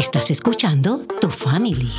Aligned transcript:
Estás 0.00 0.30
escuchando 0.30 1.02
Tu 1.20 1.28
Family. 1.28 1.92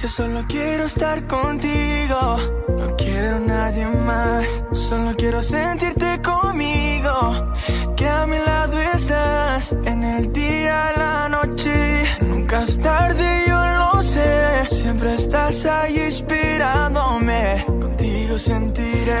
Yo 0.00 0.08
solo 0.08 0.42
quiero 0.48 0.84
estar 0.84 1.26
contigo, 1.26 2.38
no 2.78 2.96
quiero 2.96 3.40
nadie 3.40 3.84
más, 3.84 4.64
solo 4.72 5.14
quiero 5.14 5.42
sentirte 5.42 6.22
conmigo, 6.22 7.52
que 7.94 8.08
a 8.08 8.26
mi 8.26 8.38
lado 8.38 8.80
estás 8.80 9.72
en 9.84 10.02
el 10.02 10.32
día, 10.32 10.92
la 10.96 11.28
noche, 11.28 12.06
nunca 12.22 12.62
es 12.62 12.78
tarde, 12.78 13.44
yo 13.46 13.60
lo 13.60 14.02
sé, 14.02 14.66
siempre 14.70 15.12
estás 15.12 15.66
ahí 15.66 16.04
inspirándome, 16.06 17.66
contigo 17.66 18.38
sentiré. 18.38 19.20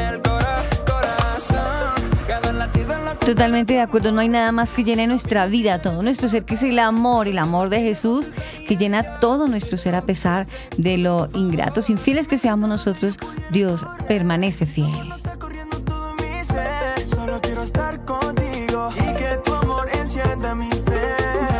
Totalmente 3.25 3.73
de 3.73 3.81
acuerdo, 3.81 4.11
no 4.11 4.19
hay 4.19 4.29
nada 4.29 4.51
más 4.51 4.73
que 4.73 4.83
llene 4.83 5.07
nuestra 5.07 5.45
vida, 5.45 5.81
todo 5.81 6.01
nuestro 6.01 6.27
ser, 6.27 6.43
que 6.43 6.55
es 6.55 6.63
el 6.63 6.79
amor, 6.79 7.27
el 7.27 7.37
amor 7.37 7.69
de 7.69 7.81
Jesús, 7.81 8.25
que 8.67 8.75
llena 8.75 9.19
todo 9.19 9.47
nuestro 9.47 9.77
ser 9.77 9.95
a 9.95 10.01
pesar 10.01 10.47
de 10.77 10.97
lo 10.97 11.29
ingratos, 11.33 11.89
infieles 11.89 12.27
que 12.27 12.37
seamos 12.37 12.67
nosotros, 12.67 13.17
Dios 13.51 13.85
permanece 14.07 14.65
fiel. 14.65 15.13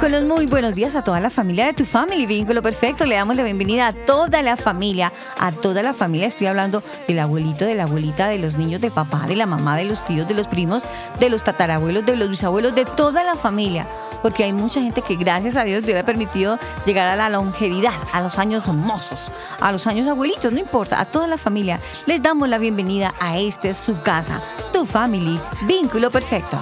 Con 0.01 0.11
los 0.11 0.23
muy 0.23 0.47
buenos 0.47 0.73
días 0.73 0.95
a 0.95 1.03
toda 1.03 1.19
la 1.19 1.29
familia 1.29 1.67
de 1.67 1.73
tu 1.73 1.85
family, 1.85 2.25
vínculo 2.25 2.63
perfecto. 2.63 3.05
Le 3.05 3.13
damos 3.13 3.35
la 3.35 3.43
bienvenida 3.43 3.85
a 3.85 3.93
toda 3.93 4.41
la 4.41 4.57
familia, 4.57 5.13
a 5.37 5.51
toda 5.51 5.83
la 5.83 5.93
familia. 5.93 6.27
Estoy 6.27 6.47
hablando 6.47 6.81
del 7.07 7.19
abuelito, 7.19 7.65
de 7.65 7.75
la 7.75 7.83
abuelita, 7.83 8.27
de 8.27 8.39
los 8.39 8.55
niños, 8.55 8.81
de 8.81 8.89
papá, 8.89 9.27
de 9.27 9.35
la 9.35 9.45
mamá, 9.45 9.77
de 9.77 9.83
los 9.83 10.03
tíos, 10.03 10.27
de 10.27 10.33
los 10.33 10.47
primos, 10.47 10.81
de 11.19 11.29
los 11.29 11.43
tatarabuelos, 11.43 12.03
de 12.03 12.15
los 12.15 12.31
bisabuelos, 12.31 12.73
de 12.73 12.85
toda 12.85 13.23
la 13.23 13.35
familia. 13.35 13.85
Porque 14.23 14.43
hay 14.43 14.53
mucha 14.53 14.81
gente 14.81 15.03
que 15.03 15.17
gracias 15.17 15.55
a 15.55 15.63
Dios 15.65 15.85
le 15.85 15.99
ha 15.99 16.03
permitido 16.03 16.57
llegar 16.83 17.07
a 17.07 17.15
la 17.15 17.29
longevidad, 17.29 17.93
a 18.11 18.21
los 18.21 18.39
años 18.39 18.67
mozos, 18.69 19.31
a 19.59 19.71
los 19.71 19.85
años 19.85 20.07
abuelitos, 20.07 20.51
no 20.51 20.59
importa, 20.59 20.99
a 20.99 21.05
toda 21.05 21.27
la 21.27 21.37
familia. 21.37 21.79
Les 22.07 22.23
damos 22.23 22.49
la 22.49 22.57
bienvenida 22.57 23.13
a 23.19 23.37
este 23.37 23.75
su 23.75 24.01
casa, 24.01 24.41
tu 24.73 24.83
family, 24.87 25.39
vínculo 25.67 26.09
perfecto. 26.09 26.59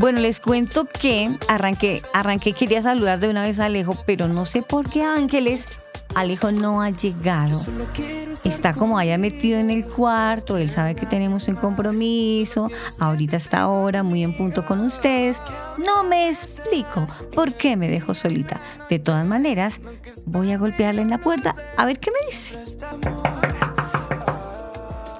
Bueno, 0.00 0.20
les 0.20 0.40
cuento 0.40 0.86
que 0.86 1.30
arranqué, 1.46 2.00
arranqué, 2.14 2.54
quería 2.54 2.80
saludar 2.80 3.20
de 3.20 3.28
una 3.28 3.42
vez 3.42 3.60
a 3.60 3.66
Alejo, 3.66 3.94
pero 4.06 4.28
no 4.28 4.46
sé 4.46 4.62
por 4.62 4.88
qué 4.88 5.04
Ángeles, 5.04 5.68
Alejo 6.14 6.52
no 6.52 6.80
ha 6.80 6.88
llegado. 6.88 7.60
Está 8.42 8.72
como 8.72 8.96
allá 8.96 9.18
metido 9.18 9.58
en 9.58 9.68
el 9.68 9.84
cuarto, 9.84 10.56
él 10.56 10.70
sabe 10.70 10.94
que 10.94 11.04
tenemos 11.04 11.48
un 11.48 11.56
compromiso, 11.56 12.70
ahorita 12.98 13.36
está 13.36 13.60
ahora 13.60 14.02
muy 14.02 14.22
en 14.22 14.34
punto 14.34 14.64
con 14.64 14.80
ustedes. 14.80 15.42
No 15.76 16.02
me 16.02 16.30
explico 16.30 17.06
por 17.34 17.52
qué 17.52 17.76
me 17.76 17.90
dejo 17.90 18.14
solita. 18.14 18.58
De 18.88 19.00
todas 19.00 19.26
maneras, 19.26 19.82
voy 20.24 20.50
a 20.52 20.56
golpearle 20.56 21.02
en 21.02 21.10
la 21.10 21.18
puerta 21.18 21.54
a 21.76 21.84
ver 21.84 22.00
qué 22.00 22.10
me 22.10 22.26
dice. 22.26 22.58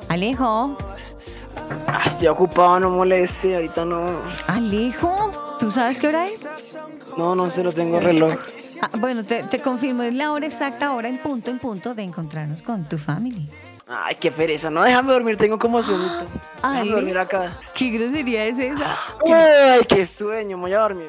Alejo, 0.08 0.78
Ah, 1.86 2.04
estoy 2.06 2.28
ocupado, 2.28 2.80
no 2.80 2.90
moleste, 2.90 3.54
ahorita 3.56 3.84
no. 3.84 4.06
Alejo, 4.46 5.56
¿tú 5.58 5.70
sabes 5.70 5.98
qué 5.98 6.08
hora 6.08 6.26
es? 6.26 6.48
No, 7.16 7.34
no 7.34 7.50
se 7.50 7.62
lo 7.62 7.72
tengo 7.72 7.98
reloj. 8.00 8.34
Ah, 8.82 8.90
bueno, 8.98 9.24
te, 9.24 9.42
te 9.42 9.60
confirmo, 9.60 10.02
es 10.02 10.14
la 10.14 10.32
hora 10.32 10.46
exacta, 10.46 10.86
ahora 10.86 11.08
en 11.08 11.18
punto, 11.18 11.50
en 11.50 11.58
punto 11.58 11.94
de 11.94 12.02
encontrarnos 12.02 12.62
con 12.62 12.84
tu 12.88 12.96
family. 12.98 13.48
Ay, 13.88 14.16
qué 14.20 14.30
pereza, 14.30 14.70
no 14.70 14.82
déjame 14.84 15.12
dormir, 15.12 15.36
tengo 15.36 15.58
como 15.58 15.82
sueñito. 15.82 16.24
Déjame 16.56 16.78
Ale. 16.80 16.90
dormir 16.92 17.18
acá. 17.18 17.52
¿Qué 17.74 17.90
grosería 17.90 18.44
es 18.44 18.58
esa? 18.60 18.96
¿Qué, 19.24 19.34
Ay, 19.34 19.80
qué 19.88 20.06
sueño, 20.06 20.56
me 20.56 20.62
voy 20.64 20.72
a 20.74 20.78
dormir. 20.80 21.08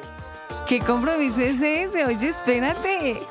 qué 0.66 0.80
compromiso 0.80 1.40
es 1.40 1.62
ese? 1.62 2.04
Oye, 2.04 2.28
espérate. 2.28 3.22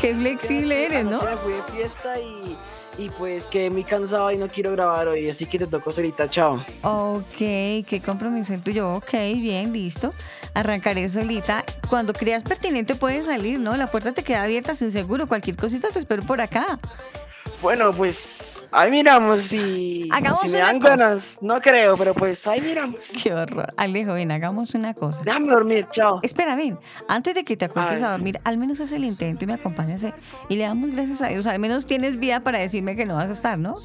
Qué 0.00 0.14
flexible 0.14 0.86
eres, 0.86 1.04
¿no? 1.04 1.20
Me 1.22 1.36
fui 1.36 1.52
de 1.52 1.62
fiesta 1.64 2.18
y, 2.20 2.56
y 2.98 3.08
pues 3.10 3.44
quedé 3.44 3.70
muy 3.70 3.84
cansado 3.84 4.30
y 4.30 4.36
no 4.36 4.48
quiero 4.48 4.72
grabar 4.72 5.08
hoy, 5.08 5.28
así 5.28 5.46
que 5.46 5.58
te 5.58 5.66
tocó 5.66 5.90
solita, 5.90 6.28
chao. 6.28 6.64
Ok, 6.82 7.36
qué 7.38 8.02
compromiso 8.04 8.54
el 8.54 8.62
tuyo. 8.62 8.94
Ok, 8.94 9.12
bien, 9.12 9.72
listo. 9.72 10.10
Arrancaré 10.54 11.08
solita. 11.08 11.64
Cuando 11.88 12.12
creas 12.12 12.42
pertinente 12.42 12.94
puedes 12.94 13.26
salir, 13.26 13.58
¿no? 13.58 13.76
La 13.76 13.86
puerta 13.86 14.12
te 14.12 14.22
queda 14.22 14.42
abierta 14.42 14.74
sin 14.74 14.90
seguro. 14.90 15.26
Cualquier 15.26 15.56
cosita 15.56 15.88
te 15.88 15.98
espero 15.98 16.22
por 16.22 16.40
acá. 16.40 16.78
Bueno, 17.60 17.92
pues 17.92 18.51
ahí 18.72 18.90
miramos 18.90 19.42
si, 19.44 20.08
Hagamos 20.12 20.42
si 20.42 20.48
me 20.50 20.56
una 20.58 20.66
dan 20.66 20.80
cosa. 20.80 20.96
ganas. 20.96 21.38
No 21.40 21.60
creo, 21.60 21.96
pero 21.96 22.14
pues 22.14 22.46
ahí 22.46 22.60
miramos. 22.60 22.96
Qué 23.22 23.32
horror. 23.32 23.72
Alejo, 23.76 24.14
ven, 24.14 24.30
hagamos 24.30 24.74
una 24.74 24.94
cosa. 24.94 25.20
Déjame 25.24 25.48
dormir, 25.48 25.86
chao. 25.92 26.20
Espera, 26.22 26.56
ven, 26.56 26.78
antes 27.08 27.34
de 27.34 27.44
que 27.44 27.56
te 27.56 27.66
acuestes 27.66 28.02
a 28.02 28.10
dormir, 28.10 28.38
al 28.44 28.58
menos 28.58 28.80
haz 28.80 28.92
el 28.92 29.04
intento 29.04 29.44
y 29.44 29.46
me 29.46 29.54
acompañas 29.54 30.04
y 30.48 30.56
le 30.56 30.64
damos 30.64 30.90
gracias 30.94 31.22
a 31.22 31.28
Dios. 31.28 31.46
Al 31.46 31.58
menos 31.58 31.86
tienes 31.86 32.18
vida 32.18 32.40
para 32.40 32.58
decirme 32.58 32.96
que 32.96 33.04
no 33.06 33.14
vas 33.14 33.28
a 33.28 33.32
estar, 33.32 33.58
¿no? 33.58 33.76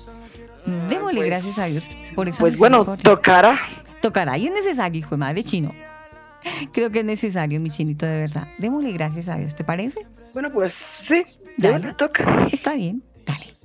Démosle 0.90 1.20
pues- 1.22 1.30
gracias 1.30 1.60
a 1.60 1.66
Dios 1.66 1.84
por 2.16 2.28
esa 2.28 2.40
Pues 2.40 2.58
bueno, 2.58 2.84
tocará. 3.02 3.58
Tocará 4.02 4.38
y 4.38 4.48
es 4.48 4.52
necesario, 4.52 5.00
hijo 5.00 5.12
de 5.12 5.18
madre 5.18 5.44
chino. 5.44 5.72
Creo 6.72 6.90
que 6.92 7.00
es 7.00 7.06
necesario, 7.06 7.60
mi 7.60 7.70
chinito, 7.70 8.06
de 8.06 8.18
verdad. 8.20 8.48
Démosle 8.58 8.92
gracias 8.92 9.28
a 9.30 9.38
Dios, 9.38 9.56
¿te 9.56 9.64
parece? 9.64 10.06
Bueno, 10.34 10.52
pues 10.52 10.74
sí, 10.74 11.24
Dale. 11.58 11.94
toca. 11.94 12.48
Está 12.52 12.74
bien, 12.74 13.02
dale. 13.26 13.57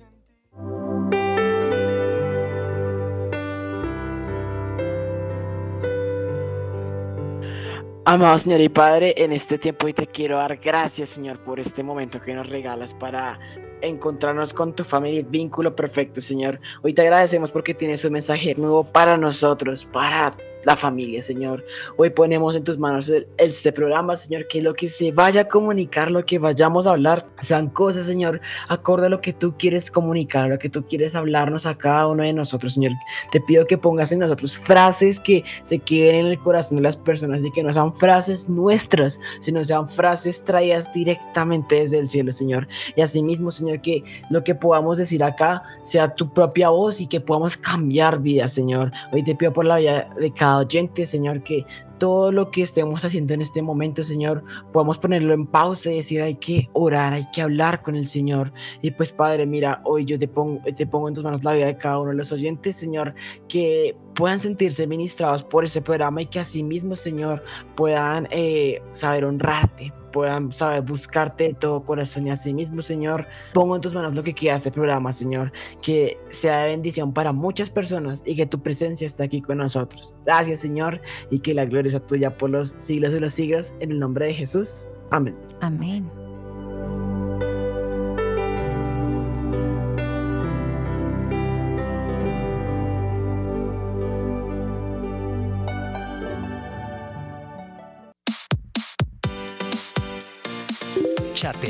Amado 8.05 8.37
Señor 8.37 8.61
y 8.61 8.69
Padre, 8.69 9.15
en 9.17 9.33
este 9.33 9.59
tiempo 9.59 9.87
hoy 9.87 9.95
te 9.95 10.09
quiero 10.09 10.37
dar 10.37 10.57
gracias, 10.57 11.09
Señor, 11.09 11.39
por 11.39 11.61
este 11.61 11.83
momento 11.83 12.21
que 12.21 12.35
nos 12.35 12.49
regalas 12.49 12.93
para 12.95 13.39
encontrarnos 13.81 14.53
con 14.53 14.75
tu 14.75 14.85
familia, 14.85 15.25
vínculo 15.27 15.77
perfecto, 15.77 16.21
Señor. 16.21 16.61
Hoy 16.83 16.95
te 16.95 17.03
agradecemos 17.03 17.53
porque 17.53 17.75
tienes 17.75 18.05
un 18.05 18.13
mensaje 18.13 18.55
nuevo 18.57 18.85
para 18.85 19.17
nosotros, 19.17 19.85
para 19.85 20.35
la 20.65 20.77
familia, 20.77 21.23
Señor. 21.23 21.65
Hoy 21.97 22.11
ponemos 22.11 22.55
en 22.55 22.65
tus 22.65 22.79
manos 22.79 23.11
este 23.37 23.73
programa, 23.73 24.17
Señor, 24.17 24.47
que 24.49 24.63
lo 24.63 24.75
que 24.75 24.91
se 24.91 25.13
vaya 25.13 25.43
a 25.43 25.49
comunicar, 25.49 26.11
lo 26.11 26.25
que 26.25 26.39
vayamos 26.39 26.87
a 26.87 26.91
hablar, 26.91 27.27
sean 27.43 27.69
cosas, 27.69 28.07
Señor, 28.07 28.41
acorde 28.69 29.09
lo 29.09 29.21
que 29.21 29.33
tú 29.33 29.55
quieres 29.59 29.91
comunicar, 29.91 30.49
lo 30.49 30.59
que 30.59 30.69
tú 30.69 30.85
quieres 30.87 31.15
hablarnos 31.15 31.67
a 31.67 31.75
cada 31.75 32.07
uno 32.09 32.23
de 32.23 32.33
nosotros, 32.33 32.75
Señor. 32.75 32.93
Te 33.31 33.41
pido 33.41 33.67
que 33.67 33.79
pongas 33.79 34.13
en 34.13 34.21
nosotros 34.21 34.57
frases 34.59 35.19
que 35.21 35.45
se 35.69 35.79
queden 35.79 36.15
en 36.15 36.27
el 36.27 36.39
corazón 36.39 36.77
de 36.77 36.83
las 36.83 36.97
personas 36.97 37.45
y 37.45 37.51
que 37.51 37.63
no 37.63 37.73
sean 37.73 37.95
frases 37.95 38.49
nuestras, 38.49 39.19
sino 39.41 39.65
sean 39.65 39.89
frases 39.91 40.45
traídas 40.45 40.93
directamente 40.95 41.83
desde 41.83 41.99
el 41.99 42.09
cielo, 42.09 42.33
Señor. 42.33 42.69
Y 42.97 43.03
asimismo, 43.03 43.51
Señor, 43.51 43.81
que 43.81 44.05
lo 44.31 44.45
que 44.45 44.55
podamos 44.55 44.99
decir 44.99 45.23
acá 45.25 45.63
sea 45.93 46.15
tu 46.15 46.33
propia 46.33 46.71
voz 46.71 47.01
y 47.03 47.07
que 47.07 47.21
podamos 47.21 47.57
cambiar 47.57 48.19
vidas, 48.21 48.55
Señor. 48.55 48.91
Hoy 49.13 49.23
te 49.23 49.35
pido 49.35 49.53
por 49.53 49.67
la 49.67 49.77
vida 49.77 50.09
de 50.19 50.33
cada 50.33 50.59
oyente, 50.59 51.05
Señor, 51.05 51.43
que 51.43 51.67
todo 52.03 52.33
lo 52.33 52.51
que 52.51 52.63
estemos 52.63 53.05
haciendo 53.05 53.33
en 53.33 53.43
este 53.43 53.63
momento, 53.63 54.03
Señor, 54.03 54.43
podamos 54.73 54.99
ponerlo 54.99 55.35
en 55.35 55.47
pausa 55.47 55.93
y 55.93 55.99
decir, 55.99 56.21
hay 56.21 56.35
que 56.35 56.69
orar, 56.73 57.13
hay 57.13 57.31
que 57.33 57.43
hablar 57.43 57.81
con 57.81 57.95
el 57.95 58.09
Señor. 58.09 58.53
Y 58.81 58.91
pues, 58.91 59.13
Padre, 59.13 59.47
mira, 59.47 59.81
hoy 59.85 60.05
yo 60.05 60.19
te 60.19 60.27
pongo, 60.27 60.61
te 60.65 60.85
pongo 60.85 61.07
en 61.07 61.15
tus 61.15 61.23
manos 61.23 61.45
la 61.45 61.53
vida 61.53 61.67
de 61.67 61.77
cada 61.77 62.01
uno 62.01 62.11
de 62.11 62.17
los 62.17 62.33
oyentes, 62.33 62.75
Señor, 62.75 63.15
que 63.49 63.95
puedan 64.17 64.41
sentirse 64.41 64.85
ministrados 64.89 65.45
por 65.45 65.65
ese 65.65 65.81
programa 65.81 66.23
y 66.23 66.27
que 66.27 66.41
asimismo, 66.41 66.97
Señor, 66.97 67.45
puedan 67.77 68.27
eh, 68.33 68.83
saber 68.91 69.25
honrarte, 69.25 69.93
puedan 70.13 70.53
saber 70.53 70.83
buscarte 70.83 71.45
de 71.45 71.55
todo 71.55 71.83
corazón 71.83 72.27
y 72.27 72.31
así 72.31 72.53
mismo, 72.53 72.83
Señor, 72.83 73.27
pongo 73.55 73.75
en 73.77 73.83
tus 73.83 73.95
manos 73.95 74.15
lo 74.15 74.23
que 74.23 74.35
queda 74.35 74.57
este 74.57 74.71
programa, 74.71 75.13
Señor, 75.13 75.53
que 75.83 76.19
sea 76.31 76.63
de 76.63 76.71
bendición 76.71 77.13
para 77.13 77.33
muchas 77.33 77.71
personas 77.71 78.21
y 78.25 78.37
que 78.37 78.47
tu 78.47 78.61
presencia 78.61 79.07
esté 79.07 79.25
aquí 79.25 79.41
con 79.41 79.59
nosotros. 79.59 80.15
Gracias, 80.25 80.61
Señor, 80.61 81.01
y 81.31 81.41
que 81.41 81.55
la 81.55 81.65
gloria 81.65 81.92
tuya 82.01 82.37
por 82.37 82.51
los 82.51 82.75
siglos 82.79 83.13
de 83.13 83.21
los 83.21 83.35
siglos, 83.35 83.73
en 83.81 83.93
el 83.93 83.99
nombre 83.99 84.27
de 84.27 84.35
Jesús. 84.35 84.87
Amén. 85.11 85.37
Amén. 85.61 86.22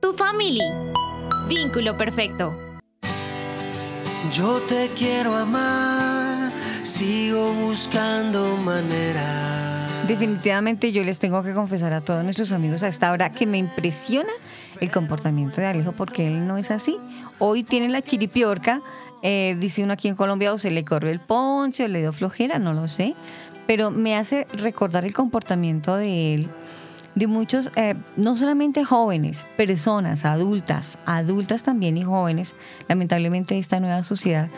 Tu 0.00 0.14
family, 0.14 0.62
vínculo 1.48 1.96
perfecto. 1.96 2.56
Yo 4.32 4.60
te 4.68 4.92
quiero 4.96 5.34
amar, 5.36 6.52
sigo 6.82 7.52
buscando 7.52 8.56
manera. 8.58 9.63
Definitivamente 10.08 10.92
yo 10.92 11.02
les 11.02 11.18
tengo 11.18 11.42
que 11.42 11.54
confesar 11.54 11.94
a 11.94 12.02
todos 12.02 12.22
nuestros 12.24 12.52
amigos 12.52 12.82
a 12.82 12.88
esta 12.88 13.10
hora 13.10 13.30
que 13.30 13.46
me 13.46 13.56
impresiona 13.56 14.28
el 14.80 14.90
comportamiento 14.90 15.62
de 15.62 15.66
Alejo 15.66 15.92
porque 15.92 16.26
él 16.26 16.46
no 16.46 16.58
es 16.58 16.70
así. 16.70 16.98
Hoy 17.38 17.64
tiene 17.64 17.88
la 17.88 18.02
chiripiorca, 18.02 18.82
eh, 19.22 19.56
dice 19.58 19.82
uno 19.82 19.94
aquí 19.94 20.08
en 20.08 20.14
Colombia, 20.14 20.52
o 20.52 20.58
se 20.58 20.70
le 20.70 20.84
corrió 20.84 21.10
el 21.10 21.20
ponche 21.20 21.84
o 21.84 21.88
le 21.88 22.00
dio 22.00 22.12
flojera, 22.12 22.58
no 22.58 22.74
lo 22.74 22.86
sé, 22.86 23.14
pero 23.66 23.90
me 23.90 24.14
hace 24.14 24.46
recordar 24.52 25.06
el 25.06 25.14
comportamiento 25.14 25.96
de 25.96 26.34
él 26.34 26.48
de 27.14 27.26
muchos, 27.26 27.70
eh, 27.76 27.94
no 28.16 28.36
solamente 28.36 28.84
jóvenes, 28.84 29.46
personas, 29.56 30.24
adultas, 30.24 30.98
adultas 31.06 31.62
también 31.62 31.96
y 31.96 32.02
jóvenes, 32.02 32.54
lamentablemente 32.88 33.58
esta 33.58 33.80
nueva 33.80 34.02
sociedad, 34.02 34.48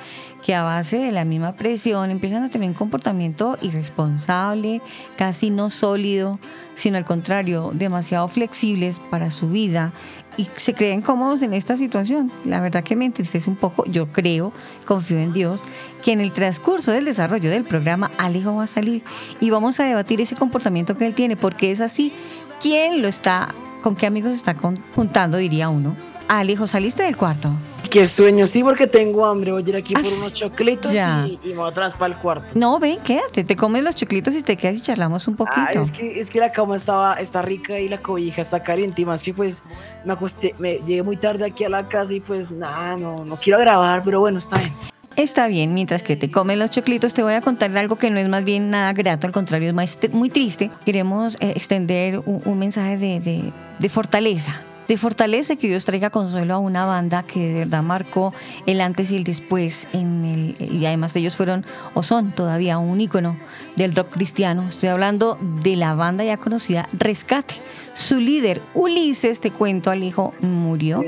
que 0.44 0.55
a 0.55 0.62
base 0.62 0.99
de 0.99 1.12
la 1.12 1.25
misma 1.25 1.53
presión 1.53 2.11
empiezan 2.11 2.44
a 2.44 2.49
tener 2.49 2.69
un 2.69 2.75
comportamiento 2.75 3.58
irresponsable, 3.61 4.81
casi 5.17 5.50
no 5.50 5.70
sólido, 5.70 6.38
sino 6.75 6.97
al 6.99 7.05
contrario, 7.05 7.73
demasiado 7.75 8.29
flexibles 8.29 9.00
para 9.00 9.31
su 9.31 9.49
vida 9.49 9.93
y 10.37 10.47
se 10.56 10.75
creen 10.75 11.00
cómodos 11.00 11.43
en 11.43 11.53
esta 11.53 11.76
situación. 11.76 12.31
La 12.44 12.61
verdad 12.61 12.85
que 12.85 12.97
me 12.97 13.06
entristece 13.06 13.49
un 13.49 13.56
poco, 13.56 13.85
yo 13.87 14.08
creo, 14.08 14.53
confío 14.87 15.19
en 15.19 15.32
Dios, 15.32 15.62
que 16.05 16.12
en 16.12 16.20
el 16.20 16.32
transcurso 16.32 16.93
del 16.93 17.05
desarrollo 17.05 17.50
del 17.50 17.64
programa 17.64 18.11
Alejo 18.19 18.55
va 18.55 18.64
a 18.64 18.69
salir 18.69 19.03
y 19.41 19.50
vamos 19.50 19.81
a 19.81 19.85
debatir 19.85 20.20
ese 20.20 20.37
comportamiento 20.37 20.97
que 20.97 21.06
él 21.06 21.14
tiene, 21.14 21.37
porque 21.37 21.70
es 21.70 21.81
así. 21.81 22.12
¿Quién 22.61 23.03
lo 23.03 23.08
está, 23.08 23.49
con 23.82 23.94
qué 23.97 24.06
amigos 24.06 24.35
está 24.35 24.55
juntando, 24.94 25.37
diría 25.37 25.69
uno? 25.69 25.94
Alejo, 26.29 26.67
¿saliste 26.67 27.05
del 27.05 27.17
cuarto? 27.17 27.50
Qué 27.88 28.08
sueño, 28.08 28.49
sí, 28.49 28.64
porque 28.64 28.88
tengo 28.88 29.25
hambre. 29.26 29.53
Voy 29.53 29.62
a 29.64 29.69
ir 29.69 29.76
aquí 29.76 29.94
por 29.94 30.03
Ah, 30.03 30.08
unos 30.19 30.35
choclitos 30.35 30.91
ya. 30.91 31.25
y, 31.29 31.38
y 31.44 31.49
me 31.50 31.58
voy 31.58 31.70
atrás 31.70 31.94
para 31.97 32.12
el 32.14 32.20
cuarto. 32.20 32.47
No, 32.55 32.81
ven, 32.81 32.99
quédate, 33.05 33.44
te 33.44 33.55
comes 33.55 33.85
los 33.85 33.94
choclitos 33.94 34.35
y 34.35 34.43
te 34.43 34.56
quedas 34.56 34.79
y 34.79 34.82
charlamos 34.82 35.29
un 35.29 35.37
poquito. 35.37 35.61
Ay, 35.69 35.76
es, 35.85 35.91
que, 35.93 36.20
es 36.20 36.29
que 36.29 36.41
la 36.41 36.50
cama 36.50 36.76
estaba, 36.76 37.14
está 37.14 37.43
rica 37.43 37.79
y 37.79 37.88
la 37.88 37.99
cobija 37.99 38.43
está 38.43 38.61
caliente. 38.61 39.03
Y 39.03 39.05
más 39.05 39.23
que 39.23 39.32
pues 39.32 39.62
me 40.05 40.14
acosté, 40.14 40.53
me 40.58 40.79
llegué 40.81 41.05
muy 41.05 41.17
tarde 41.17 41.44
aquí 41.44 41.62
a 41.62 41.69
la 41.69 41.87
casa 41.87 42.12
y 42.12 42.19
pues 42.19 42.50
nada, 42.50 42.97
no, 42.97 43.25
no 43.25 43.37
quiero 43.37 43.61
grabar, 43.61 44.03
pero 44.05 44.19
bueno, 44.19 44.41
está 44.41 44.58
bien. 44.58 44.73
Está 45.17 45.47
bien, 45.49 45.73
mientras 45.73 46.03
que 46.03 46.15
te 46.15 46.31
comes 46.31 46.59
los 46.59 46.71
choclitos, 46.71 47.15
te 47.15 47.23
voy 47.23 47.33
a 47.33 47.41
contar 47.41 47.77
algo 47.79 47.97
que 47.97 48.11
no 48.11 48.19
es 48.19 48.29
más 48.29 48.45
bien 48.45 48.69
nada 48.69 48.93
grato, 48.93 49.27
al 49.27 49.33
contrario, 49.33 49.69
es 49.69 49.75
más 49.75 49.99
muy 50.13 50.29
triste. 50.29 50.71
Queremos 50.85 51.37
eh, 51.41 51.53
extender 51.57 52.19
un, 52.19 52.43
un 52.45 52.59
mensaje 52.59 52.99
de, 52.99 53.21
de- 53.21 53.53
de 53.79 53.89
fortaleza. 53.89 54.61
De 54.88 54.97
fortaleza 54.97 55.56
que 55.56 55.67
Dios 55.69 55.85
traiga 55.85 56.11
consuelo 56.11 56.55
a 56.55 56.59
una 56.59 56.85
banda 56.85 57.25
que 57.25 57.41
de 57.41 57.59
verdad 57.61 57.83
marcó 57.83 58.33
el 58.67 58.81
antes 58.81 59.11
y 59.11 59.17
el 59.17 59.25
después. 59.25 59.88
En 59.93 60.25
el, 60.25 60.56
y 60.61 60.87
además 60.87 61.17
ellos 61.17 61.35
fueron 61.35 61.65
o 61.94 62.03
son 62.03 62.31
todavía 62.33 62.79
un 62.79 63.00
ícono 63.00 63.37
del 63.75 63.94
rock 63.94 64.11
cristiano. 64.11 64.69
Estoy 64.69 64.91
hablando 64.91 65.38
de 65.62 65.77
la 65.77 65.94
banda 65.94 66.25
ya 66.25 66.37
conocida 66.37 66.88
Rescate. 66.93 67.55
Su 67.94 68.21
líder, 68.21 68.61
Ulises, 68.75 69.41
te 69.41 69.50
cuento 69.50 69.91
al 69.91 70.05
hijo, 70.05 70.35
murió 70.41 71.03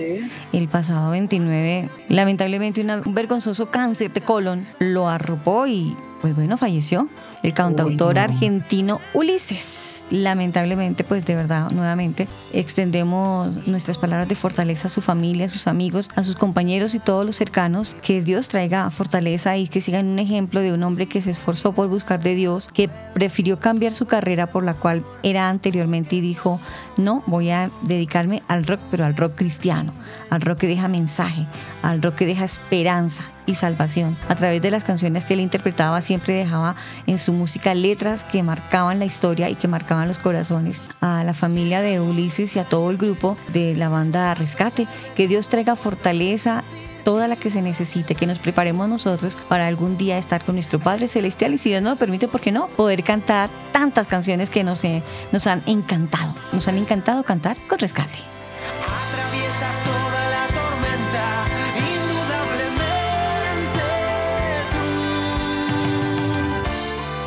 el 0.52 0.68
pasado 0.68 1.10
29. 1.10 1.90
Lamentablemente 2.08 2.80
un 2.80 3.14
vergonzoso 3.14 3.66
cáncer 3.66 4.12
de 4.12 4.22
colon 4.22 4.66
lo 4.78 5.08
arropó 5.08 5.66
y 5.66 5.94
pues 6.20 6.34
bueno, 6.34 6.56
falleció. 6.56 7.08
El 7.42 7.54
cantautor 7.54 8.18
argentino 8.18 9.00
Ulises. 9.14 10.06
Lamentablemente, 10.10 11.04
pues 11.04 11.24
de 11.24 11.34
verdad, 11.34 11.70
nuevamente, 11.70 12.26
extendemos 12.52 13.66
nuestras 13.66 13.98
palabras 13.98 14.28
de 14.28 14.34
fortaleza 14.34 14.88
a 14.88 14.90
su 14.90 15.00
familia, 15.00 15.46
a 15.46 15.48
sus 15.48 15.66
amigos, 15.66 16.10
a 16.16 16.24
sus 16.24 16.36
compañeros 16.36 16.94
y 16.94 16.98
todos 16.98 17.24
los 17.24 17.36
cercanos. 17.36 17.94
Que 18.02 18.22
Dios 18.22 18.48
traiga 18.48 18.90
fortaleza 18.90 19.56
y 19.56 19.68
que 19.68 19.80
sigan 19.80 20.06
un 20.06 20.18
ejemplo 20.18 20.60
de 20.60 20.72
un 20.72 20.82
hombre 20.82 21.06
que 21.06 21.20
se 21.20 21.30
esforzó 21.30 21.72
por 21.72 21.88
buscar 21.88 22.20
de 22.20 22.34
Dios, 22.34 22.68
que 22.68 22.88
prefirió 23.14 23.60
cambiar 23.60 23.92
su 23.92 24.06
carrera 24.06 24.46
por 24.46 24.64
la 24.64 24.74
cual 24.74 25.04
era 25.22 25.48
anteriormente 25.48 26.16
y 26.16 26.20
dijo, 26.20 26.60
no, 26.96 27.22
voy 27.26 27.50
a 27.50 27.70
dedicarme 27.82 28.42
al 28.48 28.66
rock, 28.66 28.80
pero 28.90 29.04
al 29.04 29.16
rock 29.16 29.36
cristiano, 29.36 29.92
al 30.30 30.40
rock 30.40 30.58
que 30.58 30.66
deja 30.66 30.88
mensaje, 30.88 31.46
al 31.82 32.02
rock 32.02 32.16
que 32.16 32.26
deja 32.26 32.44
esperanza 32.44 33.24
y 33.48 33.54
salvación. 33.54 34.16
A 34.28 34.34
través 34.34 34.62
de 34.62 34.70
las 34.70 34.84
canciones 34.84 35.24
que 35.24 35.34
él 35.34 35.40
interpretaba 35.40 36.00
siempre 36.00 36.34
dejaba 36.34 36.76
en 37.06 37.18
su 37.18 37.32
música 37.32 37.74
letras 37.74 38.22
que 38.22 38.42
marcaban 38.42 38.98
la 38.98 39.06
historia 39.06 39.48
y 39.50 39.54
que 39.54 39.66
marcaban 39.66 40.06
los 40.06 40.18
corazones. 40.18 40.80
A 41.00 41.24
la 41.24 41.34
familia 41.34 41.80
de 41.80 42.00
Ulises 42.00 42.54
y 42.54 42.58
a 42.58 42.64
todo 42.64 42.90
el 42.90 42.98
grupo 42.98 43.36
de 43.52 43.74
la 43.74 43.88
banda 43.88 44.34
Rescate, 44.34 44.86
que 45.16 45.26
Dios 45.26 45.48
traiga 45.48 45.74
fortaleza 45.74 46.62
toda 47.04 47.26
la 47.26 47.36
que 47.36 47.48
se 47.48 47.62
necesite, 47.62 48.14
que 48.14 48.26
nos 48.26 48.38
preparemos 48.38 48.86
nosotros 48.86 49.34
para 49.48 49.66
algún 49.66 49.96
día 49.96 50.18
estar 50.18 50.44
con 50.44 50.56
nuestro 50.56 50.78
Padre 50.78 51.08
Celestial 51.08 51.54
y 51.54 51.58
si 51.58 51.70
Dios 51.70 51.80
nos 51.80 51.92
lo 51.92 51.98
permite, 51.98 52.28
¿por 52.28 52.42
qué 52.42 52.52
no? 52.52 52.66
Poder 52.68 53.02
cantar 53.02 53.48
tantas 53.72 54.06
canciones 54.06 54.50
que 54.50 54.62
nos, 54.62 54.84
eh, 54.84 55.02
nos 55.32 55.46
han 55.46 55.62
encantado. 55.64 56.34
Nos 56.52 56.68
han 56.68 56.76
encantado 56.76 57.22
cantar 57.22 57.56
con 57.66 57.78
rescate. 57.78 58.18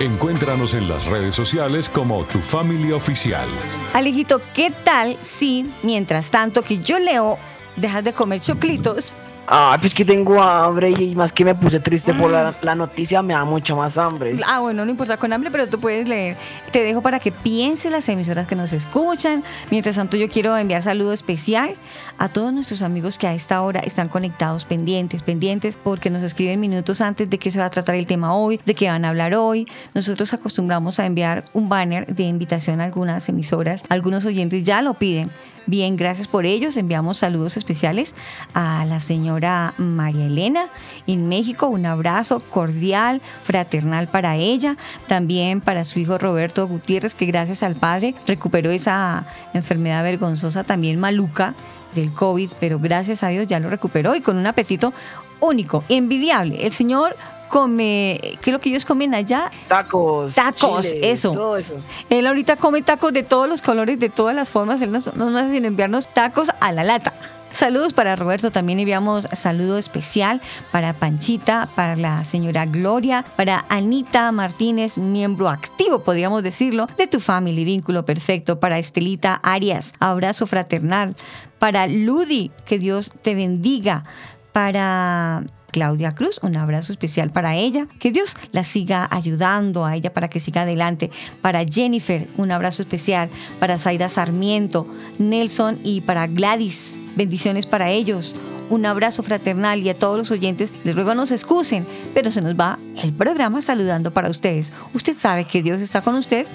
Encuéntranos 0.01 0.73
en 0.73 0.89
las 0.89 1.05
redes 1.05 1.35
sociales 1.35 1.87
como 1.87 2.23
Tu 2.23 2.39
Familia 2.39 2.95
Oficial. 2.95 3.47
Alejito, 3.93 4.41
¿qué 4.55 4.73
tal 4.83 5.15
si, 5.21 5.71
mientras 5.83 6.31
tanto 6.31 6.63
que 6.63 6.79
yo 6.79 6.97
leo, 6.97 7.37
dejas 7.75 8.03
de 8.03 8.11
comer 8.11 8.41
choclitos? 8.41 9.15
Ah, 9.47 9.77
pues 9.81 9.93
que 9.93 10.05
tengo 10.05 10.41
hambre 10.41 10.91
y 10.91 11.15
más 11.15 11.31
que 11.31 11.43
me 11.43 11.55
puse 11.55 11.79
triste 11.79 12.13
por 12.13 12.31
la, 12.31 12.53
la 12.61 12.75
noticia, 12.75 13.21
me 13.21 13.33
da 13.33 13.43
mucho 13.43 13.75
más 13.75 13.97
hambre. 13.97 14.39
Ah, 14.47 14.59
bueno, 14.59 14.85
no 14.85 14.91
importa 14.91 15.17
con 15.17 15.33
hambre, 15.33 15.49
pero 15.51 15.67
tú 15.67 15.79
puedes 15.79 16.07
leer. 16.07 16.37
Te 16.71 16.83
dejo 16.83 17.01
para 17.01 17.19
que 17.19 17.31
pienses 17.31 17.91
las 17.91 18.07
emisoras 18.07 18.47
que 18.47 18.55
nos 18.55 18.71
escuchan. 18.71 19.43
Mientras 19.69 19.95
tanto, 19.95 20.15
yo 20.15 20.29
quiero 20.29 20.55
enviar 20.55 20.81
saludo 20.81 21.11
especial 21.11 21.75
a 22.17 22.29
todos 22.29 22.53
nuestros 22.53 22.81
amigos 22.81 23.17
que 23.17 23.27
a 23.27 23.33
esta 23.33 23.61
hora 23.61 23.79
están 23.81 24.09
conectados, 24.09 24.65
pendientes, 24.65 25.23
pendientes, 25.23 25.75
porque 25.75 26.09
nos 26.09 26.23
escriben 26.23 26.59
minutos 26.59 27.01
antes 27.01 27.29
de 27.29 27.37
que 27.37 27.51
se 27.51 27.59
va 27.59 27.65
a 27.65 27.69
tratar 27.69 27.95
el 27.95 28.07
tema 28.07 28.35
hoy, 28.35 28.59
de 28.63 28.75
qué 28.75 28.89
van 28.89 29.05
a 29.05 29.09
hablar 29.09 29.33
hoy. 29.33 29.65
Nosotros 29.95 30.33
acostumbramos 30.33 30.99
a 30.99 31.05
enviar 31.05 31.43
un 31.53 31.67
banner 31.67 32.05
de 32.05 32.23
invitación 32.23 32.79
a 32.79 32.85
algunas 32.85 33.27
emisoras. 33.27 33.83
Algunos 33.89 34.25
oyentes 34.25 34.63
ya 34.63 34.81
lo 34.81 34.93
piden. 34.93 35.29
Bien, 35.67 35.95
gracias 35.95 36.27
por 36.27 36.45
ellos. 36.45 36.75
Enviamos 36.75 37.19
saludos 37.19 37.55
especiales 37.55 38.15
a 38.53 38.83
la 38.85 38.99
señora 38.99 39.30
María 39.77 40.25
Elena 40.25 40.69
en 41.07 41.29
México. 41.29 41.67
Un 41.67 41.85
abrazo 41.85 42.39
cordial, 42.39 43.21
fraternal 43.43 44.07
para 44.07 44.35
ella. 44.35 44.77
También 45.07 45.61
para 45.61 45.83
su 45.85 45.99
hijo 45.99 46.17
Roberto 46.17 46.67
Gutiérrez, 46.67 47.15
que 47.15 47.25
gracias 47.25 47.63
al 47.63 47.75
padre 47.75 48.15
recuperó 48.27 48.71
esa 48.71 49.25
enfermedad 49.53 50.03
vergonzosa, 50.03 50.63
también 50.63 50.99
maluca 50.99 51.53
del 51.93 52.13
COVID, 52.13 52.51
pero 52.59 52.79
gracias 52.79 53.23
a 53.23 53.29
Dios 53.29 53.47
ya 53.47 53.59
lo 53.59 53.69
recuperó 53.69 54.15
y 54.15 54.21
con 54.21 54.37
un 54.37 54.47
apetito 54.47 54.93
único, 55.39 55.83
envidiable. 55.89 56.65
El 56.65 56.71
señor 56.71 57.15
come, 57.49 58.19
¿qué 58.41 58.49
es 58.49 58.53
lo 58.53 58.59
que 58.59 58.69
ellos 58.69 58.85
comen 58.85 59.13
allá? 59.13 59.51
Tacos. 59.67 60.33
Tacos, 60.33 60.89
chile, 60.89 61.11
eso. 61.11 61.33
Todo 61.33 61.57
eso. 61.57 61.73
Él 62.09 62.25
ahorita 62.25 62.55
come 62.55 62.81
tacos 62.81 63.11
de 63.11 63.23
todos 63.23 63.49
los 63.49 63.61
colores, 63.61 63.99
de 63.99 64.09
todas 64.09 64.35
las 64.35 64.49
formas. 64.51 64.81
Él 64.81 64.91
no, 64.91 64.99
no 65.15 65.29
nos 65.29 65.43
hace 65.43 65.55
sino 65.55 65.67
enviarnos 65.67 66.07
tacos 66.07 66.51
a 66.59 66.71
la 66.71 66.83
lata. 66.83 67.13
Saludos 67.51 67.91
para 67.93 68.15
Roberto, 68.15 68.49
también 68.49 68.79
enviamos 68.79 69.27
saludo 69.33 69.77
especial 69.77 70.41
para 70.71 70.93
Panchita, 70.93 71.67
para 71.75 71.97
la 71.97 72.23
señora 72.23 72.65
Gloria, 72.65 73.25
para 73.35 73.65
Anita 73.67 74.31
Martínez, 74.31 74.97
miembro 74.97 75.49
activo, 75.49 75.99
podríamos 75.99 76.43
decirlo, 76.43 76.87
de 76.97 77.07
tu 77.07 77.19
family, 77.19 77.65
vínculo 77.65 78.05
perfecto, 78.05 78.59
para 78.59 78.79
Estelita 78.79 79.35
Arias, 79.43 79.93
abrazo 79.99 80.47
fraternal, 80.47 81.15
para 81.59 81.87
Ludi, 81.87 82.51
que 82.65 82.79
Dios 82.79 83.11
te 83.21 83.35
bendiga, 83.35 84.05
para 84.53 85.43
Claudia 85.71 86.13
Cruz, 86.13 86.39
un 86.43 86.57
abrazo 86.57 86.91
especial 86.91 87.31
para 87.31 87.55
ella, 87.55 87.87
que 87.99 88.11
Dios 88.11 88.35
la 88.51 88.63
siga 88.63 89.07
ayudando 89.09 89.85
a 89.85 89.95
ella 89.95 90.13
para 90.13 90.29
que 90.29 90.39
siga 90.39 90.61
adelante. 90.63 91.09
Para 91.41 91.63
Jennifer, 91.65 92.27
un 92.37 92.51
abrazo 92.51 92.83
especial. 92.83 93.29
Para 93.59 93.77
Zaida 93.77 94.09
Sarmiento, 94.09 94.87
Nelson 95.17 95.79
y 95.83 96.01
para 96.01 96.27
Gladys, 96.27 96.97
bendiciones 97.15 97.65
para 97.65 97.89
ellos. 97.89 98.35
Un 98.69 98.85
abrazo 98.85 99.21
fraternal 99.21 99.81
y 99.81 99.89
a 99.89 99.93
todos 99.93 100.17
los 100.17 100.31
oyentes 100.31 100.73
les 100.83 100.95
ruego 100.95 101.13
nos 101.13 101.31
excusen, 101.31 101.85
pero 102.13 102.31
se 102.31 102.41
nos 102.41 102.55
va 102.55 102.79
el 103.03 103.11
programa 103.11 103.61
saludando 103.61 104.11
para 104.11 104.29
ustedes. 104.29 104.71
Usted 104.93 105.17
sabe 105.17 105.43
que 105.43 105.61
Dios 105.61 105.81
está 105.81 106.01
con 106.01 106.15
usted 106.15 106.47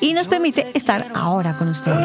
y 0.00 0.12
nos 0.14 0.28
permite 0.28 0.66
estar 0.74 1.06
ahora 1.14 1.54
con 1.54 1.68
ustedes. 1.68 1.98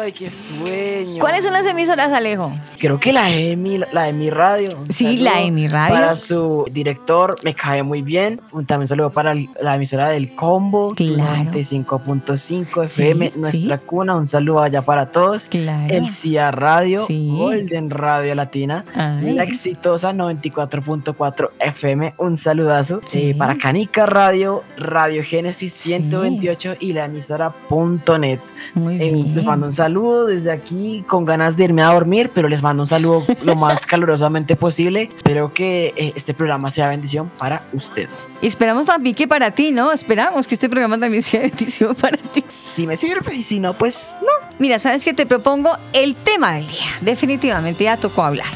Ay, 0.00 0.12
qué 0.12 0.30
sueño. 0.30 1.20
¿Cuáles 1.20 1.44
son 1.44 1.52
las 1.52 1.66
emisoras, 1.66 2.12
Alejo? 2.12 2.52
Creo 2.78 2.98
que 3.00 3.12
la 3.12 3.26
de 3.26 3.56
mi, 3.56 3.78
la 3.92 4.02
de 4.04 4.12
mi 4.12 4.30
radio. 4.30 4.68
Sí, 4.88 5.16
la 5.18 5.38
de 5.40 5.50
Mi 5.50 5.66
Radio. 5.68 5.94
Para 5.94 6.16
su 6.16 6.64
director, 6.70 7.34
me 7.44 7.54
cae 7.54 7.82
muy 7.82 8.02
bien. 8.02 8.40
También 8.66 8.88
saludo 8.88 9.10
para 9.10 9.34
la 9.34 9.76
emisora 9.76 10.08
del 10.10 10.34
Combo. 10.34 10.94
Claro. 10.94 11.50
95.5 11.52 12.86
Sí, 12.86 13.02
FM, 13.02 13.28
sí. 13.32 13.38
nuestra 13.38 13.78
cuna. 13.78 14.14
Un 14.16 14.28
saludo 14.28 14.62
allá 14.62 14.82
para 14.82 15.06
todos. 15.06 15.44
Claro. 15.44 15.92
El 15.92 16.10
CIA 16.10 16.50
Radio, 16.50 17.04
Sí. 17.06 17.28
Golden 17.36 17.90
Radio 17.90 18.34
Latina, 18.34 18.84
Ay. 18.94 19.32
la 19.34 19.44
exitosa 19.44 20.12
94.4 20.12 21.50
FM, 21.58 22.14
un 22.18 22.38
saludazo. 22.38 23.00
Sí. 23.06 23.30
Eh, 23.30 23.34
para 23.34 23.56
Canica 23.56 24.06
Radio, 24.06 24.60
Radio 24.76 25.22
Génesis 25.24 25.72
Sí. 25.72 25.90
128 25.94 26.74
y 26.80 26.92
la 26.92 27.06
emisora 27.06 27.35
.net. 27.68 28.40
Muy 28.74 28.94
Eh, 28.96 29.12
bien. 29.12 29.34
les 29.34 29.44
mando 29.44 29.66
un 29.68 29.74
saludo 29.74 30.26
desde 30.26 30.50
aquí 30.52 31.04
con 31.06 31.24
ganas 31.24 31.56
de 31.56 31.64
irme 31.64 31.82
a 31.82 31.92
dormir, 31.92 32.30
pero 32.34 32.48
les 32.48 32.62
mando 32.62 32.82
un 32.82 32.88
saludo 32.88 33.22
lo 33.44 33.54
más 33.56 33.84
calurosamente 33.86 34.56
posible. 34.56 35.10
Espero 35.16 35.52
que 35.54 35.94
eh, 35.96 36.12
este 36.16 36.34
programa 36.34 36.70
sea 36.70 36.88
bendición 36.88 37.30
para 37.38 37.62
usted. 37.72 38.08
Y 38.42 38.46
esperamos 38.46 38.86
también 38.86 39.14
que 39.14 39.26
para 39.28 39.50
ti, 39.50 39.72
¿no? 39.72 39.92
Esperamos 39.92 40.46
que 40.46 40.54
este 40.54 40.68
programa 40.68 40.98
también 40.98 41.22
sea 41.22 41.40
bendición 41.42 41.94
para 41.94 42.16
ti. 42.16 42.44
Si 42.74 42.86
me 42.86 42.96
sirve 42.96 43.34
y 43.36 43.42
si 43.42 43.58
no, 43.60 43.72
pues 43.74 44.10
no. 44.20 44.48
Mira, 44.58 44.78
¿sabes 44.78 45.04
qué? 45.04 45.14
Te 45.14 45.26
propongo 45.26 45.70
el 45.92 46.14
tema 46.14 46.52
del 46.54 46.66
día. 46.66 46.90
Definitivamente 47.00 47.84
ya 47.84 47.96
tocó 47.96 48.22
hablar. 48.24 48.46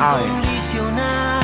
A 0.00 0.16
ver. 0.16 0.26
Incondicional, 0.26 1.40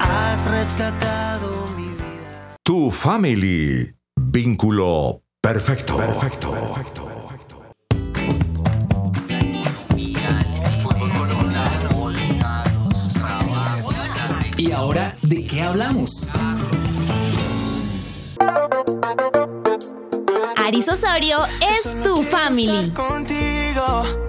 has 0.00 0.46
rescatado 0.50 1.66
mi 1.76 1.84
vida. 1.88 2.56
Tu 2.62 2.90
family. 2.90 3.92
Vínculo 4.18 5.22
perfecto. 5.46 5.96
Perfecto. 5.96 6.54
¿Y 14.56 14.72
ahora 14.72 15.14
de 15.22 15.46
qué 15.46 15.62
hablamos? 15.62 16.10
Aris 20.56 20.88
Osorio 20.88 21.38
es 21.60 21.96
tu 22.02 22.24
family. 22.24 22.90
Contigo, 22.90 24.25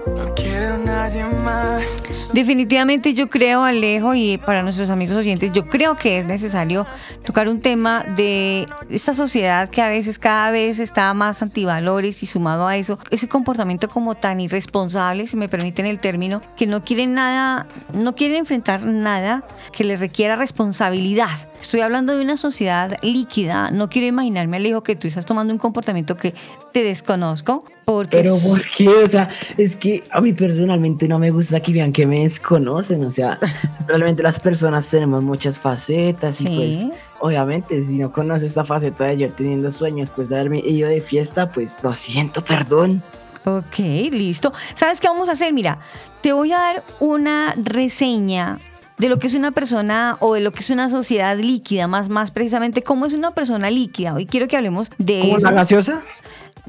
Definitivamente 2.32 3.14
yo 3.14 3.26
creo, 3.28 3.62
Alejo, 3.62 4.14
y 4.14 4.38
para 4.38 4.62
nuestros 4.62 4.90
amigos 4.90 5.16
oyentes, 5.16 5.50
yo 5.52 5.66
creo 5.66 5.96
que 5.96 6.18
es 6.18 6.26
necesario 6.26 6.86
tocar 7.24 7.48
un 7.48 7.60
tema 7.60 8.04
de 8.16 8.66
esta 8.90 9.14
sociedad 9.14 9.68
que 9.68 9.80
a 9.80 9.88
veces 9.88 10.18
cada 10.18 10.50
vez 10.50 10.78
está 10.78 11.12
más 11.14 11.42
antivalores 11.42 12.22
y 12.22 12.26
sumado 12.26 12.66
a 12.66 12.76
eso, 12.76 12.98
ese 13.10 13.28
comportamiento 13.28 13.88
como 13.88 14.14
tan 14.14 14.40
irresponsable, 14.40 15.26
si 15.26 15.36
me 15.36 15.48
permiten 15.48 15.86
el 15.86 16.00
término, 16.00 16.42
que 16.56 16.66
no 16.66 16.82
quieren 16.82 17.14
nada, 17.14 17.66
no 17.94 18.14
quieren 18.14 18.38
enfrentar 18.38 18.84
nada 18.84 19.44
que 19.72 19.84
les 19.84 20.00
requiera 20.00 20.36
responsabilidad. 20.36 21.48
Estoy 21.60 21.80
hablando 21.80 22.16
de 22.16 22.22
una 22.22 22.36
sociedad 22.36 22.94
líquida, 23.02 23.70
no 23.70 23.88
quiero 23.88 24.06
imaginarme, 24.06 24.58
Alejo, 24.58 24.82
que 24.82 24.96
tú 24.96 25.08
estás 25.08 25.26
tomando 25.26 25.52
un 25.52 25.58
comportamiento 25.58 26.16
que 26.16 26.34
te 26.72 26.84
desconozco, 26.84 27.64
porque... 27.84 28.18
Pero 28.18 28.36
¿por 28.38 28.62
qué? 28.76 28.88
O 28.88 29.08
sea, 29.08 29.28
es 29.56 29.74
que 29.76 30.04
a 30.12 30.20
mí 30.20 30.32
personalmente 30.34 30.87
no 30.88 31.18
me 31.18 31.30
gusta 31.30 31.60
que 31.60 31.72
vean 31.72 31.92
que 31.92 32.06
me 32.06 32.24
desconocen. 32.24 33.04
O 33.04 33.12
sea, 33.12 33.38
realmente 33.86 34.22
las 34.22 34.38
personas 34.38 34.88
tenemos 34.88 35.24
muchas 35.24 35.58
facetas 35.58 36.40
y 36.40 36.46
pues 36.46 37.00
obviamente 37.20 37.86
si 37.86 37.98
no 37.98 38.12
conoces 38.12 38.44
esta 38.44 38.64
faceta 38.64 39.04
de 39.04 39.18
yo 39.18 39.32
teniendo 39.32 39.72
sueños, 39.72 40.08
pues 40.14 40.28
de 40.28 40.36
haberme 40.36 40.58
ido 40.58 40.88
de 40.88 41.00
fiesta, 41.00 41.48
pues 41.48 41.72
lo 41.82 41.94
siento, 41.94 42.42
perdón. 42.44 43.02
Ok, 43.44 43.78
listo. 44.10 44.52
¿Sabes 44.74 45.00
qué 45.00 45.08
vamos 45.08 45.28
a 45.28 45.32
hacer? 45.32 45.52
Mira, 45.52 45.78
te 46.20 46.32
voy 46.32 46.52
a 46.52 46.58
dar 46.58 46.82
una 47.00 47.54
reseña 47.56 48.58
de 48.98 49.08
lo 49.08 49.18
que 49.18 49.28
es 49.28 49.34
una 49.34 49.52
persona 49.52 50.16
o 50.20 50.34
de 50.34 50.40
lo 50.40 50.52
que 50.52 50.60
es 50.60 50.70
una 50.70 50.90
sociedad 50.90 51.36
líquida, 51.38 51.86
más, 51.86 52.08
más 52.08 52.30
precisamente 52.30 52.82
cómo 52.82 53.06
es 53.06 53.12
una 53.12 53.30
persona 53.30 53.70
líquida. 53.70 54.14
Hoy 54.14 54.26
quiero 54.26 54.48
que 54.48 54.56
hablemos 54.56 54.90
de 54.98 55.20
¿Como 55.20 55.36
eso. 55.36 55.46
la 55.46 55.52
gaseosa? 55.52 56.02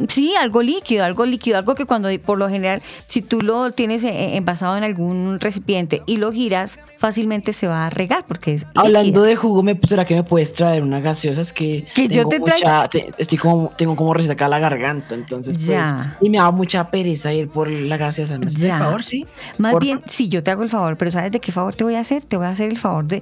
Sí, 0.08 0.34
algo 0.40 0.62
líquido, 0.62 1.04
algo 1.04 1.26
líquido, 1.26 1.58
algo 1.58 1.76
que 1.76 1.86
cuando 1.86 2.10
por 2.26 2.38
lo 2.38 2.48
general, 2.50 2.82
si 3.08 3.22
tú 3.22 3.42
lo 3.42 3.72
tienes 3.72 4.04
eh, 4.04 4.38
envasado 4.38 4.78
en 4.78 4.84
algún 4.84 5.40
recipiente 5.40 6.02
y 6.06 6.18
lo 6.18 6.32
giras, 6.32 6.80
fácilmente 6.98 7.52
se 7.54 7.68
va 7.68 7.88
a 7.88 7.90
regar 7.90 8.24
porque 8.28 8.54
es 8.54 8.66
Hablando 8.76 9.02
líquido. 9.04 9.24
de 9.24 9.36
jugo, 9.36 9.64
¿me 9.64 9.78
¿será 9.88 10.06
que 10.06 10.16
me 10.16 10.24
puedes 10.24 10.54
traer 10.54 10.84
una 10.84 11.00
gaseosa? 11.00 11.42
Es 11.42 11.52
que, 11.52 11.86
Que 11.94 12.08
yo 12.08 12.28
te 12.28 12.40
te- 12.40 13.10
estoy 13.18 13.38
como, 13.38 13.72
tengo 13.78 13.96
como 13.96 14.14
reseca 14.14 14.48
la 14.48 14.60
garganta, 14.60 15.16
entonces 15.16 15.54
pues, 15.66 15.80
y 16.22 16.30
me 16.30 16.38
da 16.38 16.50
mucha 16.52 16.90
pereza 16.90 17.34
ir 17.34 17.50
por 17.50 17.70
la 17.70 17.98
gaseosa. 17.98 18.38
¿Me 18.38 18.48
haces 18.48 18.64
el 18.64 18.72
favor, 18.72 19.04
sí? 19.04 19.26
Más 19.58 19.76
bien, 19.80 20.00
sí, 20.06 20.30
yo 20.30 20.42
te 20.44 20.52
hago 20.52 20.64
el 20.64 20.70
favor, 20.70 20.96
pero 20.98 21.12
¿sabes 21.12 21.32
de 21.32 21.40
qué 21.40 21.52
favor 21.52 21.76
te 21.76 21.84
voy 21.84 21.96
a 21.96 22.00
hacer? 22.00 22.24
Te 22.24 22.38
voy 22.38 22.46
a 22.46 22.50
hacer 22.50 22.70
el 22.70 22.78
favor 22.78 23.06
de 23.06 23.22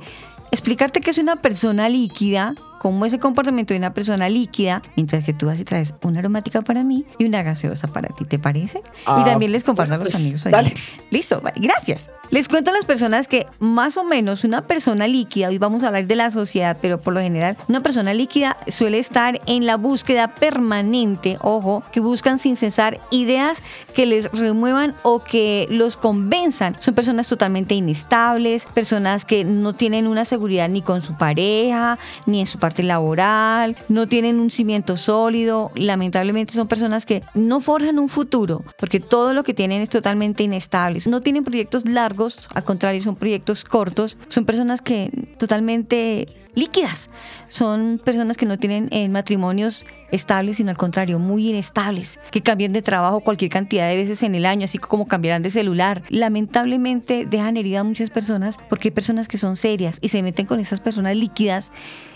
explicarte 0.52 1.02
que 1.02 1.12
es 1.12 1.18
una 1.18 1.36
persona 1.38 1.90
líquida, 1.90 2.54
cómo 2.80 3.06
es 3.06 3.14
el 3.14 3.20
comportamiento 3.20 3.74
de 3.74 3.80
una 3.80 3.94
persona 3.94 4.30
líquida, 4.30 4.82
mientras 4.96 5.24
que 5.26 5.34
tú 5.34 5.48
vas 5.48 5.60
y 5.60 5.64
traes 5.64 5.94
una 6.04 6.20
aromática 6.20 6.62
para 6.62 6.84
mí 6.84 7.06
y 7.18 7.26
una 7.26 7.44
gaseosa 7.44 7.88
para 7.88 8.10
ti, 8.10 8.26
¿te 8.26 8.40
parece? 8.40 8.80
y 8.80 8.82
Ah, 9.06 9.24
también 9.26 9.52
les 9.52 9.64
comparto 9.64 9.94
a 9.96 9.98
los 9.98 10.14
amigos. 10.16 10.46
hoy. 10.46 10.52
dale. 10.52 10.74
Listo, 11.12 11.42
vale, 11.42 11.60
gracias. 11.60 12.10
Les 12.32 12.48
cuento 12.50 12.72
a 12.72 12.74
las 12.74 12.86
personas 12.86 13.28
que 13.28 13.48
más 13.60 13.98
o 13.98 14.04
menos 14.04 14.44
una 14.44 14.64
persona 14.68 15.08
líquida, 15.08 15.48
hoy 15.48 15.58
vamos 15.58 15.84
a 15.84 15.88
hablar 15.88 16.08
de 16.08 16.16
la 16.16 16.30
sociedad, 16.32 16.78
pero 16.82 17.00
por 17.02 17.14
lo 17.14 17.22
general 17.22 17.58
una 17.70 17.82
persona 17.82 18.14
líquida 18.14 18.58
suele 18.68 19.00
estar 19.00 19.40
en 19.46 19.66
la 19.66 19.78
búsqueda 19.78 20.36
permanente, 20.36 21.38
ojo, 21.42 21.84
que 21.92 22.00
buscan 22.00 22.40
sin 22.40 22.56
cesar 22.56 23.00
ideas 23.12 23.64
que 23.96 24.06
les 24.06 24.32
remuevan 24.32 24.94
o 25.04 25.24
que 25.24 25.68
los 25.70 25.98
convenzan. 25.98 26.76
Son 26.80 26.94
personas 26.94 27.28
totalmente 27.28 27.76
inestables, 27.76 28.66
personas 28.66 29.24
que 29.26 29.44
no 29.46 29.74
tienen 29.74 30.08
una 30.08 30.26
seguridad 30.26 30.68
ni 30.70 30.82
con 30.82 31.02
su 31.02 31.16
pareja, 31.16 31.98
ni 32.26 32.42
en 32.42 32.46
su 32.48 32.60
parte 32.68 32.84
laboral, 32.84 33.78
no 33.88 34.08
tienen 34.08 34.42
un 34.42 34.50
cimiento 34.50 34.98
sólido. 34.98 35.72
Lamentablemente 35.76 36.52
son 36.52 36.68
personas 36.68 37.06
que 37.06 37.24
no 37.34 37.62
forjan 37.62 37.98
un 37.98 38.10
futuro, 38.10 38.66
porque 38.78 39.00
todo 39.00 39.34
lo 39.34 39.46
que 39.46 39.54
tienen 39.54 39.82
es 39.82 39.90
totalmente 39.90 40.44
inestable. 40.44 41.00
No 41.06 41.22
tienen 41.22 41.46
proyectos 41.46 41.88
largos, 41.88 42.46
al 42.54 42.66
contrario, 42.66 43.02
son 43.02 43.16
proyectos 43.16 43.64
cortos. 43.64 44.18
Son 44.28 44.44
personas 44.44 44.82
que 44.82 45.10
totalmente 45.38 46.28
líquidas. 46.58 47.10
Son 47.48 48.02
personas 48.04 48.36
que 48.36 48.46
no 48.46 48.58
tienen 48.58 48.90
eh, 48.92 49.08
matrimonios 49.10 49.86
estables, 50.12 50.58
sino 50.58 50.72
al 50.72 50.78
contrario, 50.78 51.20
muy 51.20 51.50
inestables, 51.50 52.20
que 52.32 52.42
cambian 52.42 52.74
de 52.74 52.82
trabajo 52.82 53.20
cualquier 53.20 53.52
cantidad 53.52 53.88
de 53.88 53.96
veces 53.96 54.24
en 54.24 54.36
el 54.36 54.46
año, 54.46 54.66
así 54.66 54.78
como 54.78 55.06
cambiarán 55.06 55.44
de 55.44 55.50
celular. 55.50 56.02
Lamentablemente 56.10 57.26
dejan 57.26 57.58
herida 57.58 57.82
a 57.82 57.84
muchas 57.84 58.10
personas 58.10 58.58
porque 58.70 58.88
hay 58.88 58.92
personas 58.92 59.28
que 59.28 59.38
son 59.38 59.56
serias 59.56 60.00
y 60.02 60.10
se 60.10 60.24
meten 60.24 60.46
con 60.46 60.60
esas 60.60 60.80
personas 60.80 61.16
líquidas 61.16 61.72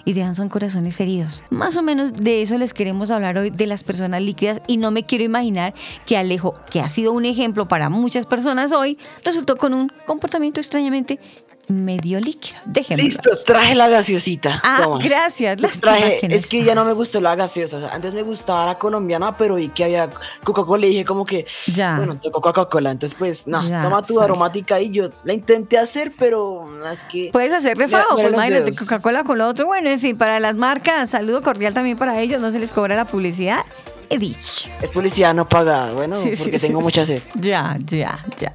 y 0.05 0.13
dejan 0.13 0.36
son 0.36 0.50
corazones 0.50 1.00
heridos. 1.00 1.43
Más 1.50 1.77
o 1.77 1.83
menos 1.83 2.13
de 2.13 2.41
eso 2.41 2.57
les 2.57 2.74
queremos 2.74 3.12
hablar 3.12 3.38
hoy, 3.38 3.51
de 3.51 3.67
las 3.67 3.83
personas 3.83 4.21
líquidas 4.21 4.62
y 4.67 4.77
no 4.77 4.89
me 4.91 5.05
quiero 5.05 5.24
imaginar 5.24 5.74
que 6.05 6.17
Alejo, 6.17 6.53
que 6.71 6.81
ha 6.81 6.89
sido 6.89 7.12
un 7.12 7.25
ejemplo 7.25 7.67
para 7.67 7.89
muchas 7.89 8.25
personas 8.25 8.71
hoy, 8.71 8.98
resultó 9.24 9.55
con 9.55 9.74
un 9.74 9.91
comportamiento 10.05 10.60
extrañamente 10.60 11.19
medio 11.68 12.20
líquido. 12.20 12.60
Déjeme. 12.65 13.03
Listo, 13.03 13.30
traje 13.46 13.75
la 13.75 13.88
gaseosita. 13.88 14.62
Ah, 14.63 14.82
Toma. 14.84 15.00
gracias. 15.03 15.60
Lástima 15.62 15.94
Traje, 15.98 16.18
que 16.20 16.27
no 16.30 16.36
es 16.36 16.50
que 16.50 16.63
ya 16.63 16.75
no 16.75 16.82
me 16.82 16.88
estás. 16.91 16.98
gustó 16.98 17.22
la 17.22 17.36
gaseosa. 17.36 17.77
o 17.77 17.80
sea, 17.80 17.89
antes 17.89 18.13
me 18.13 18.24
gustaba 18.24 18.65
la 18.65 18.75
colombiana, 18.75 19.32
pero 19.32 19.56
vi 19.56 19.70
que 19.70 19.84
había 19.86 20.10
Coca-Cola 20.44 20.86
y 20.86 20.89
dije 20.89 21.06
como 21.06 21.24
que, 21.25 21.46
Ya. 21.68 21.96
bueno, 21.98 22.18
tocó 22.22 22.41
Coca-Cola. 22.41 22.91
Entonces, 22.91 23.18
pues, 23.18 23.48
no, 23.48 23.62
Ya, 23.68 23.84
toma 23.84 24.01
tu 24.01 24.13
sorry. 24.15 24.25
aromática 24.25 24.80
y 24.82 24.91
yo 24.91 25.10
la 25.24 25.34
intenté 25.34 25.77
hacer, 25.77 26.12
pero 26.18 26.65
es 26.91 27.00
que... 27.12 27.30
Puedes 27.32 27.53
hacer 27.53 27.77
refajo, 27.77 28.15
pues 28.15 28.34
imagínate. 28.34 28.75
Coca-Cola 28.75 29.24
con 29.24 29.38
lo 29.38 29.48
otro. 29.48 29.65
Bueno, 29.68 29.89
en 29.89 30.00
fin, 30.00 30.18
para 30.18 30.39
las 30.39 30.56
marcas, 30.56 31.10
saludo 31.12 31.41
cordial 31.41 31.74
también 31.74 31.98
para 31.98 32.20
ellos, 32.20 32.41
no 32.41 32.51
se 32.51 32.60
les 32.60 32.72
cobra 32.72 32.96
la 32.96 33.06
publicidad. 33.06 33.63
He 34.10 34.18
dicho. 34.18 34.70
Es 34.82 34.89
publicidad 34.91 35.34
no 35.34 35.48
pagada, 35.48 35.94
bueno, 35.94 36.15
sí, 36.15 36.32
porque 36.38 36.60
sí, 36.60 36.68
tengo 36.68 36.82
sí. 36.82 36.84
mucha 36.86 37.06
sed. 37.06 37.22
Ya, 37.36 37.77
ya, 37.86 38.20
ya. 38.38 38.51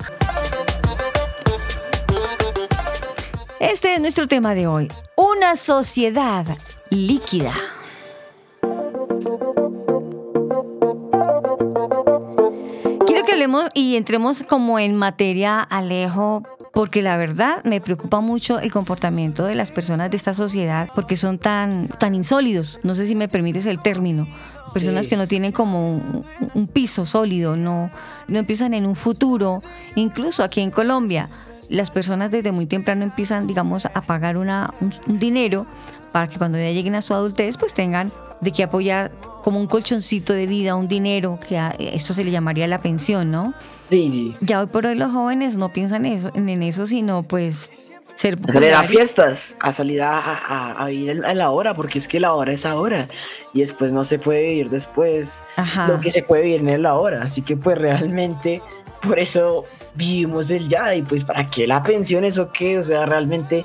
Este 3.61 3.95
es 3.95 4.01
nuestro 4.01 4.27
tema 4.27 4.55
de 4.55 4.67
hoy. 4.67 4.89
Una 5.17 5.57
sociedad 5.57 6.45
líquida. 6.91 7.53
Quiero 13.07 13.25
que 13.25 13.33
hablemos 13.33 13.67
y 13.75 13.97
entremos 13.97 14.43
como 14.43 14.79
en 14.79 14.95
materia, 14.97 15.61
Alejo, 15.61 16.43
porque 16.73 17.03
la 17.03 17.17
verdad 17.17 17.63
me 17.65 17.81
preocupa 17.81 18.21
mucho 18.21 18.59
el 18.59 18.73
comportamiento 18.73 19.45
de 19.45 19.55
las 19.55 19.71
personas 19.71 20.11
de 20.11 20.17
esta 20.17 20.35
sociedad, 20.35 20.89
porque 20.95 21.17
son 21.17 21.39
tan, 21.39 21.89
tan 21.89 22.15
insólidos. 22.15 22.81
No 22.83 22.95
sé 22.95 23.07
si 23.07 23.15
me 23.15 23.29
permites 23.29 23.67
el 23.67 23.81
término. 23.81 24.27
Personas 24.75 25.05
Sí. 25.05 25.11
que 25.11 25.17
no 25.17 25.29
tienen 25.29 25.53
como 25.53 25.91
un, 25.95 26.25
un 26.55 26.67
piso 26.67 27.07
sólido, 27.07 27.57
no, 27.57 27.91
no 28.29 28.39
empiezan 28.39 28.75
en 28.75 28.85
un 28.85 28.97
futuro. 28.97 29.63
Incluso 29.95 30.43
aquí 30.43 30.61
en 30.61 30.71
Colombia, 30.71 31.31
las 31.71 31.91
personas 31.91 32.31
desde 32.31 32.53
muy 32.53 32.67
temprano 32.67 33.05
empiezan, 33.05 33.47
digamos, 33.47 33.87
a 33.87 34.03
pagar 34.03 34.37
una, 34.37 34.73
un, 34.81 34.93
un 35.07 35.19
dinero 35.19 35.67
para 36.13 36.27
que 36.27 36.39
cuando 36.39 36.59
ya 36.59 36.71
lleguen 36.71 36.95
a 36.95 37.03
su 37.03 37.15
adultez, 37.15 37.57
pues 37.57 37.75
tengan 37.75 38.13
de 38.41 38.53
qué 38.53 38.65
apoyar 38.65 39.11
como 39.43 39.61
un 39.61 39.67
colchoncito 39.67 40.33
de 40.33 40.47
vida, 40.47 40.75
un 40.75 40.89
dinero, 40.89 41.39
que 41.47 41.59
a 41.59 41.71
esto 41.79 42.15
se 42.15 42.25
le 42.25 42.31
llamaría 42.31 42.67
la 42.67 42.81
pensión, 42.81 43.31
¿no? 43.31 43.55
Sí. 43.89 44.33
Ya 44.41 44.61
hoy 44.61 44.67
por 44.67 44.87
hoy 44.87 44.95
los 44.95 45.13
jóvenes 45.13 45.57
no 45.57 45.73
piensan 45.73 46.07
eso, 46.07 46.31
en, 46.35 46.49
eso, 46.63 46.87
sino 46.87 47.23
pues 47.23 47.91
ser 48.17 48.39
A 48.49 48.53
salir 48.53 48.75
a 48.75 48.83
fiestas, 48.85 49.55
a 49.61 49.73
salir 49.73 50.03
a, 50.03 50.19
a, 50.19 50.73
a 50.73 50.87
vivir 50.87 51.25
a 51.25 51.35
la 51.35 51.51
hora, 51.51 51.75
porque 51.75 51.99
es 51.99 52.09
que 52.09 52.19
la 52.19 52.35
hora 52.35 52.53
es 52.53 52.67
ahora. 52.67 53.07
Y 53.53 53.61
después 53.61 53.91
no 53.93 54.05
se 54.05 54.19
puede 54.19 54.43
vivir 54.43 54.71
después 54.71 55.41
Ajá. 55.57 55.89
lo 55.89 56.01
que 56.01 56.11
se 56.11 56.23
puede 56.23 56.43
vivir 56.43 56.69
en 56.69 56.83
la 56.83 56.95
hora. 56.95 57.23
Así 57.23 57.43
que 57.43 57.57
pues 57.57 57.79
realmente 57.79 58.61
por 59.03 59.19
eso 59.19 59.65
vivimos 59.95 60.49
del 60.49 60.69
ya. 60.69 60.95
Y 60.95 61.03
pues 61.03 61.25
para 61.25 61.49
qué 61.49 61.67
la 61.67 61.83
pensión, 61.83 62.25
eso 62.25 62.51
qué, 62.53 62.79
o 62.79 62.83
sea, 62.83 63.07
realmente 63.07 63.65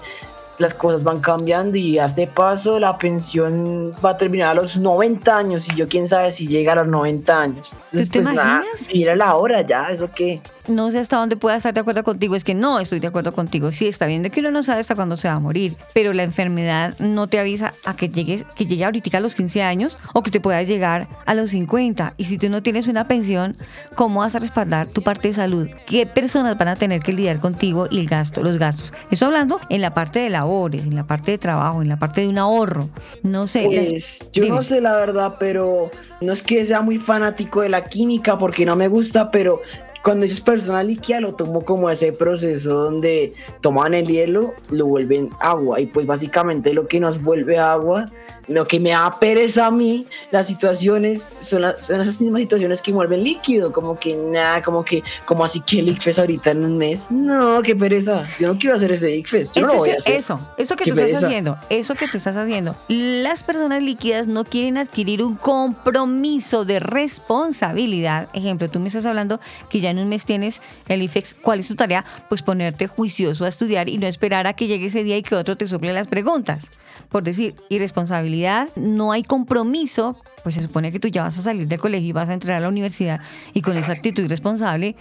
las 0.61 0.73
cosas 0.73 1.03
van 1.03 1.19
cambiando 1.19 1.75
y 1.77 1.99
a 1.99 2.05
este 2.05 2.27
paso 2.27 2.79
la 2.79 2.97
pensión 2.97 3.93
va 4.03 4.11
a 4.11 4.17
terminar 4.17 4.51
a 4.51 4.53
los 4.55 4.77
90 4.77 5.37
años 5.37 5.67
y 5.67 5.75
yo 5.75 5.87
quién 5.87 6.07
sabe 6.07 6.31
si 6.31 6.47
llega 6.47 6.73
a 6.73 6.75
los 6.75 6.87
90 6.87 7.39
años. 7.39 7.73
¿Tú 7.91 8.05
te 8.07 8.21
nada, 8.21 8.33
imaginas? 8.33 8.87
vivir 8.87 9.09
a 9.09 9.15
la 9.15 9.35
hora 9.35 9.61
ya, 9.65 9.89
eso 9.91 10.09
qué. 10.15 10.41
no 10.67 10.89
sé 10.91 10.99
hasta 10.99 11.17
dónde 11.17 11.35
pueda 11.35 11.57
estar 11.57 11.73
de 11.73 11.81
acuerdo 11.81 12.03
contigo, 12.03 12.35
es 12.35 12.43
que 12.43 12.53
no 12.55 12.79
estoy 12.79 12.99
de 12.99 13.07
acuerdo 13.07 13.33
contigo. 13.33 13.71
Sí, 13.71 13.87
está 13.87 14.05
bien 14.05 14.23
de 14.23 14.29
que 14.29 14.39
uno 14.39 14.51
no 14.51 14.63
sabe 14.63 14.79
hasta 14.79 14.95
cuándo 14.95 15.15
se 15.15 15.27
va 15.27 15.33
a 15.35 15.39
morir, 15.39 15.75
pero 15.93 16.13
la 16.13 16.23
enfermedad 16.23 16.97
no 16.99 17.27
te 17.27 17.39
avisa 17.39 17.73
a 17.85 17.95
que 17.95 18.09
llegues, 18.09 18.45
que 18.55 18.65
llegue 18.65 18.85
ahorita 18.85 19.17
a 19.17 19.19
los 19.19 19.35
15 19.35 19.63
años 19.63 19.97
o 20.13 20.21
que 20.23 20.31
te 20.31 20.39
pueda 20.39 20.61
llegar 20.63 21.07
a 21.25 21.33
los 21.33 21.49
50. 21.49 22.13
Y 22.17 22.25
si 22.25 22.37
tú 22.37 22.49
no 22.49 22.61
tienes 22.63 22.87
una 22.87 23.07
pensión, 23.07 23.55
¿cómo 23.95 24.21
vas 24.21 24.35
a 24.35 24.39
respaldar 24.39 24.87
tu 24.87 25.01
parte 25.01 25.27
de 25.29 25.33
salud? 25.33 25.67
¿Qué 25.85 26.05
personas 26.05 26.57
van 26.57 26.69
a 26.69 26.75
tener 26.75 27.01
que 27.01 27.11
lidiar 27.13 27.39
contigo 27.39 27.87
y 27.89 27.99
el 27.99 28.07
gasto, 28.07 28.43
los 28.43 28.57
gastos? 28.57 28.93
Eso 29.09 29.25
hablando 29.25 29.59
en 29.69 29.81
la 29.81 29.93
parte 29.93 30.19
de 30.19 30.29
labores, 30.51 30.85
en 30.85 30.95
la 30.95 31.05
parte 31.05 31.31
de 31.31 31.37
trabajo, 31.37 31.81
en 31.81 31.87
la 31.87 31.97
parte 31.97 32.21
de 32.21 32.27
un 32.27 32.37
ahorro. 32.37 32.89
No 33.23 33.47
sé. 33.47 33.65
Pues, 33.65 34.19
yo 34.33 34.41
no 34.41 34.45
dime. 34.47 34.63
sé 34.63 34.81
la 34.81 34.95
verdad, 34.95 35.35
pero 35.39 35.89
no 36.19 36.33
es 36.33 36.43
que 36.43 36.65
sea 36.65 36.81
muy 36.81 36.97
fanático 36.97 37.61
de 37.61 37.69
la 37.69 37.85
química 37.85 38.37
porque 38.37 38.65
no 38.65 38.75
me 38.75 38.87
gusta, 38.87 39.31
pero 39.31 39.61
cuando 40.03 40.23
dices 40.23 40.41
persona 40.41 40.83
líquida 40.83 41.19
lo 41.19 41.33
tomo 41.35 41.63
como 41.63 41.89
ese 41.89 42.11
proceso 42.11 42.69
donde 42.73 43.33
toman 43.61 43.93
el 43.93 44.07
hielo, 44.07 44.53
lo 44.69 44.85
vuelven 44.87 45.29
agua 45.39 45.79
y 45.79 45.85
pues 45.85 46.05
básicamente 46.07 46.73
lo 46.73 46.87
que 46.87 46.99
nos 46.99 47.21
vuelve 47.21 47.57
agua, 47.59 48.09
lo 48.47 48.65
que 48.65 48.79
me 48.79 48.89
da 48.89 49.17
pereza 49.19 49.67
a 49.67 49.71
mí, 49.71 50.05
las 50.31 50.47
situaciones 50.47 51.27
son, 51.41 51.61
las- 51.61 51.85
son 51.85 52.01
esas 52.01 52.19
mismas 52.19 52.41
situaciones 52.41 52.81
que 52.81 52.91
vuelven 52.91 53.23
líquido, 53.23 53.71
como 53.71 53.97
que 53.99 54.15
nada, 54.15 54.61
como 54.63 54.83
que, 54.83 55.03
como 55.25 55.45
así 55.45 55.61
que 55.61 55.79
el 55.79 55.89
ICFES 55.89 56.19
ahorita 56.19 56.51
en 56.51 56.65
un 56.65 56.77
mes, 56.77 57.09
no, 57.11 57.61
qué 57.61 57.75
pereza, 57.75 58.25
yo 58.39 58.47
no 58.53 58.57
quiero 58.59 58.75
hacer 58.77 58.91
ese 58.93 59.15
ICFES, 59.15 59.51
yo 59.53 59.61
no 59.61 59.67
Ese 59.67 59.73
lo 59.75 59.79
voy 59.79 59.89
a 59.91 59.93
hacer. 59.99 60.13
eso, 60.15 60.39
eso 60.57 60.75
que 60.75 60.85
tú 60.85 60.89
estás 60.91 61.05
pereza. 61.11 61.25
haciendo, 61.27 61.57
eso 61.69 61.93
que 61.95 62.07
tú 62.07 62.17
estás 62.17 62.35
haciendo. 62.35 62.75
Las 62.89 63.43
personas 63.43 63.83
líquidas 63.83 64.27
no 64.27 64.43
quieren 64.43 64.77
adquirir 64.77 65.23
un 65.23 65.35
compromiso 65.35 66.65
de 66.65 66.79
responsabilidad. 66.79 68.27
Ejemplo, 68.33 68.69
tú 68.69 68.79
me 68.79 68.87
estás 68.87 69.05
hablando 69.05 69.39
que 69.69 69.79
ya 69.79 69.90
en 69.91 69.99
un 69.99 70.09
mes 70.09 70.25
tienes 70.25 70.61
el 70.87 71.01
IFEX. 71.03 71.35
¿Cuál 71.35 71.59
es 71.59 71.67
tu 71.67 71.75
tarea? 71.75 72.03
Pues 72.29 72.41
ponerte 72.41 72.87
juicioso 72.87 73.45
a 73.45 73.47
estudiar 73.47 73.89
y 73.89 73.97
no 73.97 74.07
esperar 74.07 74.47
a 74.47 74.53
que 74.53 74.67
llegue 74.67 74.87
ese 74.87 75.03
día 75.03 75.17
y 75.17 75.21
que 75.23 75.35
otro 75.35 75.55
te 75.55 75.67
suple 75.67 75.93
las 75.93 76.07
preguntas. 76.07 76.71
Por 77.09 77.23
decir, 77.23 77.55
irresponsabilidad, 77.69 78.69
no 78.75 79.11
hay 79.11 79.23
compromiso. 79.23 80.17
Pues 80.43 80.55
se 80.55 80.61
supone 80.61 80.91
que 80.91 80.99
tú 80.99 81.07
ya 81.07 81.23
vas 81.23 81.37
a 81.37 81.41
salir 81.41 81.67
del 81.67 81.79
colegio 81.79 82.09
y 82.09 82.13
vas 82.13 82.29
a 82.29 82.33
entrar 82.33 82.57
a 82.57 82.59
la 82.61 82.69
universidad 82.69 83.21
y 83.53 83.61
con 83.61 83.77
esa 83.77 83.91
actitud 83.91 84.23
irresponsable. 84.23 84.95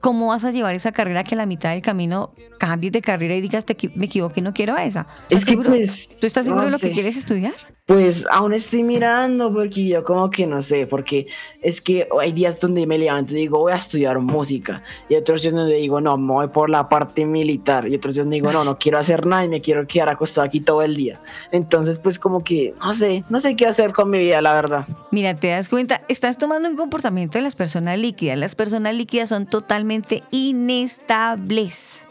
¿Cómo 0.00 0.26
vas 0.26 0.44
a 0.44 0.50
llevar 0.50 0.74
esa 0.74 0.90
carrera 0.90 1.22
que 1.22 1.36
a 1.36 1.38
la 1.38 1.46
mitad 1.46 1.70
del 1.70 1.80
camino 1.80 2.32
cambies 2.58 2.92
de 2.92 3.00
carrera 3.00 3.36
y 3.36 3.40
digas, 3.40 3.64
te 3.64 3.76
me 3.94 4.06
equivoqué, 4.06 4.42
no 4.42 4.52
quiero 4.52 4.76
esa? 4.76 5.06
¿Estás 5.28 5.38
Es 5.38 5.44
que, 5.44 5.50
seguro? 5.52 5.70
pues, 5.70 6.08
¿Tú 6.20 6.26
estás 6.26 6.44
seguro 6.44 6.62
no 6.62 6.66
de 6.66 6.72
lo 6.72 6.78
que 6.80 6.90
quieres 6.90 7.16
estudiar? 7.16 7.52
Pues 7.92 8.24
aún 8.30 8.54
estoy 8.54 8.84
mirando 8.84 9.52
porque 9.52 9.86
yo 9.86 10.02
como 10.02 10.30
que 10.30 10.46
no 10.46 10.62
sé, 10.62 10.86
porque 10.86 11.26
es 11.60 11.82
que 11.82 12.08
hay 12.18 12.32
días 12.32 12.58
donde 12.58 12.86
me 12.86 12.96
levanto 12.96 13.34
y 13.34 13.36
digo 13.36 13.58
voy 13.58 13.74
a 13.74 13.76
estudiar 13.76 14.18
música 14.18 14.82
y 15.10 15.14
otros 15.14 15.42
días 15.42 15.52
donde 15.52 15.76
digo 15.76 16.00
no, 16.00 16.16
me 16.16 16.32
voy 16.32 16.48
por 16.48 16.70
la 16.70 16.88
parte 16.88 17.26
militar 17.26 17.86
y 17.86 17.94
otros 17.94 18.14
días 18.14 18.24
donde 18.24 18.36
digo 18.36 18.50
no, 18.50 18.64
no 18.64 18.78
quiero 18.78 18.98
hacer 18.98 19.26
nada 19.26 19.44
y 19.44 19.48
me 19.50 19.60
quiero 19.60 19.86
quedar 19.86 20.08
acostado 20.08 20.46
aquí 20.46 20.62
todo 20.62 20.80
el 20.80 20.96
día. 20.96 21.20
Entonces 21.50 21.98
pues 21.98 22.18
como 22.18 22.42
que 22.42 22.72
no 22.80 22.94
sé, 22.94 23.24
no 23.28 23.40
sé 23.40 23.56
qué 23.56 23.66
hacer 23.66 23.92
con 23.92 24.08
mi 24.08 24.20
vida, 24.20 24.40
la 24.40 24.54
verdad. 24.54 24.86
Mira, 25.10 25.34
te 25.34 25.48
das 25.48 25.68
cuenta, 25.68 26.00
estás 26.08 26.38
tomando 26.38 26.70
un 26.70 26.76
comportamiento 26.76 27.36
de 27.36 27.44
las 27.44 27.56
personas 27.56 27.98
líquidas. 27.98 28.38
Las 28.38 28.54
personas 28.54 28.94
líquidas 28.94 29.28
son 29.28 29.44
totalmente 29.44 30.22
inestables. 30.30 32.06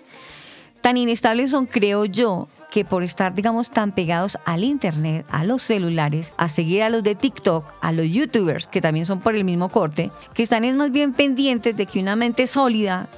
Tan 0.82 0.98
inestables 0.98 1.50
son, 1.50 1.65
creo 1.65 2.06
yo, 2.06 2.48
que 2.71 2.86
por 2.86 3.03
estar, 3.03 3.36
digamos, 3.36 3.69
tan 3.69 3.91
pegados 3.91 4.38
al 4.45 4.63
internet, 4.63 5.25
a 5.29 5.43
los 5.43 5.62
celulares, 5.62 6.34
a 6.38 6.47
seguir 6.47 6.81
a 6.81 6.89
los 6.89 7.03
de 7.03 7.13
TikTok, 7.13 7.65
a 7.81 7.91
los 7.91 8.07
youtubers, 8.07 8.65
que 8.65 8.81
también 8.81 9.05
son 9.05 9.19
por 9.19 9.36
el 9.36 9.43
mismo 9.43 9.69
corte, 9.69 10.10
que 10.34 10.43
están 10.43 10.63
es 10.63 10.73
más 10.75 10.91
bien 10.91 11.13
pendientes 11.13 11.75
de 11.75 11.86
que 11.86 11.99
una 11.99 12.15
mente 12.15 12.47
sólida 12.47 13.10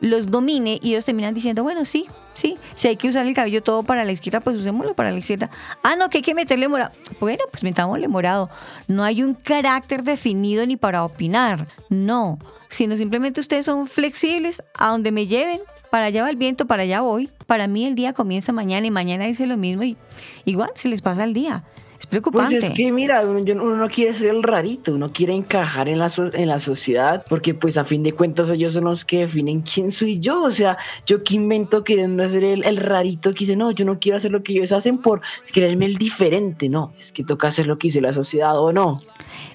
los 0.00 0.30
domine 0.30 0.78
y 0.82 0.90
ellos 0.90 1.04
terminan 1.04 1.34
diciendo, 1.34 1.62
bueno, 1.62 1.84
sí, 1.84 2.06
sí, 2.34 2.56
si 2.74 2.88
hay 2.88 2.96
que 2.96 3.08
usar 3.08 3.26
el 3.26 3.34
cabello 3.34 3.62
todo 3.62 3.82
para 3.82 4.04
la 4.04 4.12
izquierda, 4.12 4.40
pues 4.40 4.56
usémoslo 4.56 4.94
para 4.94 5.10
la 5.10 5.18
izquierda. 5.18 5.50
Ah, 5.82 5.96
no, 5.96 6.10
que 6.10 6.18
hay 6.18 6.22
que 6.22 6.34
meterle 6.34 6.68
morado. 6.68 6.92
Bueno, 7.20 7.44
pues 7.50 7.62
metámosle 7.62 8.08
morado. 8.08 8.50
No 8.88 9.04
hay 9.04 9.22
un 9.22 9.34
carácter 9.34 10.02
definido 10.02 10.66
ni 10.66 10.76
para 10.76 11.04
opinar, 11.04 11.66
no, 11.88 12.38
sino 12.68 12.96
simplemente 12.96 13.40
ustedes 13.40 13.66
son 13.66 13.86
flexibles 13.86 14.62
a 14.74 14.88
donde 14.88 15.12
me 15.12 15.26
lleven. 15.26 15.60
Para 15.90 16.06
allá 16.06 16.22
va 16.22 16.30
el 16.30 16.36
viento, 16.36 16.66
para 16.66 16.82
allá 16.82 17.00
voy. 17.00 17.30
Para 17.46 17.68
mí 17.68 17.86
el 17.86 17.94
día 17.94 18.12
comienza 18.12 18.52
mañana 18.52 18.86
y 18.86 18.90
mañana 18.90 19.24
dice 19.24 19.46
lo 19.46 19.56
mismo 19.56 19.84
y 19.84 19.96
igual 20.44 20.70
se 20.74 20.88
les 20.88 21.00
pasa 21.00 21.24
el 21.24 21.32
día. 21.32 21.64
Es 21.98 22.06
Pues 22.06 22.22
preocupante. 22.22 22.58
es 22.58 22.74
que 22.74 22.92
mira, 22.92 23.22
uno, 23.22 23.74
no 23.76 23.88
quiere 23.88 24.14
ser 24.14 24.28
el 24.28 24.42
rarito, 24.42 24.92
uno 24.94 25.12
quiere 25.12 25.32
encajar 25.34 25.88
en 25.88 25.98
la, 25.98 26.10
so- 26.10 26.32
en 26.34 26.46
la 26.48 26.60
sociedad, 26.60 27.24
porque 27.28 27.54
pues 27.54 27.78
a 27.78 27.84
fin 27.84 28.02
de 28.02 28.12
cuentas 28.12 28.50
ellos 28.50 28.74
son 28.74 28.84
los 28.84 29.04
que 29.04 29.20
definen 29.20 29.62
quién 29.62 29.90
soy 29.92 30.20
yo, 30.20 30.42
o 30.42 30.52
sea, 30.52 30.76
yo 31.06 31.24
que 31.24 31.34
invento 31.34 31.84
queriendo 31.84 32.28
ser 32.28 32.44
el, 32.44 32.64
el 32.64 32.76
rarito 32.76 33.32
que 33.32 33.40
dice, 33.40 33.56
no, 33.56 33.70
yo 33.70 33.84
no 33.86 33.98
quiero 33.98 34.18
hacer 34.18 34.30
lo 34.30 34.42
que 34.42 34.52
ellos 34.52 34.72
hacen 34.72 34.98
por 34.98 35.22
creerme 35.52 35.86
el 35.86 35.96
diferente, 35.96 36.68
no, 36.68 36.92
es 37.00 37.12
que 37.12 37.24
toca 37.24 37.48
hacer 37.48 37.66
lo 37.66 37.78
que 37.78 37.88
dice 37.88 38.00
la 38.02 38.12
sociedad 38.12 38.58
o 38.60 38.72
no. 38.72 38.98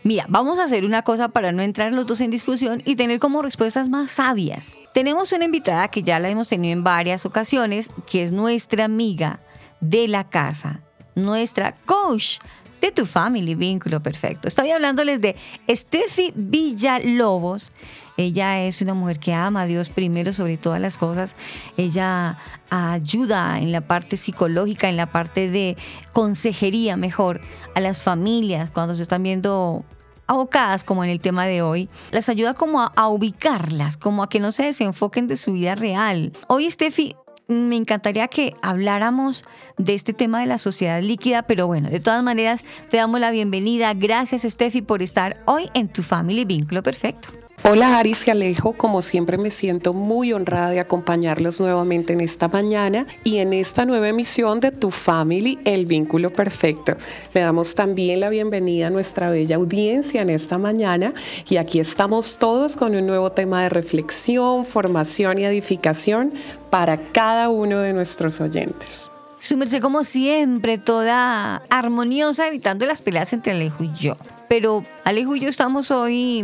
Mira, 0.04 0.26
vamos 0.28 0.58
a 0.60 0.64
hacer 0.66 0.84
una 0.84 1.04
cosa 1.04 1.30
para 1.30 1.52
no 1.52 1.62
entrar 1.62 1.94
los 1.94 2.08
dos 2.08 2.22
en 2.22 2.32
discusión 2.32 2.82
y 2.86 2.96
tener 2.96 3.20
como 3.20 3.44
respuestas 3.44 3.88
más 3.88 4.10
sabias. 4.12 4.78
Tenemos 4.96 5.32
una 5.32 5.46
invitada 5.46 5.90
que 5.90 6.02
ya 6.02 6.20
la 6.20 6.30
hemos 6.30 6.50
tenido 6.50 6.74
en 6.74 6.84
varias 6.84 7.26
ocasiones, 7.26 7.92
que 8.10 8.24
es 8.24 8.32
nuestra 8.32 8.86
amiga 8.86 9.42
de 9.80 10.08
la 10.08 10.28
casa, 10.28 10.82
nuestra 11.16 11.74
coach 11.86 12.40
de 12.82 12.92
tu 12.92 13.06
family, 13.06 13.54
vínculo 13.56 14.02
perfecto. 14.02 14.48
Estoy 14.48 14.72
hablándoles 14.72 15.22
de 15.22 15.36
Steffi 15.70 16.34
Villalobos. 16.36 17.70
Ella 18.18 18.62
es 18.62 18.82
una 18.82 18.94
mujer 18.94 19.20
que 19.20 19.34
ama 19.34 19.62
a 19.62 19.66
Dios 19.66 19.90
primero 19.90 20.34
sobre 20.34 20.58
todas 20.58 20.82
las 20.82 20.98
cosas. 20.98 21.36
Ella 21.78 22.38
ayuda 22.70 23.60
en 23.60 23.72
la 23.72 23.82
parte 23.82 24.18
psicológica, 24.18 24.90
en 24.90 24.98
la 24.98 25.12
parte 25.12 25.50
de 25.50 25.78
consejería 26.12 26.98
mejor 26.98 27.40
a 27.76 27.80
las 27.80 28.02
familias 28.02 28.72
cuando 28.72 28.96
se 28.96 29.04
están 29.04 29.24
viendo 29.24 29.86
abocadas 30.28 30.84
como 30.84 31.04
en 31.04 31.10
el 31.10 31.20
tema 31.20 31.46
de 31.46 31.62
hoy, 31.62 31.90
las 32.12 32.30
ayuda 32.30 32.54
como 32.54 32.82
a, 32.82 32.92
a 32.96 33.10
ubicarlas, 33.10 33.98
como 33.98 34.24
a 34.24 34.30
que 34.30 34.40
no 34.40 34.54
se 34.54 34.64
desenfoquen 34.64 35.28
de 35.28 35.36
su 35.36 35.52
vida 35.52 35.76
real. 35.76 36.32
Hoy 36.48 36.70
Steffi 36.70 37.16
me 37.52 37.76
encantaría 37.76 38.28
que 38.28 38.54
habláramos 38.62 39.44
de 39.78 39.94
este 39.94 40.14
tema 40.14 40.42
de 40.42 40.48
la 40.48 40.58
sociedad 40.58 41.02
líquida, 41.02 41.44
pero 41.44 41.68
bueno, 41.68 41.90
de 41.90 42.00
todas 42.00 42.24
maneras, 42.24 42.64
te 42.90 42.98
damos 42.98 43.20
la 43.20 43.32
bienvenida. 43.32 43.94
Gracias, 43.94 44.44
Steffi, 44.44 44.82
por 44.82 45.02
estar 45.02 45.38
hoy 45.46 45.70
en 45.74 45.88
tu 45.88 46.04
Family 46.04 46.46
Vínculo 46.46 46.84
Perfecto. 46.84 47.41
Hola 47.64 48.00
Aris 48.00 48.28
y 48.28 48.32
Alejo, 48.32 48.74
como 48.74 49.04
siempre 49.04 49.38
me 49.38 49.52
siento 49.52 49.94
muy 49.94 50.34
honrada 50.34 50.72
de 50.72 50.80
acompañarlos 50.80 51.60
nuevamente 51.60 52.12
en 52.12 52.20
esta 52.20 52.48
mañana 52.48 53.06
y 53.24 53.38
en 53.38 53.54
esta 53.54 53.86
nueva 53.86 54.10
emisión 54.10 54.60
de 54.60 54.72
Tu 54.72 54.90
Family, 54.90 55.60
el 55.64 55.86
vínculo 55.86 56.34
perfecto. 56.34 56.98
Le 57.36 57.42
damos 57.42 57.76
también 57.76 58.20
la 58.20 58.32
bienvenida 58.32 58.88
a 58.88 58.90
nuestra 58.90 59.30
bella 59.30 59.58
audiencia 59.58 60.24
en 60.24 60.32
esta 60.32 60.58
mañana 60.58 61.14
y 61.50 61.58
aquí 61.58 61.80
estamos 61.80 62.40
todos 62.40 62.76
con 62.76 62.96
un 62.96 63.06
nuevo 63.06 63.32
tema 63.32 63.62
de 63.62 63.70
reflexión, 63.70 64.66
formación 64.66 65.38
y 65.38 65.46
edificación 65.46 66.34
para 66.72 67.10
cada 67.10 67.50
uno 67.50 67.78
de 67.78 67.94
nuestros 67.94 68.42
oyentes. 68.42 69.11
Sumerse 69.42 69.82
como 69.82 70.06
siempre, 70.06 70.78
toda 70.78 71.58
armoniosa, 71.70 72.48
evitando 72.48 72.86
las 72.86 73.02
peleas 73.02 73.34
entre 73.34 73.52
Alejo 73.52 73.84
y 73.84 73.92
yo 73.92 74.16
pero 74.52 74.84
Alejo 75.06 75.34
y 75.38 75.40
yo 75.40 75.48
estamos 75.48 75.92
hoy, 75.92 76.44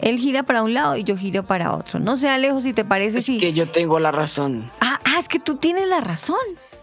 él 0.00 0.18
gira 0.18 0.42
para 0.42 0.62
un 0.62 0.74
lado 0.74 0.98
y 0.98 1.04
yo 1.04 1.16
giro 1.16 1.44
para 1.44 1.74
otro. 1.74 1.98
No 1.98 2.18
sé, 2.18 2.28
Alejo, 2.28 2.60
si 2.60 2.74
te 2.74 2.84
parece 2.84 3.20
es 3.20 3.24
si... 3.24 3.38
que 3.38 3.54
yo 3.54 3.66
tengo 3.70 3.98
la 3.98 4.10
razón. 4.10 4.70
Ah, 4.82 5.00
ah, 5.06 5.18
es 5.18 5.28
que 5.28 5.38
tú 5.38 5.56
tienes 5.56 5.88
la 5.88 6.00
razón. 6.00 6.36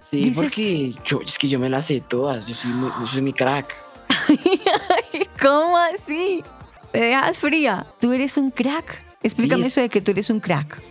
Sí, 0.10 0.32
porque 0.36 0.96
yo, 1.08 1.22
es 1.24 1.38
que 1.38 1.50
yo 1.50 1.60
me 1.60 1.70
las 1.70 1.86
sé 1.86 2.02
todas, 2.02 2.48
yo 2.48 2.56
soy, 2.56 2.72
yo 2.72 3.06
soy 3.06 3.22
mi 3.22 3.32
crack. 3.32 3.76
¿Cómo 5.40 5.78
así? 5.78 6.44
Te 6.92 7.00
dejas 7.00 7.38
fría. 7.38 7.86
Tú 8.00 8.12
eres 8.14 8.36
un 8.36 8.50
crack. 8.50 9.04
Explícame 9.22 9.68
eso 9.68 9.82
de 9.82 9.90
que 9.90 10.02
tú 10.02 10.10
eres 10.10 10.32
un 10.32 10.40
crack 10.40 10.82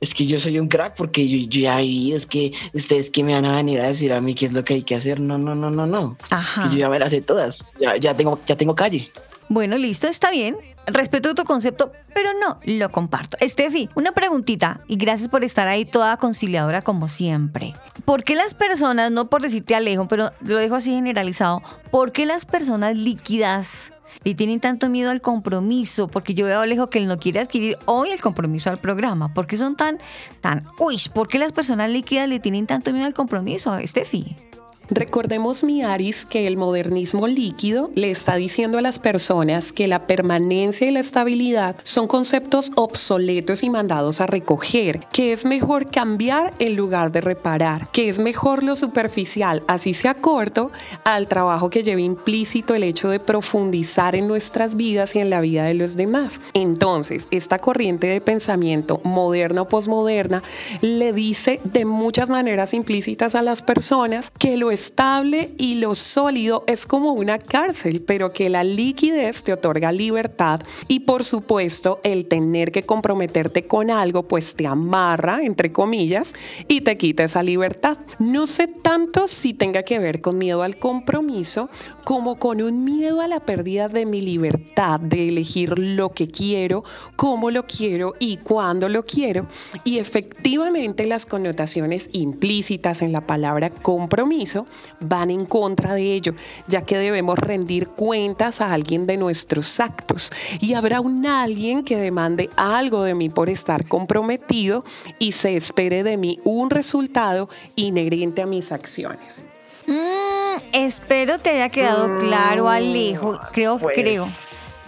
es 0.00 0.14
que 0.14 0.26
yo 0.26 0.40
soy 0.40 0.58
un 0.58 0.68
crack 0.68 0.94
porque 0.96 1.28
yo, 1.28 1.46
ya 1.50 1.76
vi, 1.76 2.14
es 2.14 2.26
que 2.26 2.52
ustedes 2.72 3.10
que 3.10 3.22
me 3.22 3.34
van 3.34 3.44
a 3.44 3.56
venir 3.56 3.80
a 3.80 3.88
decir 3.88 4.12
a 4.12 4.20
mí 4.20 4.34
qué 4.34 4.46
es 4.46 4.52
lo 4.52 4.64
que 4.64 4.74
hay 4.74 4.82
que 4.82 4.96
hacer. 4.96 5.20
No, 5.20 5.38
no, 5.38 5.54
no, 5.54 5.70
no, 5.70 5.86
no. 5.86 6.16
Ajá. 6.30 6.68
yo 6.70 6.78
ya 6.78 6.88
me 6.88 6.98
las 6.98 7.10
sé 7.10 7.20
todas. 7.20 7.64
Ya, 7.78 7.96
ya, 7.96 8.14
tengo, 8.14 8.40
ya 8.46 8.56
tengo 8.56 8.74
calle. 8.74 9.10
Bueno, 9.48 9.76
listo, 9.76 10.06
está 10.06 10.30
bien. 10.30 10.56
Respeto 10.86 11.34
tu 11.34 11.44
concepto, 11.44 11.92
pero 12.14 12.30
no 12.32 12.58
lo 12.64 12.90
comparto. 12.90 13.36
Steffi, 13.46 13.88
una 13.94 14.12
preguntita 14.12 14.80
y 14.88 14.96
gracias 14.96 15.28
por 15.28 15.44
estar 15.44 15.68
ahí 15.68 15.84
toda 15.84 16.16
conciliadora 16.16 16.82
como 16.82 17.08
siempre. 17.08 17.74
¿Por 18.04 18.24
qué 18.24 18.34
las 18.34 18.54
personas, 18.54 19.10
no 19.10 19.28
por 19.28 19.42
decirte 19.42 19.74
Alejo, 19.74 20.08
pero 20.08 20.30
lo 20.40 20.56
dejo 20.56 20.76
así 20.76 20.92
generalizado, 20.92 21.62
¿por 21.90 22.12
qué 22.12 22.26
las 22.26 22.46
personas 22.46 22.96
líquidas 22.96 23.92
y 24.24 24.34
tienen 24.34 24.60
tanto 24.60 24.88
miedo 24.88 25.10
al 25.10 25.20
compromiso, 25.20 26.08
porque 26.08 26.34
yo 26.34 26.46
veo 26.46 26.60
a 26.60 26.62
Alejo 26.62 26.90
que 26.90 26.98
él 26.98 27.08
no 27.08 27.18
quiere 27.18 27.40
adquirir 27.40 27.76
hoy 27.86 28.10
el 28.10 28.20
compromiso 28.20 28.70
al 28.70 28.78
programa. 28.78 29.32
¿Por 29.32 29.46
qué 29.46 29.56
son 29.56 29.76
tan, 29.76 29.98
tan, 30.40 30.66
uy, 30.78 30.96
por 31.14 31.28
qué 31.28 31.38
las 31.38 31.52
personas 31.52 31.90
líquidas 31.90 32.28
le 32.28 32.40
tienen 32.40 32.66
tanto 32.66 32.92
miedo 32.92 33.06
al 33.06 33.14
compromiso, 33.14 33.78
Steffi? 33.84 34.49
Recordemos, 34.92 35.62
mi 35.62 35.84
Aris, 35.84 36.26
que 36.26 36.48
el 36.48 36.56
modernismo 36.56 37.28
líquido 37.28 37.92
le 37.94 38.10
está 38.10 38.34
diciendo 38.34 38.76
a 38.76 38.82
las 38.82 38.98
personas 38.98 39.72
que 39.72 39.86
la 39.86 40.08
permanencia 40.08 40.88
y 40.88 40.90
la 40.90 40.98
estabilidad 40.98 41.76
son 41.84 42.08
conceptos 42.08 42.72
obsoletos 42.74 43.62
y 43.62 43.70
mandados 43.70 44.20
a 44.20 44.26
recoger, 44.26 44.98
que 45.12 45.32
es 45.32 45.44
mejor 45.44 45.88
cambiar 45.88 46.52
en 46.58 46.74
lugar 46.74 47.12
de 47.12 47.20
reparar, 47.20 47.88
que 47.92 48.08
es 48.08 48.18
mejor 48.18 48.64
lo 48.64 48.74
superficial, 48.74 49.62
así 49.68 49.94
sea 49.94 50.14
corto, 50.14 50.72
al 51.04 51.28
trabajo 51.28 51.70
que 51.70 51.84
lleva 51.84 52.00
implícito 52.00 52.74
el 52.74 52.82
hecho 52.82 53.10
de 53.10 53.20
profundizar 53.20 54.16
en 54.16 54.26
nuestras 54.26 54.74
vidas 54.74 55.14
y 55.14 55.20
en 55.20 55.30
la 55.30 55.40
vida 55.40 55.66
de 55.66 55.74
los 55.74 55.96
demás. 55.96 56.40
Entonces, 56.52 57.28
esta 57.30 57.60
corriente 57.60 58.08
de 58.08 58.20
pensamiento 58.20 59.00
moderna 59.04 59.62
o 59.62 59.68
posmoderna 59.68 60.42
le 60.80 61.12
dice 61.12 61.60
de 61.62 61.84
muchas 61.84 62.28
maneras 62.28 62.74
implícitas 62.74 63.36
a 63.36 63.42
las 63.42 63.62
personas 63.62 64.32
que 64.36 64.56
lo 64.56 64.72
estable 64.80 65.52
y 65.58 65.74
lo 65.74 65.94
sólido 65.94 66.64
es 66.66 66.86
como 66.86 67.12
una 67.12 67.38
cárcel, 67.38 68.00
pero 68.00 68.32
que 68.32 68.48
la 68.48 68.64
liquidez 68.64 69.44
te 69.44 69.52
otorga 69.52 69.92
libertad 69.92 70.60
y 70.88 71.00
por 71.00 71.22
supuesto 71.22 72.00
el 72.02 72.26
tener 72.28 72.72
que 72.72 72.84
comprometerte 72.84 73.66
con 73.66 73.90
algo 73.90 74.22
pues 74.22 74.54
te 74.54 74.66
amarra, 74.66 75.42
entre 75.42 75.70
comillas, 75.70 76.32
y 76.66 76.80
te 76.80 76.96
quita 76.96 77.24
esa 77.24 77.42
libertad. 77.42 77.98
No 78.18 78.46
sé 78.46 78.68
tanto 78.68 79.28
si 79.28 79.52
tenga 79.52 79.82
que 79.82 79.98
ver 79.98 80.22
con 80.22 80.38
miedo 80.38 80.62
al 80.62 80.78
compromiso 80.78 81.68
como 82.04 82.38
con 82.38 82.62
un 82.62 82.82
miedo 82.82 83.20
a 83.20 83.28
la 83.28 83.40
pérdida 83.40 83.88
de 83.88 84.06
mi 84.06 84.22
libertad 84.22 84.98
de 84.98 85.28
elegir 85.28 85.78
lo 85.78 86.12
que 86.12 86.28
quiero, 86.28 86.84
cómo 87.16 87.50
lo 87.50 87.66
quiero 87.66 88.14
y 88.18 88.38
cuándo 88.38 88.88
lo 88.88 89.04
quiero. 89.04 89.46
Y 89.84 89.98
efectivamente 89.98 91.06
las 91.06 91.26
connotaciones 91.26 92.08
implícitas 92.12 93.02
en 93.02 93.12
la 93.12 93.20
palabra 93.20 93.68
compromiso 93.68 94.66
van 95.00 95.30
en 95.30 95.46
contra 95.46 95.94
de 95.94 96.14
ello, 96.14 96.34
ya 96.66 96.82
que 96.82 96.98
debemos 96.98 97.38
rendir 97.38 97.88
cuentas 97.88 98.60
a 98.60 98.72
alguien 98.72 99.06
de 99.06 99.16
nuestros 99.16 99.80
actos 99.80 100.32
y 100.60 100.74
habrá 100.74 101.00
un 101.00 101.26
alguien 101.26 101.84
que 101.84 101.96
demande 101.96 102.50
algo 102.56 103.02
de 103.02 103.14
mí 103.14 103.28
por 103.28 103.48
estar 103.48 103.86
comprometido 103.86 104.84
y 105.18 105.32
se 105.32 105.56
espere 105.56 106.02
de 106.02 106.16
mí 106.16 106.38
un 106.44 106.70
resultado 106.70 107.48
inherente 107.76 108.42
a 108.42 108.46
mis 108.46 108.72
acciones. 108.72 109.46
Mm, 109.86 110.60
espero 110.72 111.38
te 111.38 111.50
haya 111.50 111.68
quedado 111.68 112.18
claro, 112.18 112.68
Alejo. 112.68 113.38
Creo, 113.52 113.78
pues. 113.78 113.96
creo. 113.96 114.28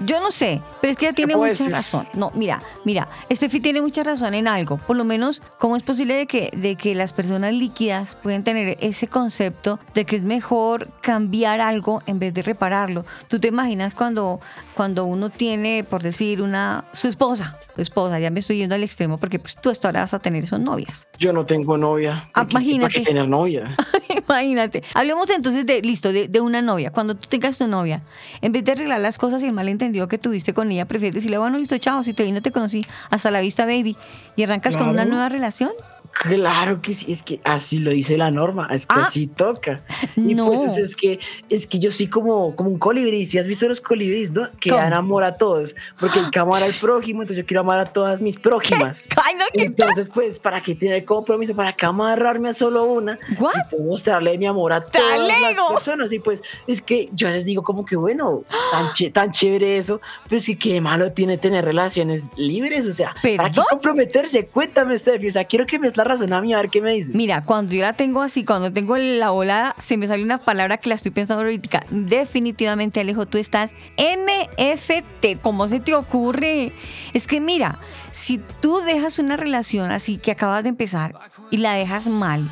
Yo 0.05 0.21
no 0.21 0.31
sé, 0.31 0.61
pero 0.81 0.93
es 0.93 0.99
que 0.99 1.07
ella 1.07 1.15
tiene 1.15 1.37
mucha 1.37 1.69
razón. 1.69 2.09
No, 2.15 2.33
mira, 2.35 2.63
mira, 2.85 3.09
Estefi 3.29 3.61
tiene 3.61 3.81
mucha 3.81 4.03
razón 4.03 4.35
en 4.35 4.49
algo. 4.49 4.79
Por 4.79 4.97
lo 4.97 5.05
menos, 5.05 5.43
¿cómo 5.59 5.77
es 5.77 5.83
posible 5.83 6.15
de 6.15 6.27
que, 6.27 6.51
de 6.57 6.77
que 6.77 6.95
las 6.95 7.13
personas 7.13 7.55
líquidas 7.55 8.17
pueden 8.17 8.43
tener 8.43 8.79
ese 8.81 9.07
concepto 9.07 9.79
de 9.95 10.05
que 10.05 10.17
es 10.17 10.23
mejor 10.23 10.89
cambiar 11.01 11.61
algo 11.61 12.03
en 12.07 12.19
vez 12.19 12.35
de 12.35 12.43
repararlo? 12.43 13.05
¿Tú 13.29 13.39
te 13.39 13.49
imaginas 13.49 13.95
cuando, 13.95 14.41
cuando 14.75 15.05
uno 15.05 15.31
tiene, 15.31 15.85
por 15.85 16.03
decir, 16.03 16.43
una 16.43 16.85
su 16.93 17.09
esposa, 17.09 17.59
su 17.75 17.83
esposa, 17.83 18.19
ya 18.19 18.31
me 18.31 18.41
estoy 18.41 18.59
yendo 18.59 18.75
al 18.75 18.83
extremo 18.83 19.19
porque 19.19 19.39
pues 19.39 19.57
tú 19.57 19.71
hasta 19.71 19.89
ahora 19.89 20.01
vas 20.01 20.15
a 20.15 20.19
tener 20.19 20.47
son 20.47 20.65
novias. 20.65 21.07
Yo 21.19 21.33
no 21.33 21.45
tengo 21.45 21.77
novia. 21.77 22.29
Ah, 22.35 22.47
imagínate. 22.49 22.95
¿Para 22.95 23.05
tener 23.05 23.29
novia? 23.29 23.77
imagínate. 24.29 24.83
Hablemos 24.95 25.31
entonces 25.31 25.67
de, 25.67 25.83
listo, 25.83 26.13
de, 26.13 26.29
de, 26.29 26.41
una 26.41 26.63
novia. 26.63 26.91
Cuando 26.91 27.15
tú 27.15 27.29
tengas 27.29 27.59
tu 27.59 27.69
novia, 27.69 28.03
en 28.41 28.53
vez 28.53 28.65
de 28.65 28.73
arreglar 28.73 29.01
las 29.01 29.19
cosas 29.19 29.43
y 29.43 29.47
el 29.47 29.53
malentendido, 29.53 30.09
que 30.09 30.19
tuviste 30.19 30.55
con 30.55 30.71
ella, 30.73 30.87
prefieres 30.87 31.15
decirle, 31.15 31.39
bueno, 31.39 31.59
listo, 31.59 31.77
chao, 31.79 32.03
si 32.03 32.13
te 32.15 32.23
vi 32.23 32.33
no 32.33 32.43
te 32.43 32.51
conocí, 32.51 32.85
hasta 33.11 33.31
la 33.31 33.41
vista, 33.41 33.65
baby, 33.65 33.97
y 34.37 34.43
arrancas 34.43 34.77
con 34.77 34.89
una 34.89 35.05
nueva 35.05 35.29
relación? 35.29 35.73
Claro 36.13 36.83
que 36.83 36.95
sí, 36.95 37.11
es 37.11 37.23
que 37.23 37.41
así 37.43 37.79
lo 37.79 37.91
dice 37.91 38.19
la 38.19 38.31
norma, 38.31 38.69
es 38.71 38.87
que 38.87 38.95
ah, 38.99 39.07
así 39.07 39.27
toca. 39.27 39.81
Y 40.17 40.35
no. 40.35 40.47
pues 40.47 40.77
es 40.77 40.95
que, 40.95 41.19
es 41.49 41.67
que 41.67 41.79
yo 41.79 41.91
soy 41.91 42.09
como, 42.09 42.55
como 42.55 42.71
un 42.71 42.79
colibrí, 42.79 43.27
si 43.27 43.39
has 43.39 43.47
visto 43.47 43.67
los 43.67 43.81
colibríes, 43.81 44.31
¿no? 44.31 44.49
Que 44.61 44.71
dan 44.71 44.95
amor 44.95 45.25
a 45.25 45.33
todos, 45.33 45.75
porque 45.99 46.19
el 46.19 46.31
que 46.31 46.39
amar 46.39 46.63
al 46.63 46.73
prójimo, 46.81 47.23
entonces 47.23 47.45
yo 47.45 47.47
quiero 47.47 47.63
amar 47.63 47.81
a 47.81 47.87
todas 47.87 48.21
mis 48.21 48.37
prójimas. 48.37 49.07
entonces, 49.55 50.11
pues, 50.13 50.39
¿para 50.39 50.61
qué 50.61 50.75
tener 50.75 51.05
compromiso? 51.05 51.55
¿Para 51.55 51.73
qué 51.73 51.87
amarrarme 51.87 52.51
a 52.51 52.55
solo 52.55 52.85
una? 52.85 53.19
¿What? 53.39 53.53
Y 53.73 53.83
mostrarle 53.83 54.37
mi 54.39 54.47
amor 54.47 54.73
a 54.73 54.85
todas 54.85 55.19
las 55.19 55.71
personas. 55.71 56.13
Y 56.13 56.19
pues, 56.19 56.43
es 56.67 56.83
que 56.83 57.09
yo 57.13 57.29
les 57.29 57.45
digo 57.45 57.63
como 57.63 57.85
que, 57.85 57.97
bueno, 57.97 58.45
tan, 58.71 59.13
tan 59.13 59.33
chévere 59.33 59.79
eso, 59.79 60.01
pero 60.29 60.41
sí 60.41 60.57
que 60.57 60.81
malo 60.81 61.13
tiene 61.13 61.39
tener 61.39 61.65
relaciones 61.65 62.23
libres, 62.37 62.89
o 62.89 62.95
sea, 62.95 63.15
¿para 63.37 63.51
qué 63.51 63.61
comprometerse? 63.71 64.47
Cuéntame, 64.47 64.99
Steffi, 64.99 65.29
o 65.29 65.33
sea, 65.33 65.45
quiero 65.45 65.67
que 65.67 65.79
me 65.79 65.89
razón 66.05 66.33
a 66.33 66.41
mí, 66.41 66.53
a 66.53 66.59
ver 66.59 66.71
qué 66.71 66.81
me 66.81 66.93
dice. 66.93 67.13
Mira, 67.15 67.45
cuando 67.45 67.73
yo 67.75 67.83
la 67.83 67.93
tengo 67.93 68.23
así, 68.23 68.45
cuando 68.45 68.73
tengo 68.73 68.97
la 68.97 69.31
volada, 69.31 69.75
se 69.79 69.97
me 69.97 70.07
sale 70.07 70.23
una 70.23 70.39
palabra 70.39 70.79
que 70.79 70.89
la 70.89 70.95
estoy 70.95 71.13
pensando 71.13 71.43
ahorita. 71.43 71.85
Definitivamente, 71.91 73.01
Alejo, 73.01 73.27
tú 73.27 73.39
estás 73.39 73.73
MFT. 73.99 75.41
¿Cómo 75.41 75.69
se 75.69 75.81
te 75.81 75.95
ocurre? 75.95 76.73
Es 77.13 77.27
que 77.27 77.41
mira, 77.41 77.79
si 78.11 78.41
tú 78.61 78.81
dejas 78.81 79.19
una 79.19 79.37
relación 79.37 79.91
así 79.91 80.19
que 80.19 80.33
acabas 80.33 80.63
de 80.63 80.71
empezar 80.71 81.15
y 81.51 81.59
la 81.59 81.75
dejas 81.75 82.09
mal, 82.09 82.49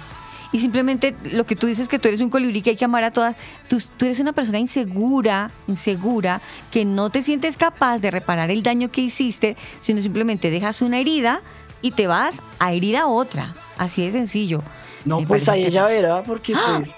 y 0.52 0.58
simplemente 0.58 1.14
lo 1.32 1.46
que 1.46 1.56
tú 1.56 1.66
dices 1.66 1.88
que 1.88 1.98
tú 1.98 2.08
eres 2.08 2.20
un 2.20 2.30
colibrí 2.30 2.62
que 2.62 2.70
hay 2.70 2.76
que 2.76 2.84
amar 2.84 3.04
a 3.04 3.10
todas, 3.10 3.36
tú, 3.68 3.78
eres 4.00 4.20
una 4.20 4.32
persona 4.32 4.58
insegura, 4.58 5.50
insegura, 5.68 6.40
que 6.70 6.84
no 6.84 7.10
te 7.10 7.22
sientes 7.22 7.56
capaz 7.56 7.98
de 7.98 8.10
reparar 8.10 8.50
el 8.50 8.62
daño 8.62 8.90
que 8.90 9.00
hiciste, 9.00 9.56
sino 9.80 10.00
simplemente 10.00 10.50
dejas 10.50 10.82
una 10.82 10.98
herida 10.98 11.42
y 11.82 11.92
te 11.92 12.06
vas 12.06 12.42
a 12.58 12.72
herir 12.72 12.96
a 12.96 13.06
otra. 13.06 13.54
Así 13.78 14.04
de 14.04 14.10
sencillo. 14.10 14.62
No, 15.04 15.18
pues 15.26 15.48
ahí 15.48 15.64
ella 15.64 15.86
verá, 15.86 16.22
porque 16.22 16.52
¡Ah! 16.54 16.78
pues. 16.78 16.94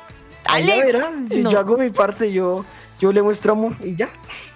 Ella 0.56 0.84
verá. 0.84 1.12
Yo 1.28 1.58
hago 1.58 1.76
mi 1.76 1.90
parte, 1.90 2.32
yo, 2.32 2.64
yo 3.00 3.12
le 3.12 3.22
muestro 3.22 3.52
amor 3.52 3.74
y 3.84 3.94
ya. 3.94 4.08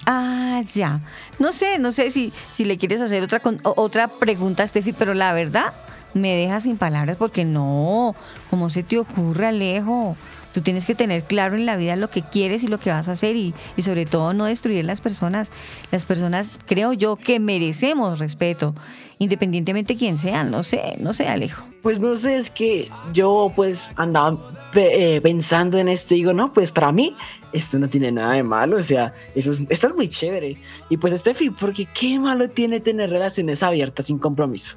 Ah, 0.06 0.60
ya. 0.74 1.00
No 1.38 1.52
sé, 1.52 1.78
no 1.78 1.92
sé 1.92 2.10
si, 2.10 2.32
si 2.50 2.64
le 2.64 2.76
quieres 2.76 3.00
hacer 3.00 3.22
otra, 3.22 3.40
otra 3.62 4.08
pregunta, 4.08 4.66
Steffi, 4.66 4.92
pero 4.92 5.14
la 5.14 5.32
verdad, 5.32 5.74
me 6.14 6.34
deja 6.34 6.60
sin 6.60 6.76
palabras 6.76 7.16
porque 7.16 7.44
no, 7.44 8.14
¿cómo 8.50 8.70
se 8.70 8.82
te 8.82 8.98
ocurre, 8.98 9.46
Alejo? 9.48 10.16
Tú 10.56 10.62
tienes 10.62 10.86
que 10.86 10.94
tener 10.94 11.22
claro 11.24 11.54
en 11.54 11.66
la 11.66 11.76
vida 11.76 11.96
lo 11.96 12.08
que 12.08 12.22
quieres 12.22 12.64
y 12.64 12.66
lo 12.68 12.78
que 12.78 12.88
vas 12.88 13.10
a 13.10 13.12
hacer 13.12 13.36
y, 13.36 13.52
y 13.76 13.82
sobre 13.82 14.06
todo 14.06 14.32
no 14.32 14.46
destruir 14.46 14.86
las 14.86 15.02
personas. 15.02 15.50
Las 15.92 16.06
personas 16.06 16.50
creo 16.64 16.94
yo 16.94 17.16
que 17.16 17.38
merecemos 17.40 18.18
respeto, 18.20 18.74
independientemente 19.18 19.92
de 19.92 19.98
quién 19.98 20.16
sean, 20.16 20.50
no 20.50 20.62
sé, 20.62 20.96
no 20.98 21.12
sé, 21.12 21.28
Alejo. 21.28 21.62
Pues 21.82 22.00
no 22.00 22.16
sé, 22.16 22.38
es 22.38 22.48
que 22.48 22.88
yo 23.12 23.52
pues 23.54 23.78
andaba 23.96 24.38
pe- 24.72 25.16
eh, 25.16 25.20
pensando 25.20 25.76
en 25.76 25.88
esto 25.88 26.14
y 26.14 26.18
digo, 26.18 26.32
no, 26.32 26.50
pues 26.54 26.70
para 26.72 26.90
mí 26.90 27.14
esto 27.52 27.78
no 27.78 27.88
tiene 27.88 28.10
nada 28.10 28.32
de 28.32 28.42
malo, 28.42 28.78
o 28.78 28.82
sea, 28.82 29.12
eso 29.34 29.52
es, 29.52 29.58
esto 29.68 29.88
es 29.88 29.94
muy 29.94 30.08
chévere. 30.08 30.56
Y 30.88 30.96
pues 30.96 31.20
Steffi, 31.20 31.50
porque 31.50 31.86
qué 31.98 32.18
malo 32.18 32.48
tiene 32.48 32.80
tener 32.80 33.10
relaciones 33.10 33.62
abiertas 33.62 34.06
sin 34.06 34.18
compromiso. 34.18 34.74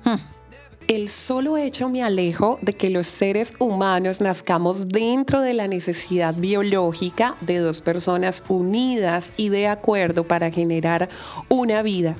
El 0.89 1.08
solo 1.08 1.56
hecho, 1.56 1.88
me 1.88 2.02
alejo, 2.02 2.58
de 2.63 2.73
que 2.73 2.89
los 2.89 3.06
seres 3.06 3.54
humanos 3.60 4.21
nazcamos 4.21 4.88
dentro 4.88 5.39
de 5.41 5.54
la 5.54 5.67
necesidad 5.67 6.34
biológica 6.34 7.36
de 7.41 7.60
dos 7.60 7.80
personas 7.80 8.43
unidas 8.49 9.32
y 9.38 9.49
de 9.49 9.67
acuerdo 9.67 10.23
para 10.23 10.49
generar 10.49 11.08
una 11.47 11.84
vida. 11.84 12.15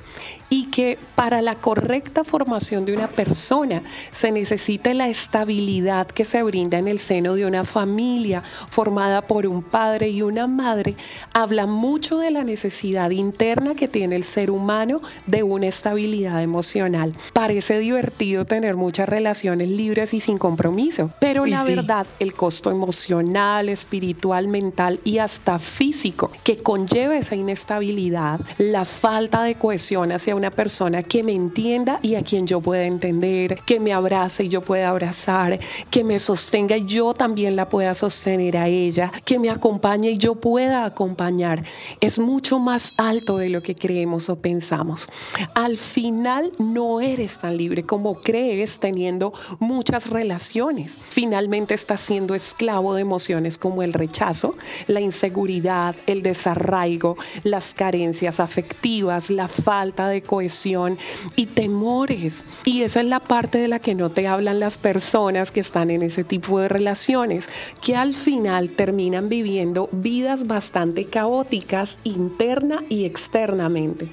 Y 0.50 0.66
que 0.66 0.98
para 1.14 1.42
la 1.42 1.54
correcta 1.54 2.24
formación 2.24 2.84
de 2.84 2.92
una 2.92 3.08
persona 3.08 3.82
se 4.12 4.32
necesita 4.32 4.92
la 4.94 5.08
estabilidad 5.08 6.06
que 6.08 6.24
se 6.24 6.42
brinda 6.42 6.78
en 6.78 6.88
el 6.88 6.98
seno 6.98 7.34
de 7.34 7.46
una 7.46 7.64
familia 7.64 8.42
formada 8.68 9.22
por 9.22 9.46
un 9.46 9.62
padre 9.62 10.08
y 10.08 10.22
una 10.22 10.46
madre, 10.46 10.96
habla 11.32 11.66
mucho 11.66 12.18
de 12.18 12.30
la 12.30 12.44
necesidad 12.44 13.10
interna 13.10 13.74
que 13.74 13.88
tiene 13.88 14.16
el 14.16 14.24
ser 14.24 14.50
humano 14.50 15.00
de 15.26 15.42
una 15.42 15.68
estabilidad 15.68 16.42
emocional. 16.42 17.14
Parece 17.32 17.78
divertido 17.78 18.44
tener 18.44 18.76
muchas 18.76 19.08
relaciones 19.08 19.68
libres 19.68 20.14
y 20.14 20.20
sin 20.20 20.38
compromiso, 20.38 21.12
pero 21.20 21.46
la 21.46 21.64
sí. 21.64 21.74
verdad, 21.74 22.06
el 22.18 22.34
costo 22.34 22.70
emocional, 22.70 23.68
espiritual, 23.68 24.48
mental 24.48 25.00
y 25.04 25.18
hasta 25.18 25.58
físico 25.58 26.30
que 26.44 26.58
conlleva 26.58 27.16
esa 27.16 27.36
inestabilidad, 27.36 28.40
la 28.58 28.84
falta 28.84 29.42
de 29.42 29.54
cohesión 29.54 30.12
hacia 30.12 30.34
una 30.40 30.50
persona 30.50 31.02
que 31.02 31.22
me 31.22 31.34
entienda 31.34 32.00
y 32.00 32.14
a 32.14 32.22
quien 32.22 32.46
yo 32.46 32.62
pueda 32.62 32.84
entender, 32.84 33.56
que 33.66 33.78
me 33.78 33.92
abrace 33.92 34.44
y 34.44 34.48
yo 34.48 34.62
pueda 34.62 34.88
abrazar, 34.88 35.58
que 35.90 36.02
me 36.02 36.18
sostenga 36.18 36.78
y 36.78 36.86
yo 36.86 37.12
también 37.12 37.56
la 37.56 37.68
pueda 37.68 37.94
sostener 37.94 38.56
a 38.56 38.66
ella, 38.66 39.12
que 39.26 39.38
me 39.38 39.50
acompañe 39.50 40.12
y 40.12 40.16
yo 40.16 40.36
pueda 40.36 40.86
acompañar, 40.86 41.62
es 42.00 42.18
mucho 42.18 42.58
más 42.58 42.94
alto 42.96 43.36
de 43.36 43.50
lo 43.50 43.60
que 43.60 43.74
creemos 43.74 44.30
o 44.30 44.36
pensamos. 44.36 45.10
Al 45.54 45.76
final 45.76 46.52
no 46.58 47.02
eres 47.02 47.38
tan 47.40 47.58
libre 47.58 47.82
como 47.84 48.14
crees 48.14 48.80
teniendo 48.80 49.34
muchas 49.58 50.08
relaciones. 50.08 50.96
Finalmente 51.10 51.74
estás 51.74 52.00
siendo 52.00 52.34
esclavo 52.34 52.94
de 52.94 53.02
emociones 53.02 53.58
como 53.58 53.82
el 53.82 53.92
rechazo, 53.92 54.54
la 54.86 55.02
inseguridad, 55.02 55.94
el 56.06 56.22
desarraigo, 56.22 57.18
las 57.42 57.74
carencias 57.74 58.40
afectivas, 58.40 59.28
la 59.28 59.48
falta 59.48 60.08
de 60.08 60.22
cohesión 60.30 60.96
y 61.34 61.46
temores. 61.46 62.44
Y 62.64 62.82
esa 62.82 63.00
es 63.00 63.06
la 63.06 63.18
parte 63.18 63.58
de 63.58 63.66
la 63.66 63.80
que 63.80 63.96
no 63.96 64.10
te 64.10 64.28
hablan 64.28 64.60
las 64.60 64.78
personas 64.78 65.50
que 65.50 65.58
están 65.58 65.90
en 65.90 66.02
ese 66.02 66.22
tipo 66.22 66.60
de 66.60 66.68
relaciones, 66.68 67.48
que 67.82 67.96
al 67.96 68.14
final 68.14 68.70
terminan 68.70 69.28
viviendo 69.28 69.88
vidas 69.90 70.46
bastante 70.46 71.06
caóticas 71.06 71.98
interna 72.04 72.84
y 72.88 73.06
externamente. 73.06 74.08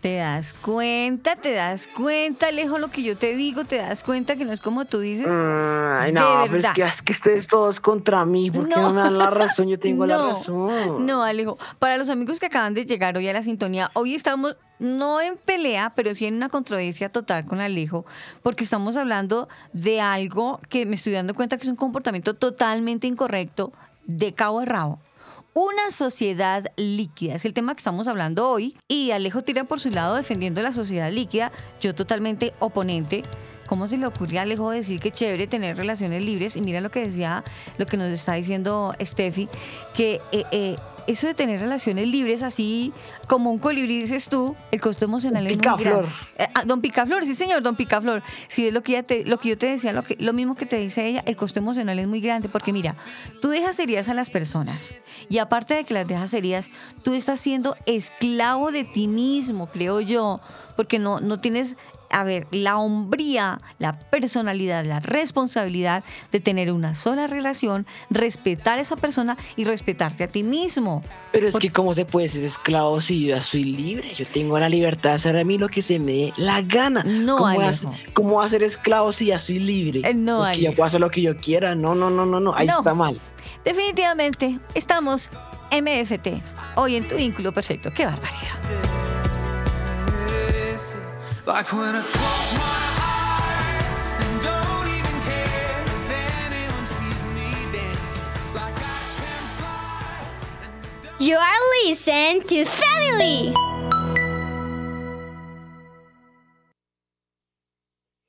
Te 0.00 0.16
das 0.16 0.54
cuenta, 0.54 1.34
te 1.36 1.52
das 1.52 1.88
cuenta, 1.88 2.48
Alejo, 2.48 2.78
lo 2.78 2.88
que 2.88 3.02
yo 3.02 3.16
te 3.16 3.34
digo, 3.34 3.64
te 3.64 3.76
das 3.76 4.04
cuenta 4.04 4.36
que 4.36 4.44
no 4.44 4.52
es 4.52 4.60
como 4.60 4.84
tú 4.84 5.00
dices. 5.00 5.26
Ay, 5.26 6.12
De 6.12 6.12
no, 6.12 6.20
pero 6.20 6.44
es 6.44 6.52
verdad. 6.52 6.74
que, 6.74 6.82
es 6.84 7.02
que 7.02 7.12
ustedes 7.12 7.46
todos 7.46 7.80
contra 7.80 8.24
mí, 8.24 8.50
porque 8.50 8.70
no, 8.70 8.82
No. 8.82 8.90
me 8.92 9.00
dan 9.00 9.18
la 9.18 9.30
razón, 9.30 9.68
yo 9.68 9.78
tengo 9.80 10.06
la 10.06 10.16
No, 10.18 10.30
razón. 10.30 11.06
No, 11.06 11.24
Alejo. 11.24 11.58
Para 11.78 11.96
los 11.96 12.08
amigos 12.10 12.38
que 12.38 12.46
acaban 12.46 12.74
de 12.74 12.84
llegar 12.84 13.16
hoy 13.16 13.26
a 13.28 13.32
la 13.32 13.42
sintonía, 13.42 13.90
hoy 13.94 14.14
estamos 14.14 14.56
no 14.78 15.20
en 15.22 15.38
pelea, 15.38 15.92
pero 15.96 16.14
sí 16.14 16.26
en 16.26 16.34
una 16.36 16.50
controversia 16.50 17.08
total 17.08 17.46
con 17.46 17.60
Alejo, 17.60 18.04
porque 18.42 18.62
estamos 18.64 18.96
hablando 18.96 19.48
de 19.72 20.00
algo 20.02 20.60
que 20.68 20.84
me 20.86 20.94
estoy 20.96 21.14
dando 21.14 21.34
cuenta 21.34 21.56
que 21.56 21.62
es 21.62 21.68
un 21.70 21.76
comportamiento 21.76 22.34
totalmente 22.34 23.06
incorrecto 23.06 23.72
de 24.04 24.34
cabo 24.34 24.60
de 24.60 24.66
rabo. 24.66 25.00
Una 25.58 25.90
sociedad 25.90 26.70
líquida 26.76 27.36
es 27.36 27.46
el 27.46 27.54
tema 27.54 27.74
que 27.74 27.78
estamos 27.78 28.08
hablando 28.08 28.50
hoy 28.50 28.76
y 28.88 29.12
Alejo 29.12 29.40
tira 29.40 29.64
por 29.64 29.80
su 29.80 29.88
lado 29.88 30.14
defendiendo 30.14 30.60
la 30.60 30.70
sociedad 30.70 31.10
líquida, 31.10 31.50
yo 31.80 31.94
totalmente 31.94 32.52
oponente. 32.58 33.22
¿Cómo 33.66 33.88
se 33.88 33.96
le 33.96 34.04
ocurre 34.04 34.38
a 34.38 34.42
Alejo 34.42 34.68
decir 34.68 35.00
que 35.00 35.10
chévere 35.10 35.46
tener 35.46 35.78
relaciones 35.78 36.22
libres? 36.22 36.56
Y 36.56 36.60
mira 36.60 36.82
lo 36.82 36.90
que 36.90 37.06
decía, 37.06 37.42
lo 37.78 37.86
que 37.86 37.96
nos 37.96 38.08
está 38.12 38.34
diciendo 38.34 38.94
Steffi, 39.00 39.48
que 39.94 40.20
eh, 40.30 40.44
eh, 40.52 40.76
eso 41.06 41.26
de 41.26 41.34
tener 41.34 41.60
relaciones 41.60 42.08
libres 42.08 42.42
así 42.42 42.92
como 43.28 43.50
un 43.52 43.58
colibrí, 43.58 44.00
dices 44.00 44.28
tú, 44.28 44.56
el 44.72 44.80
costo 44.80 45.04
emocional 45.04 45.46
es 45.46 45.52
muy 45.56 45.62
grande. 45.80 46.08
Eh, 46.38 46.46
ah, 46.54 46.62
don 46.64 46.80
Picaflor, 46.80 47.24
sí 47.24 47.34
señor, 47.34 47.62
don 47.62 47.76
Picaflor. 47.76 48.22
Si 48.48 48.66
es 48.66 48.72
lo 48.72 48.82
que, 48.82 48.92
ella 48.92 49.02
te- 49.02 49.24
lo 49.24 49.38
que 49.38 49.50
yo 49.50 49.58
te 49.58 49.66
decía, 49.68 49.92
lo, 49.92 50.02
que, 50.02 50.16
lo 50.18 50.32
mismo 50.32 50.54
que 50.56 50.66
te 50.66 50.76
dice 50.78 51.06
ella, 51.06 51.22
el 51.26 51.36
costo 51.36 51.58
emocional 51.60 51.98
es 51.98 52.06
muy 52.08 52.20
grande 52.20 52.48
porque 52.48 52.72
mira, 52.72 52.94
tú 53.40 53.48
dejas 53.50 53.78
heridas 53.78 54.08
a 54.08 54.14
las 54.14 54.30
personas 54.30 54.92
y 55.28 55.38
aparte 55.38 55.74
de 55.74 55.84
que 55.84 55.94
las 55.94 56.06
dejas 56.06 56.32
heridas, 56.34 56.68
tú 57.04 57.14
estás 57.14 57.40
siendo 57.40 57.76
esclavo 57.86 58.72
de 58.72 58.84
ti 58.84 59.08
mismo, 59.08 59.66
creo 59.68 60.00
yo, 60.00 60.40
porque 60.76 60.98
no, 60.98 61.20
no 61.20 61.40
tienes 61.40 61.76
a 62.10 62.24
ver, 62.24 62.46
la 62.50 62.76
hombría, 62.78 63.60
la 63.78 63.92
personalidad, 63.98 64.84
la 64.84 65.00
responsabilidad 65.00 66.04
de 66.32 66.40
tener 66.40 66.72
una 66.72 66.94
sola 66.94 67.26
relación, 67.26 67.86
respetar 68.10 68.78
a 68.78 68.82
esa 68.82 68.96
persona 68.96 69.36
y 69.56 69.64
respetarte 69.64 70.24
a 70.24 70.26
ti 70.28 70.42
mismo. 70.42 71.02
Pero 71.32 71.48
es 71.48 71.56
que 71.56 71.70
cómo 71.70 71.92
se 71.94 72.04
puede 72.04 72.28
ser 72.28 72.44
esclavo 72.44 73.00
si 73.02 73.26
yo 73.26 73.36
ya 73.36 73.42
soy 73.42 73.64
libre, 73.64 74.14
yo 74.14 74.26
tengo 74.26 74.58
la 74.58 74.68
libertad 74.68 75.10
de 75.10 75.16
hacer 75.16 75.36
a 75.36 75.44
mí 75.44 75.58
lo 75.58 75.68
que 75.68 75.82
se 75.82 75.98
me 75.98 76.12
dé 76.12 76.32
la 76.36 76.62
gana. 76.62 77.02
No, 77.04 77.36
¿Cómo, 77.38 77.54
voy 77.54 77.64
a, 77.64 77.68
Alejo. 77.68 77.92
cómo 78.14 78.30
voy 78.36 78.46
a 78.46 78.50
ser 78.50 78.62
esclavo 78.64 79.12
si 79.12 79.26
ya 79.26 79.38
soy 79.38 79.58
libre? 79.58 80.00
Eh, 80.08 80.14
no, 80.14 80.38
Porque 80.38 80.52
yo 80.60 80.68
Alejo. 80.68 80.74
puedo 80.76 80.86
hacer 80.86 81.00
lo 81.00 81.10
que 81.10 81.22
yo 81.22 81.36
quiera, 81.38 81.74
no, 81.74 81.94
no, 81.94 82.08
no, 82.10 82.24
no, 82.24 82.40
no, 82.40 82.54
ahí 82.54 82.66
No. 82.66 82.78
está 82.78 82.94
mal. 82.94 83.16
Definitivamente, 83.64 84.58
estamos 84.74 85.28
MFT, 85.70 86.28
hoy 86.76 86.96
en 86.96 87.06
tu 87.08 87.16
vínculo 87.16 87.52
perfecto. 87.52 87.90
¡Qué 87.94 88.06
barbaridad! 88.06 89.25
Like 91.46 91.72
when 91.72 91.94
I 91.94 92.02
close 92.02 92.52
my 92.58 92.86
eyes 93.06 93.86
and 94.18 94.42
don't 94.42 94.88
even 94.98 95.16
care 95.22 95.78
if 95.86 96.10
anyone 96.42 96.86
sees 96.90 97.22
me 97.38 97.46
dancing. 97.70 98.26
Like 98.52 98.74
I 98.74 98.98
can 99.14 99.44
fly. 99.54 100.26
You 101.20 101.36
are 101.36 101.62
listening 101.86 102.42
to 102.48 102.64
Family. 102.64 103.54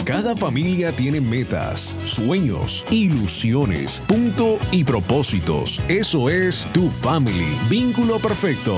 Cada 0.05 0.35
familia 0.35 0.91
tiene 0.91 1.19
metas, 1.19 1.95
sueños, 2.05 2.85
ilusiones, 2.91 4.03
punto 4.07 4.59
y 4.71 4.83
propósitos. 4.83 5.81
Eso 5.89 6.29
es 6.29 6.67
tu 6.71 6.91
family. 6.91 7.57
Vínculo 7.67 8.19
perfecto. 8.19 8.77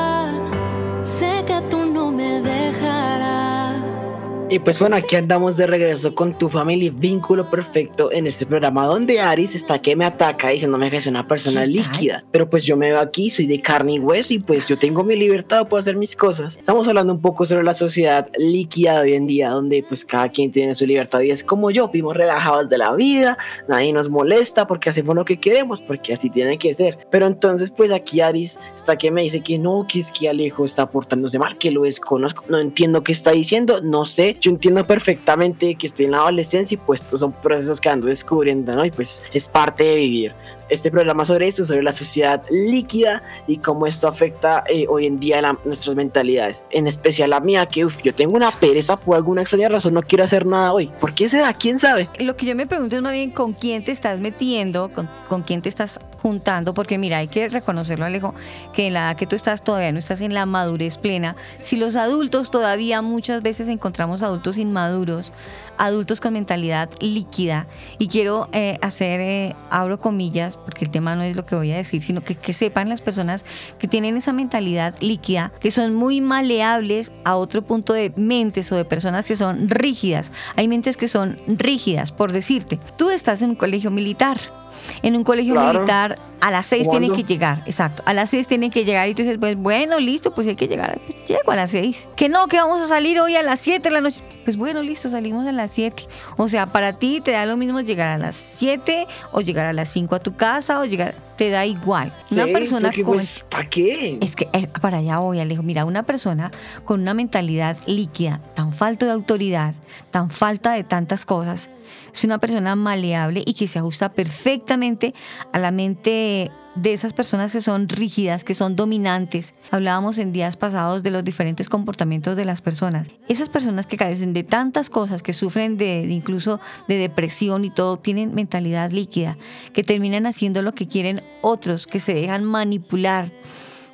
Y 4.54 4.60
pues 4.60 4.78
bueno, 4.80 4.98
aquí 4.98 5.16
andamos 5.16 5.56
de 5.56 5.66
regreso 5.66 6.14
con 6.14 6.38
tu 6.38 6.50
familia 6.50 6.92
Vínculo 6.94 7.50
Perfecto 7.50 8.12
en 8.12 8.28
este 8.28 8.46
programa 8.46 8.86
donde 8.86 9.22
Aris 9.22 9.56
está 9.56 9.80
que 9.80 9.96
me 9.96 10.04
ataca 10.04 10.50
diciéndome 10.50 10.92
que 10.92 11.00
soy 11.00 11.12
una 11.12 11.26
persona 11.26 11.66
líquida. 11.66 12.26
Pero 12.32 12.50
pues 12.50 12.66
yo 12.66 12.76
me 12.76 12.92
veo 12.92 13.00
aquí, 13.00 13.30
soy 13.30 13.48
de 13.48 13.62
carne 13.62 13.94
y 13.94 14.00
hueso 14.00 14.34
y 14.34 14.40
pues 14.40 14.68
yo 14.68 14.76
tengo 14.76 15.06
mi 15.06 15.16
libertad, 15.16 15.70
puedo 15.70 15.80
hacer 15.80 15.96
mis 15.96 16.18
cosas. 16.18 16.58
Estamos 16.58 16.86
hablando 16.86 17.14
un 17.14 17.22
poco 17.22 17.46
sobre 17.46 17.64
la 17.64 17.74
sociedad 17.74 18.28
líquida 18.38 18.96
de 19.02 19.12
hoy 19.12 19.14
en 19.14 19.26
día, 19.26 19.52
donde 19.52 19.86
pues 19.88 20.04
cada 20.04 20.28
quien 20.28 20.52
tiene 20.52 20.76
su 20.76 20.86
libertad 20.86 21.22
y 21.22 21.32
es 21.32 21.46
como 21.46 21.72
yo, 21.72 21.88
vivimos 21.88 22.18
relajados 22.18 22.68
de 22.70 22.78
la 22.78 22.94
vida, 22.94 23.38
nadie 23.70 23.94
nos 23.94 24.10
molesta 24.10 24.68
porque 24.68 24.90
hacemos 24.90 25.16
lo 25.16 25.24
que 25.24 25.38
queremos, 25.38 25.80
porque 25.80 26.14
así 26.14 26.30
tiene 26.30 26.58
que 26.58 26.76
ser. 26.76 26.98
Pero 27.10 27.26
entonces 27.26 27.72
pues 27.72 27.90
aquí 27.90 28.20
Aris 28.20 28.60
está 28.76 28.98
que 28.98 29.12
me 29.12 29.22
dice 29.22 29.40
que 29.40 29.58
no, 29.58 29.88
que 29.90 30.02
es 30.02 30.12
que 30.12 30.28
Alejo 30.28 30.66
está 30.66 30.88
portándose 30.88 31.40
mal, 31.40 31.58
que 31.58 31.72
lo 31.72 31.84
desconozco, 31.84 32.44
no 32.50 32.60
entiendo 32.60 33.02
qué 33.02 33.14
está 33.14 33.32
diciendo, 33.32 33.80
no 33.80 34.06
sé 34.06 34.41
yo 34.42 34.52
entiendo 34.52 34.84
perfectamente 34.84 35.76
que 35.76 35.88
estoy 35.88 36.06
en 36.06 36.12
la 36.12 36.18
adolescencia 36.18 36.76
y 36.76 36.78
pues 36.78 37.02
estos 37.02 37.20
son 37.20 37.32
procesos 37.32 37.80
que 37.80 37.90
ando 37.90 38.08
descubriendo, 38.08 38.76
¿no? 38.76 38.84
Y 38.84 38.92
pues 38.92 39.22
es 39.34 39.48
parte 39.48 39.84
de 39.84 39.96
vivir 39.96 40.34
este 40.72 40.90
programa 40.90 41.26
sobre 41.26 41.48
eso, 41.48 41.66
sobre 41.66 41.84
la 41.84 41.92
sociedad 41.92 42.42
líquida 42.50 43.22
y 43.48 43.58
cómo 43.58 43.86
esto 43.86 44.08
afecta 44.08 44.64
eh, 44.68 44.86
hoy 44.90 45.06
en 45.06 45.20
día 45.20 45.42
nuestras 45.66 45.96
mentalidades. 45.96 46.64
En 46.72 46.88
especial 46.88 47.32
la 47.32 47.40
mía, 47.40 47.66
que 47.66 47.86
uf, 47.86 48.02
yo 48.04 48.14
tengo 48.14 48.36
una 48.36 48.52
pereza 48.52 48.98
por 48.98 49.16
alguna 49.16 49.42
extraña 49.42 49.70
razón, 49.70 49.94
no 49.94 50.02
quiero 50.02 50.24
hacer 50.24 50.46
nada 50.46 50.74
hoy. 50.74 50.90
¿Por 51.00 51.14
qué 51.14 51.30
se 51.30 51.38
da? 51.38 51.54
¿Quién 51.54 51.80
sabe? 51.80 52.10
Lo 52.20 52.36
que 52.36 52.46
yo 52.46 52.56
me 52.56 52.66
pregunto 52.66 52.96
es 52.96 53.02
más 53.02 53.14
bien 53.14 53.32
con 53.32 53.54
quién 53.54 53.84
te 53.84 53.92
estás 53.92 54.20
metiendo, 54.20 54.90
con, 54.90 55.10
con 55.28 55.42
quién 55.42 55.62
te 55.62 55.70
estás 55.70 56.00
juntando, 56.22 56.74
porque 56.74 56.98
mira, 56.98 57.18
hay 57.18 57.28
que 57.28 57.50
reconocerlo, 57.50 58.06
Alejo, 58.06 58.36
que 58.74 58.88
en 58.88 58.94
la 58.94 59.00
edad 59.08 59.18
que 59.18 59.26
tú 59.26 59.36
estás 59.36 59.64
todavía 59.64 59.92
no 59.92 60.00
estás 60.00 60.22
en 60.22 60.34
la 60.34 60.46
madurez 60.46 60.98
plena. 60.98 61.36
Si 61.60 61.78
los 61.78 61.96
adultos 61.96 62.52
todavía 62.52 63.02
muchas 63.02 63.42
veces 63.42 63.68
encontramos 63.68 64.22
adultos 64.22 64.58
inmaduros, 64.58 65.32
adultos 65.78 66.22
con 66.22 66.34
mentalidad 66.34 66.90
líquida, 67.00 67.68
y 67.98 68.08
quiero 68.08 68.48
eh, 68.54 68.78
hacer, 68.82 69.20
eh, 69.20 69.56
abro 69.72 70.00
comillas, 70.00 70.60
porque 70.64 70.86
el 70.86 70.92
tema 70.92 71.16
no 71.16 71.24
es 71.24 71.36
lo 71.36 71.46
que 71.46 71.56
voy 71.56 71.72
a 71.72 71.78
decir, 71.78 72.02
sino 72.02 72.22
que, 72.22 72.36
que 72.36 72.54
sepan 72.54 72.90
las 72.90 73.02
personas 73.02 73.46
que 73.80 73.88
tienen 73.88 74.18
esa 74.18 74.34
mentalidad 74.34 74.96
líquida, 75.00 75.52
que 75.60 75.72
son 75.72 75.96
muy 75.96 76.22
maleables 76.22 77.12
a 77.24 77.36
otro 77.36 77.62
punto 77.62 77.94
de 77.94 78.14
mentes 78.16 78.72
o 78.72 78.76
de 78.76 78.86
personas 78.86 79.26
que 79.26 79.36
son 79.36 79.70
rígidas. 79.70 80.32
Hay 80.56 80.68
mentes 80.68 80.98
que 80.98 81.08
son 81.08 81.38
rígidas, 81.48 82.12
por 82.12 82.32
decirte. 82.32 82.80
Tú 82.98 83.10
estás 83.10 83.42
en 83.42 83.52
un 83.52 83.56
colegio 83.56 83.92
militar. 83.92 84.61
En 85.02 85.16
un 85.16 85.24
colegio 85.24 85.56
militar 85.56 86.18
a 86.42 86.50
las 86.50 86.66
seis 86.66 86.90
tienen 86.90 87.14
que 87.14 87.24
llegar, 87.24 87.62
exacto. 87.66 88.02
A 88.06 88.14
las 88.14 88.32
seis 88.32 88.48
tienen 88.48 88.72
que 88.72 88.84
llegar 88.84 89.08
y 89.08 89.14
tú 89.14 89.22
dices, 89.22 89.38
pues 89.40 89.56
bueno, 89.56 90.00
listo, 90.00 90.34
pues 90.34 90.48
hay 90.48 90.56
que 90.56 90.68
llegar. 90.68 91.00
Pues, 91.06 91.26
llego 91.28 91.52
a 91.52 91.56
las 91.56 91.72
seis. 91.72 92.10
Que 92.16 92.30
no, 92.30 92.48
que 92.48 92.58
vamos 92.58 92.82
a 92.82 92.88
salir 92.88 93.20
hoy 93.20 93.36
a 93.36 93.44
las 93.44 93.60
siete 93.60 93.90
de 93.90 93.94
la 93.94 94.02
noche. 94.02 94.24
Pues 94.44 94.58
bueno, 94.58 94.82
listo, 94.82 95.10
salimos 95.10 95.46
a 95.48 95.52
las 95.52 95.72
siete. 95.72 96.08
O 96.38 96.48
sea, 96.48 96.66
para 96.66 96.94
ti 96.94 97.22
te 97.22 97.32
da 97.32 97.46
lo 97.46 97.58
mismo 97.58 97.80
llegar 97.82 98.10
a 98.10 98.18
las 98.18 98.36
siete 98.36 99.08
o 99.32 99.42
llegar 99.42 99.68
a 99.68 99.74
las 99.74 99.90
cinco 99.90 100.16
a 100.16 100.20
tu 100.20 100.36
casa 100.36 100.80
o 100.80 100.86
llegar, 100.86 101.14
te 101.38 101.50
da 101.50 101.66
igual. 101.66 102.12
Una 102.32 102.48
persona 102.48 102.92
con... 102.92 103.18
Pues, 103.18 103.44
¿Para 103.50 103.70
qué? 103.70 104.18
Es 104.22 104.36
que 104.36 104.50
eh, 104.54 104.68
para 104.82 104.98
allá 104.98 105.20
voy, 105.20 105.40
Alejo. 105.40 105.62
Mira, 105.62 105.86
una 105.86 106.04
persona 106.04 106.50
con 106.86 107.02
una 107.02 107.14
mentalidad 107.14 107.78
líquida, 107.86 108.40
tan 108.56 108.74
falta 108.74 109.06
de 109.06 109.12
autoridad, 109.12 109.76
tan 110.10 110.30
falta 110.30 110.74
de 110.74 110.84
tantas 110.84 111.26
cosas, 111.26 111.70
es 112.14 112.24
una 112.24 112.38
persona 112.38 112.76
maleable 112.76 113.44
y 113.46 113.54
que 113.54 113.68
se 113.68 113.80
ajusta 113.80 114.14
perfectamente 114.14 115.14
a 115.54 115.60
la 115.60 115.72
mente 115.72 116.52
de 116.76 116.94
esas 116.94 117.14
personas 117.14 117.52
que 117.52 117.62
son 117.62 117.90
rígidas, 117.90 118.44
que 118.44 118.54
son 118.54 118.76
dominantes. 118.76 119.56
Hablábamos 119.72 120.18
en 120.18 120.32
días 120.32 120.56
pasados 120.56 121.04
de 121.04 121.12
los 121.12 121.24
diferentes 121.24 121.68
comportamientos 121.68 122.38
de 122.38 122.46
las 122.46 122.62
personas. 122.62 123.08
Esas 123.28 123.50
personas 123.50 123.86
que 123.86 123.98
carecen 123.98 124.34
de 124.34 124.44
tantas 124.44 124.90
cosas, 124.90 125.22
que 125.22 125.34
sufren 125.34 125.78
de, 125.78 126.02
incluso 126.04 126.60
de 126.88 126.96
depresión 126.98 127.66
y 127.66 127.70
todo, 127.70 127.98
tienen 127.98 128.34
mentalidad 128.34 128.92
líquida, 128.92 129.38
que 129.74 129.84
terminan 129.84 130.26
haciendo 130.26 130.62
lo 130.62 130.74
que 130.74 130.88
quieren 130.88 131.22
otros, 131.42 131.88
que 131.88 132.00
se 132.00 132.14
dejan 132.14 132.46
manipular, 132.46 133.32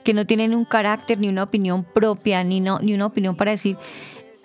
que 0.03 0.13
no 0.13 0.25
tienen 0.25 0.53
un 0.53 0.63
carácter 0.63 1.19
ni 1.19 1.29
una 1.29 1.43
opinión 1.43 1.83
propia, 1.83 2.43
ni, 2.43 2.61
no, 2.61 2.79
ni 2.79 2.93
una 2.93 3.07
opinión 3.07 3.35
para 3.35 3.51
decir, 3.51 3.75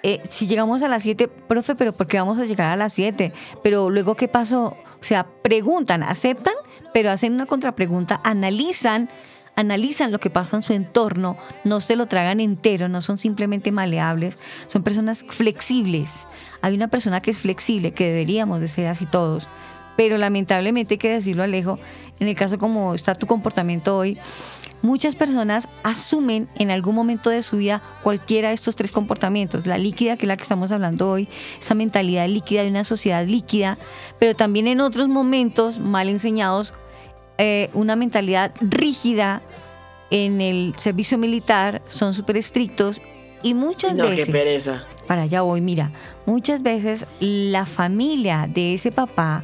eh, 0.02 0.20
si 0.24 0.46
llegamos 0.46 0.82
a 0.82 0.88
las 0.88 1.02
7, 1.04 1.28
profe, 1.28 1.74
pero 1.74 1.92
¿por 1.92 2.06
qué 2.06 2.18
vamos 2.18 2.38
a 2.38 2.44
llegar 2.44 2.72
a 2.72 2.76
las 2.76 2.92
7? 2.94 3.32
Pero 3.62 3.88
luego, 3.88 4.16
¿qué 4.16 4.28
pasó? 4.28 4.76
O 5.00 5.04
sea, 5.04 5.26
preguntan, 5.42 6.02
aceptan, 6.02 6.54
pero 6.92 7.10
hacen 7.10 7.34
una 7.34 7.46
contrapregunta, 7.46 8.20
analizan, 8.24 9.08
analizan 9.54 10.10
lo 10.12 10.18
que 10.18 10.30
pasa 10.30 10.56
en 10.56 10.62
su 10.62 10.72
entorno, 10.72 11.36
no 11.64 11.80
se 11.80 11.96
lo 11.96 12.06
tragan 12.06 12.40
entero, 12.40 12.88
no 12.88 13.00
son 13.00 13.18
simplemente 13.18 13.70
maleables, 13.70 14.38
son 14.66 14.82
personas 14.82 15.24
flexibles. 15.28 16.26
Hay 16.62 16.74
una 16.74 16.88
persona 16.88 17.20
que 17.20 17.30
es 17.30 17.38
flexible, 17.38 17.92
que 17.92 18.08
deberíamos 18.08 18.60
de 18.60 18.68
ser 18.68 18.88
así 18.88 19.06
todos, 19.06 19.48
pero 19.96 20.18
lamentablemente 20.18 20.94
hay 20.94 20.98
que 20.98 21.10
decirlo 21.10 21.42
Alejo, 21.42 21.78
en 22.18 22.28
el 22.28 22.34
caso 22.34 22.58
como 22.58 22.94
está 22.94 23.14
tu 23.14 23.26
comportamiento 23.26 23.96
hoy, 23.96 24.18
muchas 24.82 25.16
personas 25.16 25.68
asumen 25.82 26.48
en 26.56 26.70
algún 26.70 26.94
momento 26.94 27.30
de 27.30 27.42
su 27.42 27.56
vida 27.56 27.82
cualquiera 28.02 28.48
de 28.48 28.54
estos 28.54 28.76
tres 28.76 28.92
comportamientos, 28.92 29.66
la 29.66 29.78
líquida, 29.78 30.16
que 30.16 30.26
es 30.26 30.28
la 30.28 30.36
que 30.36 30.42
estamos 30.42 30.72
hablando 30.72 31.08
hoy, 31.08 31.28
esa 31.58 31.74
mentalidad 31.74 32.28
líquida 32.28 32.62
de 32.62 32.68
una 32.68 32.84
sociedad 32.84 33.24
líquida, 33.24 33.78
pero 34.18 34.34
también 34.34 34.66
en 34.66 34.80
otros 34.80 35.08
momentos 35.08 35.78
mal 35.78 36.08
enseñados, 36.08 36.74
eh, 37.38 37.70
una 37.72 37.96
mentalidad 37.96 38.52
rígida 38.60 39.40
en 40.10 40.40
el 40.40 40.74
servicio 40.76 41.16
militar, 41.16 41.80
son 41.86 42.12
súper 42.12 42.36
estrictos 42.36 43.00
y 43.42 43.54
muchas 43.54 43.96
veces, 43.96 44.66
para 45.06 45.22
allá 45.22 45.42
voy, 45.42 45.60
mira, 45.60 45.90
muchas 46.26 46.62
veces 46.62 47.06
la 47.18 47.66
familia 47.66 48.46
de 48.48 48.74
ese 48.74 48.92
papá, 48.92 49.42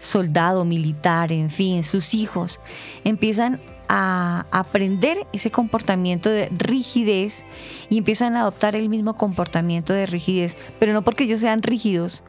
soldado, 0.00 0.64
militar, 0.64 1.32
en 1.32 1.50
fin, 1.50 1.82
sus 1.82 2.14
hijos, 2.14 2.58
empiezan 3.04 3.60
a 3.88 4.46
aprender 4.50 5.26
ese 5.32 5.50
comportamiento 5.50 6.28
de 6.28 6.48
rigidez 6.56 7.44
y 7.90 7.98
empiezan 7.98 8.36
a 8.36 8.40
adoptar 8.40 8.76
el 8.76 8.88
mismo 8.88 9.16
comportamiento 9.16 9.92
de 9.92 10.06
rigidez, 10.06 10.56
pero 10.78 10.92
no 10.92 11.02
porque 11.02 11.24
ellos 11.24 11.40
sean 11.40 11.62
rígidos, 11.62 12.22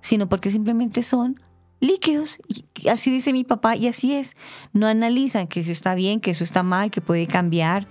sino 0.00 0.28
porque 0.28 0.50
simplemente 0.50 1.02
son 1.02 1.40
líquidos. 1.80 2.38
Y 2.46 2.88
así 2.88 3.10
dice 3.10 3.32
mi 3.32 3.44
papá 3.44 3.76
y 3.76 3.88
así 3.88 4.14
es. 4.14 4.36
No 4.72 4.86
analizan 4.86 5.48
que 5.48 5.60
eso 5.60 5.72
está 5.72 5.94
bien, 5.94 6.20
que 6.20 6.30
eso 6.30 6.44
está 6.44 6.62
mal, 6.62 6.90
que 6.90 7.00
puede 7.00 7.26
cambiar. 7.26 7.88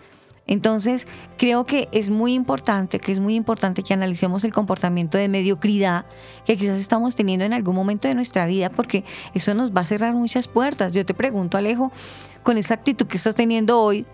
Entonces, 0.50 1.08
creo 1.38 1.64
que 1.64 1.88
es 1.92 2.10
muy 2.10 2.34
importante, 2.34 3.00
que 3.00 3.12
es 3.12 3.20
muy 3.20 3.36
importante 3.36 3.84
que 3.84 3.94
analicemos 3.94 4.44
el 4.44 4.52
comportamiento 4.52 5.16
de 5.20 5.28
mediocridad 5.28 6.08
que 6.44 6.58
quizás 6.58 6.80
estamos 6.80 7.16
teniendo 7.16 7.46
en 7.46 7.54
algún 7.54 7.76
momento 7.76 8.08
de 8.08 8.16
nuestra 8.16 8.48
vida, 8.48 8.72
porque 8.72 9.04
eso 9.36 9.54
nos 9.54 9.76
va 9.76 9.82
a 9.82 9.86
cerrar 9.86 10.16
muchas 10.16 10.48
puertas. 10.48 10.94
Yo 10.94 11.06
te 11.06 11.14
pregunto, 11.14 11.60
Alejo, 11.60 11.92
con 12.44 12.58
esa 12.58 12.74
actitud 12.76 13.08
que 13.08 13.18
estás 13.18 13.36
teniendo 13.36 13.80
hoy, 13.80 14.06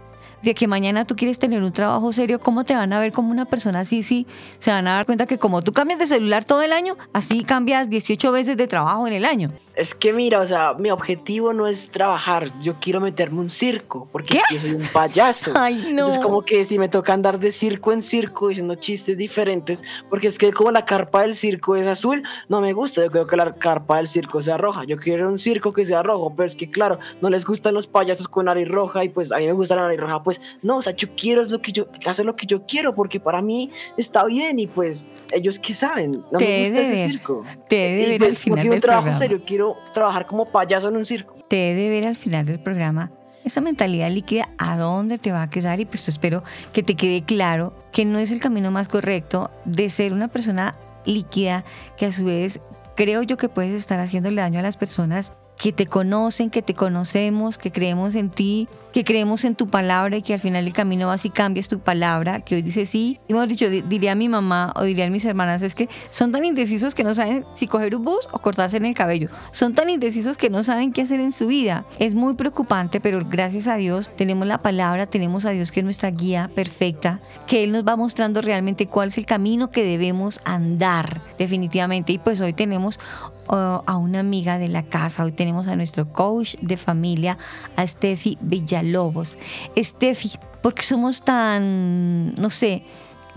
de 0.43 0.53
que 0.53 0.67
mañana 0.67 1.05
tú 1.05 1.15
quieres 1.15 1.39
tener 1.39 1.63
un 1.63 1.71
trabajo 1.71 2.13
serio, 2.13 2.39
¿cómo 2.39 2.63
te 2.63 2.75
van 2.75 2.93
a 2.93 2.99
ver 2.99 3.11
como 3.11 3.31
una 3.31 3.45
persona 3.45 3.81
así? 3.81 4.03
Sí, 4.03 4.27
se 4.59 4.71
van 4.71 4.87
a 4.87 4.93
dar 4.93 5.05
cuenta 5.05 5.25
que 5.25 5.37
como 5.37 5.61
tú 5.61 5.71
cambias 5.71 5.99
de 5.99 6.07
celular 6.07 6.43
todo 6.43 6.61
el 6.61 6.73
año, 6.73 6.97
así 7.13 7.43
cambias 7.43 7.89
18 7.89 8.31
veces 8.31 8.57
de 8.57 8.67
trabajo 8.67 9.07
en 9.07 9.13
el 9.13 9.25
año. 9.25 9.51
Es 9.75 9.93
que 9.93 10.13
mira, 10.13 10.39
o 10.39 10.47
sea, 10.47 10.73
mi 10.73 10.89
objetivo 10.89 11.51
no 11.51 11.67
es 11.67 11.89
trabajar, 11.89 12.49
yo 12.61 12.75
quiero 12.79 13.01
meterme 13.01 13.41
un 13.41 13.51
circo, 13.51 14.07
porque 14.09 14.39
yo 14.51 14.59
soy 14.59 14.71
un 14.71 14.83
payaso. 14.93 15.51
Ay, 15.55 15.91
no. 15.91 16.13
Es 16.13 16.19
como 16.19 16.43
que 16.43 16.63
si 16.63 16.79
me 16.79 16.87
toca 16.87 17.13
andar 17.13 17.39
de 17.39 17.51
circo 17.51 17.91
en 17.91 18.01
circo 18.01 18.47
diciendo 18.47 18.75
chistes 18.75 19.17
diferentes, 19.17 19.83
porque 20.09 20.27
es 20.27 20.37
que 20.37 20.53
como 20.53 20.71
la 20.71 20.85
carpa 20.85 21.23
del 21.23 21.35
circo 21.35 21.75
es 21.75 21.85
azul, 21.87 22.23
no 22.47 22.61
me 22.61 22.71
gusta, 22.71 23.03
yo 23.03 23.11
creo 23.11 23.27
que 23.27 23.35
la 23.35 23.53
carpa 23.53 23.97
del 23.97 24.07
circo 24.07 24.41
sea 24.41 24.57
roja, 24.57 24.85
yo 24.85 24.95
quiero 24.95 25.27
un 25.27 25.39
circo 25.39 25.73
que 25.73 25.85
sea 25.85 26.01
rojo, 26.03 26.33
pero 26.35 26.47
es 26.47 26.55
que 26.55 26.69
claro, 26.69 26.97
no 27.21 27.29
les 27.29 27.43
gustan 27.43 27.73
los 27.73 27.85
payasos 27.85 28.29
con 28.29 28.45
nariz 28.45 28.69
roja 28.69 29.03
y 29.03 29.09
pues 29.09 29.31
a 29.33 29.37
mí 29.39 29.45
me 29.45 29.53
gusta 29.53 29.75
la 29.75 29.83
nariz 29.83 29.99
roja, 29.99 30.23
pues 30.23 30.39
no, 30.63 30.77
o 30.77 30.81
sea, 30.81 30.95
yo 30.95 31.09
quiero 31.17 31.41
es 31.41 31.49
lo 31.49 31.59
que 31.59 31.73
yo, 31.73 31.87
hacer 32.05 32.25
lo 32.25 32.37
que 32.37 32.45
yo 32.45 32.65
quiero, 32.65 32.95
porque 32.95 33.19
para 33.19 33.41
mí 33.41 33.71
está 33.97 34.23
bien 34.23 34.57
y 34.57 34.67
pues 34.67 35.05
ellos 35.33 35.59
qué 35.59 35.73
saben, 35.73 36.23
no 36.31 36.39
me 36.39 36.69
gusta 36.69 36.81
ese 36.81 37.09
circo. 37.09 37.43
Te 37.67 37.75
debe 37.75 38.19
ver 38.19 38.29
al 38.29 38.35
final 38.37 38.69
un 38.69 38.79
trabajo 38.79 39.17
serio, 39.19 39.41
quiero 39.45 39.64
trabajar 39.93 40.25
como 40.25 40.45
payaso 40.45 40.89
en 40.89 40.97
un 40.97 41.05
circo. 41.05 41.35
Te 41.47 41.55
debe 41.55 41.89
ver 41.89 42.07
al 42.07 42.15
final 42.15 42.45
del 42.45 42.59
programa 42.59 43.11
esa 43.43 43.61
mentalidad 43.61 44.09
líquida 44.09 44.49
a 44.57 44.75
dónde 44.75 45.17
te 45.17 45.31
va 45.31 45.43
a 45.43 45.49
quedar 45.49 45.79
y 45.79 45.85
pues 45.85 46.07
espero 46.07 46.43
que 46.73 46.83
te 46.83 46.95
quede 46.95 47.23
claro 47.23 47.73
que 47.91 48.03
no 48.03 48.17
es 48.17 48.31
el 48.31 48.39
camino 48.39 48.71
más 48.71 48.87
correcto 48.87 49.51
de 49.65 49.89
ser 49.89 50.13
una 50.13 50.27
persona 50.27 50.75
líquida 51.05 51.63
que 51.95 52.07
a 52.07 52.11
su 52.11 52.25
vez 52.25 52.59
creo 52.95 53.21
yo 53.21 53.37
que 53.37 53.47
puedes 53.47 53.73
estar 53.73 53.99
haciéndole 53.99 54.41
daño 54.41 54.59
a 54.59 54.63
las 54.63 54.77
personas 54.77 55.33
que 55.57 55.71
te 55.71 55.85
conocen, 55.85 56.49
que 56.49 56.61
te 56.61 56.73
conocemos, 56.73 57.57
que 57.57 57.71
creemos 57.71 58.15
en 58.15 58.29
ti, 58.29 58.67
que 58.93 59.03
creemos 59.03 59.45
en 59.45 59.55
tu 59.55 59.67
palabra 59.67 60.17
y 60.17 60.21
que 60.21 60.33
al 60.33 60.39
final 60.39 60.67
el 60.67 60.73
camino 60.73 61.07
vas 61.07 61.25
y 61.25 61.29
cambias 61.29 61.67
tu 61.67 61.79
palabra, 61.79 62.41
que 62.41 62.55
hoy 62.55 62.61
dice 62.61 62.85
sí. 62.85 63.19
Y 63.27 63.33
hemos 63.33 63.47
dicho, 63.47 63.69
diría 63.69 64.15
mi 64.15 64.29
mamá 64.29 64.73
o 64.75 64.83
dirían 64.83 65.11
mis 65.11 65.25
hermanas, 65.25 65.61
es 65.61 65.75
que 65.75 65.89
son 66.09 66.31
tan 66.31 66.45
indecisos 66.45 66.95
que 66.95 67.03
no 67.03 67.13
saben 67.13 67.45
si 67.53 67.67
coger 67.67 67.95
un 67.95 68.03
bus 68.03 68.27
o 68.31 68.39
cortarse 68.39 68.77
en 68.77 68.85
el 68.85 68.93
cabello. 68.93 69.29
Son 69.51 69.73
tan 69.73 69.89
indecisos 69.89 70.37
que 70.37 70.49
no 70.49 70.63
saben 70.63 70.91
qué 70.91 71.01
hacer 71.01 71.19
en 71.19 71.31
su 71.31 71.47
vida. 71.47 71.85
Es 71.99 72.15
muy 72.15 72.33
preocupante, 72.35 72.99
pero 72.99 73.19
gracias 73.27 73.67
a 73.67 73.75
Dios 73.75 74.09
tenemos 74.15 74.47
la 74.47 74.57
palabra, 74.57 75.05
tenemos 75.05 75.45
a 75.45 75.51
Dios 75.51 75.71
que 75.71 75.79
es 75.79 75.83
nuestra 75.83 76.11
guía 76.11 76.49
perfecta, 76.53 77.19
que 77.47 77.63
Él 77.63 77.71
nos 77.71 77.85
va 77.85 77.95
mostrando 77.95 78.41
realmente 78.41 78.87
cuál 78.87 79.09
es 79.09 79.17
el 79.17 79.25
camino 79.25 79.69
que 79.69 79.83
debemos 79.83 80.41
andar 80.45 81.21
definitivamente. 81.37 82.13
Y 82.13 82.17
pues 82.17 82.41
hoy 82.41 82.53
tenemos 82.53 82.99
a 83.47 83.97
una 83.97 84.19
amiga 84.19 84.57
de 84.57 84.67
la 84.67 84.83
casa. 84.83 85.23
Hoy 85.23 85.31
tenemos 85.31 85.67
a 85.67 85.75
nuestro 85.75 86.11
coach 86.11 86.55
de 86.61 86.77
familia, 86.77 87.37
a 87.75 87.85
Steffi 87.85 88.37
Villalobos. 88.41 89.37
Steffi, 89.77 90.31
porque 90.61 90.83
somos 90.83 91.23
tan, 91.23 92.33
no 92.35 92.49
sé, 92.49 92.83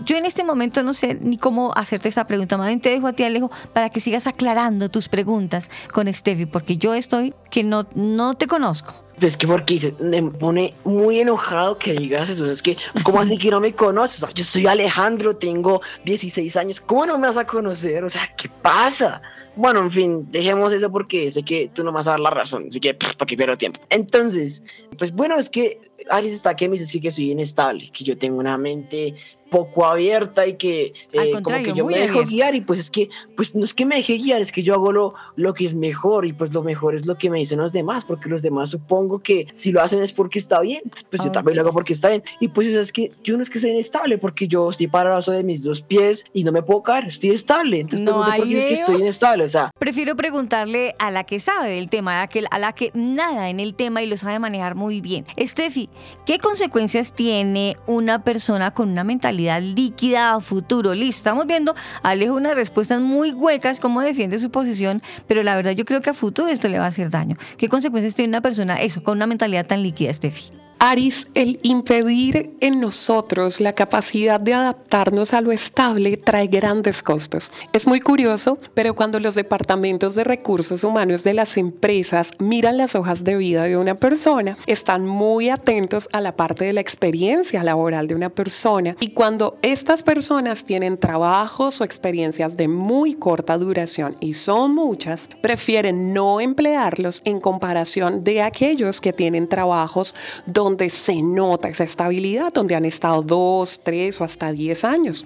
yo 0.05 0.15
en 0.15 0.25
este 0.25 0.43
momento 0.43 0.81
no 0.83 0.93
sé 0.93 1.17
ni 1.19 1.37
cómo 1.37 1.73
hacerte 1.75 2.09
esta 2.09 2.25
pregunta. 2.25 2.57
Más 2.57 2.67
bien 2.67 2.79
te 2.79 2.89
dejo 2.89 3.07
a 3.07 3.13
ti, 3.13 3.23
Alejo, 3.23 3.51
para 3.73 3.89
que 3.89 3.99
sigas 3.99 4.27
aclarando 4.27 4.89
tus 4.89 5.09
preguntas 5.09 5.69
con 5.91 6.11
Steffi, 6.13 6.45
porque 6.45 6.77
yo 6.77 6.93
estoy 6.93 7.33
que 7.51 7.63
no, 7.63 7.85
no 7.95 8.33
te 8.33 8.47
conozco. 8.47 8.93
Es 9.19 9.35
que 9.35 9.47
porque 9.47 9.93
me 9.99 10.23
pone 10.23 10.73
muy 10.85 11.19
enojado 11.19 11.77
que 11.77 11.91
digas 11.91 12.29
eso. 12.29 12.49
Es 12.49 12.61
que, 12.61 12.77
¿cómo 13.03 13.19
así 13.19 13.37
que 13.37 13.51
no 13.51 13.59
me 13.59 13.73
conoces? 13.73 14.23
yo 14.33 14.43
soy 14.45 14.65
Alejandro, 14.65 15.35
tengo 15.35 15.81
16 16.05 16.55
años. 16.55 16.79
¿Cómo 16.79 17.05
no 17.05 17.17
me 17.17 17.27
vas 17.27 17.35
a 17.35 17.45
conocer? 17.45 18.03
O 18.05 18.09
sea, 18.09 18.33
¿qué 18.37 18.47
pasa? 18.47 19.21
Bueno, 19.55 19.81
en 19.81 19.91
fin, 19.91 20.31
dejemos 20.31 20.71
eso 20.71 20.91
porque 20.91 21.29
sé 21.31 21.43
que 21.43 21.69
tú 21.73 21.83
no 21.83 21.91
vas 21.91 22.07
a 22.07 22.11
dar 22.11 22.19
la 22.19 22.29
razón. 22.29 22.67
Así 22.69 22.79
que, 22.79 22.93
para 22.93 23.25
que 23.25 23.35
pierdo 23.35 23.57
tiempo. 23.57 23.81
Entonces, 23.89 24.61
pues 24.97 25.13
bueno, 25.13 25.37
es 25.37 25.49
que 25.49 25.88
Alice 26.09 26.35
está 26.35 26.51
aquí 26.51 26.67
me 26.67 26.77
dice 26.77 26.91
que, 26.91 27.01
que 27.01 27.11
soy 27.11 27.31
inestable, 27.31 27.89
que 27.91 28.03
yo 28.03 28.17
tengo 28.17 28.39
una 28.39 28.57
mente 28.57 29.15
poco 29.49 29.85
abierta 29.85 30.45
y 30.47 30.55
que, 30.55 30.93
eh, 31.11 31.31
como 31.43 31.57
que 31.57 31.73
yo 31.73 31.85
me 31.85 31.97
dejo 31.97 32.23
guiar 32.23 32.55
y 32.55 32.61
pues 32.61 32.79
es 32.79 32.89
que 32.89 33.09
pues 33.35 33.53
no 33.55 33.65
es 33.65 33.73
que 33.73 33.85
me 33.85 33.95
deje 33.95 34.17
guiar, 34.17 34.41
es 34.41 34.51
que 34.51 34.63
yo 34.63 34.75
hago 34.75 34.91
lo, 34.91 35.13
lo 35.35 35.53
que 35.53 35.65
es 35.65 35.73
mejor 35.73 36.25
y 36.25 36.33
pues 36.33 36.53
lo 36.53 36.63
mejor 36.63 36.95
es 36.95 37.05
lo 37.05 37.17
que 37.17 37.29
me 37.29 37.39
dicen 37.39 37.59
los 37.59 37.73
demás, 37.73 38.05
porque 38.05 38.29
los 38.29 38.41
demás 38.41 38.69
supongo 38.69 39.19
que 39.19 39.47
si 39.57 39.71
lo 39.71 39.81
hacen 39.81 40.03
es 40.03 40.11
porque 40.11 40.39
está 40.39 40.61
bien, 40.61 40.81
pues 41.09 41.23
yo 41.23 41.31
también 41.31 41.57
lo 41.57 41.63
hago 41.63 41.73
porque 41.73 41.93
está 41.93 42.09
bien 42.09 42.23
y 42.39 42.49
pues 42.49 42.67
es 42.67 42.91
que 42.91 43.11
yo 43.23 43.37
no 43.37 43.43
es 43.43 43.49
que 43.49 43.59
sea 43.59 43.71
inestable 43.71 44.17
porque 44.17 44.47
yo 44.47 44.69
estoy 44.69 44.87
parado 44.87 45.31
de 45.31 45.43
mis 45.43 45.63
dos 45.63 45.81
pies 45.81 46.25
y 46.33 46.43
no 46.43 46.51
me 46.51 46.61
puedo 46.61 46.83
caer, 46.83 47.05
estoy 47.05 47.31
estable, 47.31 47.81
entonces 47.81 48.05
no, 48.05 48.23
sé 48.23 48.37
por 48.37 48.47
qué 48.47 48.59
es 48.59 48.65
que 48.65 48.73
estoy 48.73 48.95
inestable, 49.01 49.43
o 49.43 49.49
sea. 49.49 49.71
Prefiero 49.79 50.15
preguntarle 50.15 50.95
a 50.99 51.11
la 51.11 51.23
que 51.23 51.39
sabe 51.39 51.71
del 51.71 51.89
tema, 51.89 52.21
a, 52.21 52.27
que, 52.27 52.43
a 52.49 52.59
la 52.59 52.73
que 52.73 52.91
nada 52.93 53.49
en 53.49 53.59
el 53.59 53.73
tema 53.73 54.03
y 54.03 54.07
lo 54.07 54.17
sabe 54.17 54.39
manejar 54.39 54.75
muy 54.75 55.01
bien. 55.01 55.25
Steffi, 55.39 55.89
¿qué 56.25 56.39
consecuencias 56.39 57.13
tiene 57.13 57.77
una 57.87 58.23
persona 58.23 58.71
con 58.71 58.89
una 58.89 59.03
mentalidad 59.03 59.61
líquida 59.61 60.33
a 60.33 60.39
futuro. 60.39 60.93
Listo, 60.93 61.19
estamos 61.19 61.47
viendo 61.47 61.75
Alejo 62.03 62.35
unas 62.35 62.55
respuestas 62.55 63.01
muy 63.01 63.31
huecas, 63.31 63.79
cómo 63.79 64.01
defiende 64.01 64.39
su 64.39 64.49
posición, 64.49 65.01
pero 65.27 65.43
la 65.43 65.55
verdad 65.55 65.71
yo 65.71 65.85
creo 65.85 66.01
que 66.01 66.09
a 66.09 66.13
futuro 66.13 66.49
esto 66.49 66.67
le 66.67 66.79
va 66.79 66.85
a 66.85 66.89
hacer 66.89 67.09
daño. 67.09 67.37
¿Qué 67.57 67.69
consecuencias 67.69 68.15
tiene 68.15 68.29
una 68.29 68.41
persona, 68.41 68.81
eso, 68.81 69.01
con 69.03 69.17
una 69.17 69.27
mentalidad 69.27 69.65
tan 69.65 69.83
líquida, 69.83 70.13
Steffi? 70.13 70.51
Aris, 70.81 71.27
el 71.35 71.59
impedir 71.63 72.55
en 72.61 72.79
nosotros 72.79 73.59
la 73.59 73.73
capacidad 73.73 74.39
de 74.39 74.53
adaptarnos 74.53 75.33
a 75.33 75.41
lo 75.41 75.51
estable 75.51 76.15
trae 76.15 76.47
grandes 76.47 77.03
costos. 77.03 77.51
Es 77.73 77.85
muy 77.85 77.99
curioso, 77.99 78.57
pero 78.75 78.95
cuando 78.95 79.19
los 79.19 79.35
departamentos 79.35 80.15
de 80.15 80.23
recursos 80.23 80.85
humanos 80.85 81.25
de 81.25 81.33
las 81.33 81.57
empresas 81.57 82.31
miran 82.39 82.77
las 82.77 82.95
hojas 82.95 83.25
de 83.25 83.35
vida 83.35 83.63
de 83.63 83.75
una 83.75 83.95
persona, 83.95 84.57
están 84.67 85.05
muy 85.05 85.49
atentos 85.49 85.88
a 86.11 86.21
la 86.21 86.35
parte 86.35 86.65
de 86.65 86.73
la 86.73 86.81
experiencia 86.81 87.63
laboral 87.63 88.07
de 88.07 88.13
una 88.13 88.29
persona 88.29 88.95
y 88.99 89.09
cuando 89.09 89.57
estas 89.63 90.03
personas 90.03 90.63
tienen 90.63 90.99
trabajos 90.99 91.81
o 91.81 91.83
experiencias 91.83 92.57
de 92.57 92.67
muy 92.67 93.15
corta 93.15 93.57
duración 93.57 94.15
y 94.19 94.35
son 94.35 94.75
muchas, 94.75 95.29
prefieren 95.41 96.13
no 96.13 96.41
emplearlos 96.41 97.23
en 97.25 97.39
comparación 97.39 98.23
de 98.23 98.43
aquellos 98.43 99.01
que 99.01 99.13
tienen 99.13 99.47
trabajos 99.47 100.13
donde 100.45 100.91
se 100.91 101.23
nota 101.23 101.69
esa 101.69 101.85
estabilidad, 101.85 102.53
donde 102.53 102.75
han 102.75 102.85
estado 102.85 103.23
dos, 103.23 103.81
tres 103.83 104.21
o 104.21 104.23
hasta 104.23 104.51
diez 104.51 104.83
años. 104.83 105.25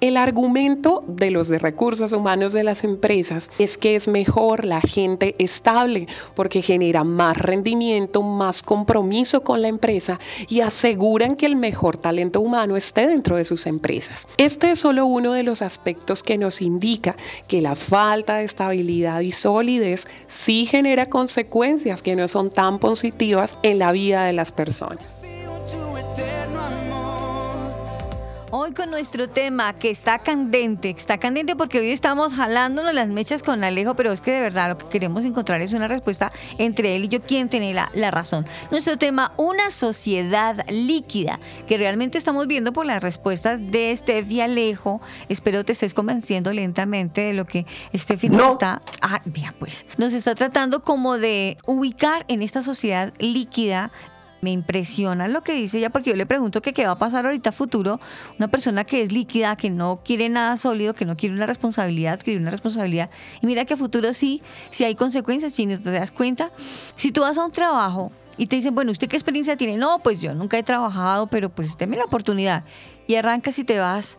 El 0.00 0.16
argumento 0.16 1.04
de 1.06 1.30
los 1.30 1.48
de 1.48 1.58
recursos 1.58 2.14
humanos 2.14 2.54
de 2.54 2.64
las 2.64 2.82
empresas 2.82 3.50
es 3.58 3.76
que 3.76 3.94
es 3.94 4.08
mejor 4.08 4.64
la 4.64 4.80
gente 4.80 5.34
estable 5.38 6.08
porque 6.34 6.62
genera 6.62 7.04
más 7.04 7.36
rendimiento, 7.36 8.22
más 8.22 8.62
compromiso 8.62 9.42
con 9.42 9.60
la 9.60 9.68
empresa 9.68 9.87
y 10.48 10.60
aseguran 10.60 11.36
que 11.36 11.46
el 11.46 11.56
mejor 11.56 11.96
talento 11.96 12.40
humano 12.40 12.76
esté 12.76 13.06
dentro 13.06 13.36
de 13.36 13.44
sus 13.44 13.66
empresas. 13.66 14.28
Este 14.36 14.72
es 14.72 14.80
solo 14.80 15.06
uno 15.06 15.32
de 15.32 15.42
los 15.42 15.62
aspectos 15.62 16.22
que 16.22 16.36
nos 16.36 16.60
indica 16.60 17.16
que 17.48 17.62
la 17.62 17.74
falta 17.74 18.36
de 18.36 18.44
estabilidad 18.44 19.20
y 19.20 19.32
solidez 19.32 20.06
sí 20.26 20.66
genera 20.66 21.06
consecuencias 21.06 22.02
que 22.02 22.16
no 22.16 22.28
son 22.28 22.50
tan 22.50 22.78
positivas 22.78 23.56
en 23.62 23.78
la 23.78 23.92
vida 23.92 24.24
de 24.24 24.34
las 24.34 24.52
personas. 24.52 25.22
Hoy 28.50 28.72
con 28.72 28.90
nuestro 28.90 29.28
tema 29.28 29.74
que 29.74 29.90
está 29.90 30.20
candente, 30.20 30.88
está 30.88 31.18
candente 31.18 31.54
porque 31.54 31.80
hoy 31.80 31.90
estamos 31.90 32.32
jalándonos 32.32 32.94
las 32.94 33.08
mechas 33.08 33.42
con 33.42 33.62
Alejo, 33.62 33.94
pero 33.94 34.10
es 34.10 34.22
que 34.22 34.30
de 34.30 34.40
verdad 34.40 34.70
lo 34.70 34.78
que 34.78 34.86
queremos 34.86 35.26
encontrar 35.26 35.60
es 35.60 35.74
una 35.74 35.86
respuesta 35.86 36.32
entre 36.56 36.96
él 36.96 37.04
y 37.04 37.08
yo, 37.08 37.20
quién 37.20 37.50
tiene 37.50 37.74
la, 37.74 37.90
la 37.92 38.10
razón. 38.10 38.46
Nuestro 38.70 38.96
tema, 38.96 39.34
una 39.36 39.70
sociedad 39.70 40.64
líquida, 40.70 41.38
que 41.66 41.76
realmente 41.76 42.16
estamos 42.16 42.46
viendo 42.46 42.72
por 42.72 42.86
las 42.86 43.02
respuestas 43.02 43.70
de 43.70 43.94
Steffi 43.94 44.40
Alejo. 44.40 45.02
Espero 45.28 45.62
te 45.62 45.72
estés 45.72 45.92
convenciendo 45.92 46.50
lentamente 46.50 47.20
de 47.20 47.34
lo 47.34 47.44
que 47.44 47.66
Steffi 47.94 48.30
nos 48.30 48.52
está... 48.52 48.80
Ah, 49.02 49.20
ya 49.26 49.52
pues. 49.58 49.84
Nos 49.98 50.14
está 50.14 50.34
tratando 50.34 50.80
como 50.80 51.18
de 51.18 51.58
ubicar 51.66 52.24
en 52.28 52.40
esta 52.40 52.62
sociedad 52.62 53.12
líquida 53.18 53.92
me 54.40 54.52
impresiona 54.52 55.28
lo 55.28 55.42
que 55.42 55.52
dice 55.52 55.78
ella 55.78 55.90
porque 55.90 56.10
yo 56.10 56.16
le 56.16 56.26
pregunto 56.26 56.62
qué 56.62 56.86
va 56.86 56.92
a 56.92 56.98
pasar 56.98 57.26
ahorita 57.26 57.52
futuro. 57.52 57.98
Una 58.38 58.48
persona 58.48 58.84
que 58.84 59.02
es 59.02 59.12
líquida, 59.12 59.56
que 59.56 59.70
no 59.70 60.00
quiere 60.04 60.28
nada 60.28 60.56
sólido, 60.56 60.94
que 60.94 61.04
no 61.04 61.16
quiere 61.16 61.34
una 61.34 61.46
responsabilidad, 61.46 62.14
escribir 62.14 62.40
una 62.40 62.50
responsabilidad. 62.50 63.10
Y 63.42 63.46
mira 63.46 63.64
que 63.64 63.74
a 63.74 63.76
futuro 63.76 64.12
sí, 64.12 64.42
si 64.70 64.84
hay 64.84 64.94
consecuencias, 64.94 65.52
si 65.52 65.66
no 65.66 65.78
te 65.78 65.90
das 65.90 66.10
cuenta. 66.10 66.50
Si 66.96 67.12
tú 67.12 67.22
vas 67.22 67.38
a 67.38 67.44
un 67.44 67.52
trabajo 67.52 68.12
y 68.36 68.46
te 68.46 68.56
dicen, 68.56 68.74
bueno, 68.74 68.92
¿usted 68.92 69.08
qué 69.08 69.16
experiencia 69.16 69.56
tiene? 69.56 69.76
No, 69.76 69.98
pues 70.00 70.20
yo 70.20 70.34
nunca 70.34 70.58
he 70.58 70.62
trabajado, 70.62 71.26
pero 71.26 71.48
pues 71.48 71.76
deme 71.76 71.96
la 71.96 72.04
oportunidad. 72.04 72.64
Y 73.06 73.16
arrancas 73.16 73.58
y 73.58 73.64
te 73.64 73.78
vas. 73.78 74.18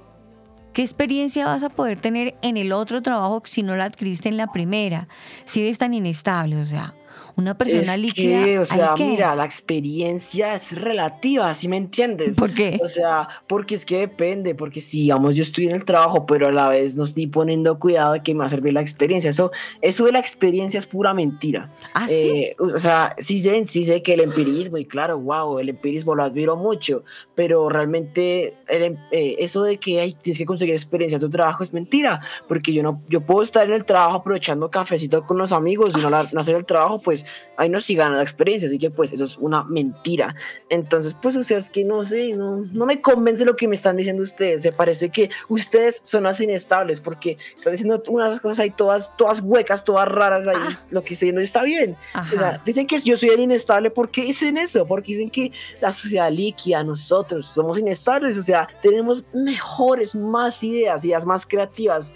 ¿Qué 0.74 0.84
experiencia 0.84 1.48
vas 1.48 1.64
a 1.64 1.70
poder 1.70 2.00
tener 2.00 2.36
en 2.44 2.56
el 2.56 2.72
otro 2.74 3.02
trabajo 3.02 3.42
si 3.46 3.64
no 3.64 3.76
la 3.76 3.86
adquiriste 3.86 4.30
en 4.30 4.38
la 4.38 4.52
primera? 4.52 5.08
Si 5.46 5.62
eres 5.62 5.80
tan 5.80 5.94
inestable, 5.94 6.58
o 6.58 6.66
sea 6.66 6.94
una 7.36 7.58
persona 7.58 7.98
líquida. 7.98 8.62
o 8.62 8.66
sea, 8.66 8.94
mira, 8.98 9.36
la 9.36 9.46
experiencia 9.46 10.56
es 10.56 10.72
relativa, 10.72 11.54
¿sí 11.54 11.68
me 11.68 11.78
entiendes? 11.78 12.36
¿Por 12.36 12.54
qué? 12.54 12.80
O 12.84 12.90
sea, 12.90 13.28
porque 13.48 13.76
es 13.76 13.86
que 13.86 14.00
depende, 14.00 14.56
porque 14.56 14.82
si, 14.82 15.02
digamos, 15.02 15.36
yo 15.36 15.44
estoy 15.44 15.68
en 15.68 15.76
el 15.76 15.86
trabajo, 15.86 16.26
pero 16.26 16.48
a 16.48 16.52
la 16.52 16.70
vez 16.70 16.96
no 16.96 17.06
estoy 17.06 17.28
poniendo 17.28 17.80
cuidado 17.80 18.14
de 18.14 18.24
que 18.24 18.34
me 18.34 18.42
va 18.42 18.46
a 18.48 18.50
servir 18.50 18.74
la 18.74 18.82
experiencia. 18.82 19.30
Eso, 19.30 19.52
eso 19.82 20.06
de 20.06 20.12
la 20.12 20.20
experiencia 20.20 20.78
es 20.78 20.86
pura 20.86 21.14
mentira. 21.14 21.70
¿Ah, 21.94 22.08
sí? 22.08 22.30
Eh, 22.30 22.56
o 22.60 22.78
sea, 22.78 23.16
sí 23.20 23.42
sé, 23.42 23.66
sí 23.68 23.86
sé 23.86 24.02
que 24.02 24.14
el 24.14 24.22
empirismo, 24.22 24.78
y 24.78 24.86
claro, 24.86 25.20
wow, 25.20 25.60
el 25.60 25.70
empirismo 25.70 26.16
lo 26.16 26.24
admiro 26.24 26.56
mucho, 26.56 27.04
pero 27.36 27.70
realmente 27.70 28.54
em, 28.68 28.96
eh, 29.12 29.36
eso 29.40 29.64
de 29.64 29.78
que 29.78 30.02
hay, 30.02 30.14
tienes 30.14 30.38
que 30.38 30.46
conseguir 30.46 30.74
experiencia 30.74 31.16
en 31.16 31.22
tu 31.22 31.30
trabajo 31.30 31.64
es 31.64 31.74
mentira, 31.74 32.22
porque 32.48 32.74
yo 32.74 32.84
no, 32.84 33.02
yo 33.10 33.22
puedo 33.22 33.44
estar 33.44 33.66
en 33.68 33.74
el 33.74 33.86
trabajo 33.86 34.18
aprovechando 34.18 34.70
cafecito 34.70 35.26
con 35.26 35.38
los 35.38 35.52
amigos 35.52 35.92
y 35.98 36.02
no, 36.02 36.10
ah, 36.10 36.24
no 36.34 36.42
hacer 36.42 36.56
el 36.56 36.66
trabajo, 36.66 37.00
pues 37.00 37.26
ahí 37.60 37.68
no 37.68 37.82
sí 37.82 37.94
gana 37.94 38.16
la 38.16 38.24
experiencia, 38.24 38.70
así 38.70 38.80
que 38.80 38.90
pues 38.90 39.12
eso 39.12 39.26
es 39.26 39.38
una 39.38 39.64
mentira. 39.64 40.34
Entonces, 40.70 41.14
pues, 41.22 41.36
o 41.36 41.44
sea, 41.44 41.58
es 41.58 41.70
que 41.70 41.84
no 41.84 42.06
sé, 42.06 42.32
no, 42.34 42.66
no 42.72 42.86
me 42.86 43.02
convence 43.02 43.44
lo 43.44 43.58
que 43.58 43.68
me 43.68 43.76
están 43.76 43.98
diciendo 43.98 44.24
ustedes, 44.24 44.64
me 44.64 44.72
parece 44.72 45.10
que 45.10 45.30
ustedes 45.50 46.00
son 46.04 46.26
así 46.26 46.46
inestables 46.46 47.02
porque 47.02 47.38
están 47.58 47.74
diciendo 47.74 48.02
unas 48.08 48.40
cosas 48.40 48.60
ahí 48.60 48.70
todas, 48.70 49.16
todas 49.18 49.42
huecas, 49.42 49.84
todas 49.84 50.08
raras 50.08 50.48
ahí, 50.48 50.56
ah. 50.58 50.80
lo 50.90 51.04
que 51.04 51.14
estoy 51.14 51.28
diciendo 51.28 51.42
está 51.42 51.64
bien. 51.64 51.98
O 52.16 52.38
sea, 52.38 52.62
dicen 52.66 52.88
que 52.88 53.02
yo 53.02 53.18
soy 53.18 53.30
el 53.30 53.42
inestable, 53.42 53.90
¿por 53.90 54.10
qué 54.10 54.22
dicen 54.22 54.58
eso? 54.58 54.86
Porque 54.86 55.12
dicen 55.12 55.30
que 55.30 55.52
la 55.82 55.92
sociedad 55.92 56.32
líquida, 56.32 56.82
nosotros 56.86 57.52
somos 57.54 57.78
inestables, 57.78 58.38
o 58.38 58.44
sea, 58.44 58.70
tenemos 58.82 59.22
mejores, 59.34 60.16
más 60.16 60.64
ideas, 60.64 61.04
ideas 61.04 61.26
más 61.26 61.46
creativas, 61.46 62.14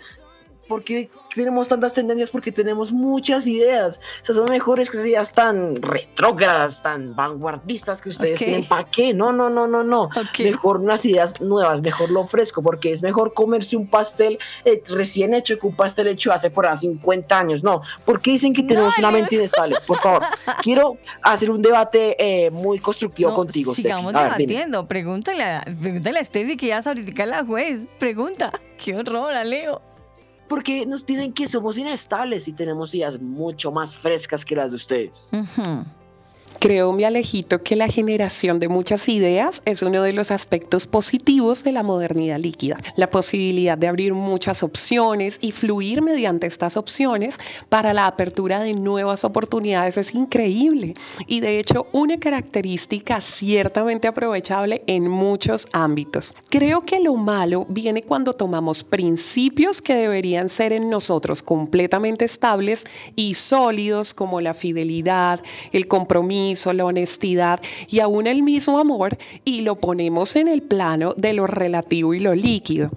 porque 0.67 1.09
tenemos 1.35 1.67
tantas 1.67 1.93
tendencias 1.93 2.29
porque 2.29 2.51
tenemos 2.51 2.91
muchas 2.91 3.47
ideas. 3.47 3.99
O 4.21 4.25
sea, 4.25 4.35
son 4.35 4.45
mejores 4.49 4.89
que 4.89 4.97
ideas 4.97 5.31
tan 5.31 5.81
retrógradas, 5.81 6.81
tan 6.81 7.15
vanguardistas 7.15 8.01
que 8.01 8.09
ustedes 8.09 8.39
tienen. 8.39 8.65
¿Para 8.65 8.85
qué? 8.85 9.13
No, 9.13 9.31
no, 9.31 9.49
no, 9.49 9.67
no, 9.67 9.83
no. 9.83 10.09
Mejor 10.39 10.77
unas 10.77 11.05
ideas 11.05 11.39
nuevas, 11.41 11.81
mejor 11.81 12.11
lo 12.11 12.27
fresco, 12.27 12.61
porque 12.61 12.91
es 12.91 13.01
mejor 13.01 13.33
comerse 13.33 13.75
un 13.75 13.89
pastel 13.89 14.39
eh, 14.65 14.81
recién 14.87 15.33
hecho 15.33 15.57
que 15.59 15.67
un 15.67 15.75
pastel 15.75 16.07
hecho 16.07 16.31
hace 16.31 16.49
por 16.49 16.67
ahí 16.67 16.77
50 16.77 17.37
años. 17.39 17.63
No, 17.63 17.81
porque 18.05 18.31
dicen 18.31 18.53
que 18.53 18.63
tenemos 18.63 18.97
una 18.97 19.11
mente 19.11 19.35
inestable. 19.35 19.77
Por 19.85 19.99
favor, 19.99 20.23
quiero 20.61 20.97
hacer 21.21 21.51
un 21.51 21.61
debate 21.61 22.15
eh, 22.17 22.51
muy 22.51 22.79
constructivo 22.79 23.33
contigo. 23.33 23.73
Sigamos 23.73 24.13
debatiendo. 24.13 24.87
pregúntale, 24.87 25.43
a, 25.43 25.63
pregúntale 25.81 26.19
a 26.19 26.23
Steffi 26.23 26.57
que 26.57 26.67
ya 26.67 26.79
ahorita 26.79 27.25
la 27.25 27.43
juez. 27.43 27.85
Pregunta. 27.99 28.51
Qué 28.83 28.95
horror, 28.95 29.33
Leo 29.45 29.92
porque 30.53 30.85
nos 30.85 31.03
dicen 31.03 31.33
que 31.33 31.47
somos 31.47 31.79
inestables 31.79 32.47
y 32.47 32.53
tenemos 32.53 32.93
ideas 32.93 33.19
mucho 33.19 33.71
más 33.71 33.95
frescas 33.95 34.45
que 34.45 34.55
las 34.55 34.69
de 34.69 34.75
ustedes. 34.75 35.31
Creo, 36.63 36.93
mi 36.93 37.03
Alejito, 37.03 37.61
que 37.61 37.75
la 37.75 37.89
generación 37.89 38.57
de 38.57 38.69
muchas 38.69 39.09
ideas 39.09 39.61
es 39.65 39.81
uno 39.81 40.01
de 40.01 40.13
los 40.13 40.31
aspectos 40.31 40.87
positivos 40.87 41.65
de 41.65 41.73
la 41.73 41.83
modernidad 41.83 42.37
líquida. 42.37 42.77
La 42.95 43.11
posibilidad 43.11 43.77
de 43.77 43.89
abrir 43.89 44.13
muchas 44.13 44.63
opciones 44.63 45.39
y 45.41 45.51
fluir 45.51 46.01
mediante 46.01 46.47
estas 46.47 46.77
opciones 46.77 47.37
para 47.67 47.93
la 47.93 48.07
apertura 48.07 48.61
de 48.61 48.73
nuevas 48.75 49.25
oportunidades 49.25 49.97
es 49.97 50.15
increíble 50.15 50.95
y 51.27 51.41
de 51.41 51.59
hecho 51.59 51.87
una 51.91 52.17
característica 52.17 53.19
ciertamente 53.19 54.07
aprovechable 54.07 54.83
en 54.87 55.09
muchos 55.09 55.67
ámbitos. 55.73 56.33
Creo 56.49 56.83
que 56.83 57.01
lo 57.01 57.17
malo 57.17 57.65
viene 57.67 58.03
cuando 58.03 58.31
tomamos 58.31 58.85
principios 58.85 59.81
que 59.81 59.95
deberían 59.95 60.47
ser 60.47 60.71
en 60.71 60.89
nosotros 60.89 61.43
completamente 61.43 62.23
estables 62.23 62.85
y 63.17 63.33
sólidos 63.33 64.13
como 64.13 64.39
la 64.39 64.53
fidelidad, 64.53 65.41
el 65.73 65.89
compromiso, 65.89 66.32
la 66.73 66.85
honestidad 66.85 67.59
y 67.89 67.99
aún 67.99 68.25
el 68.27 68.41
mismo 68.41 68.79
amor 68.79 69.17
y 69.45 69.61
lo 69.61 69.75
ponemos 69.75 70.35
en 70.35 70.47
el 70.47 70.61
plano 70.61 71.13
de 71.15 71.33
lo 71.33 71.45
relativo 71.45 72.13
y 72.13 72.19
lo 72.19 72.33
líquido. 72.33 72.89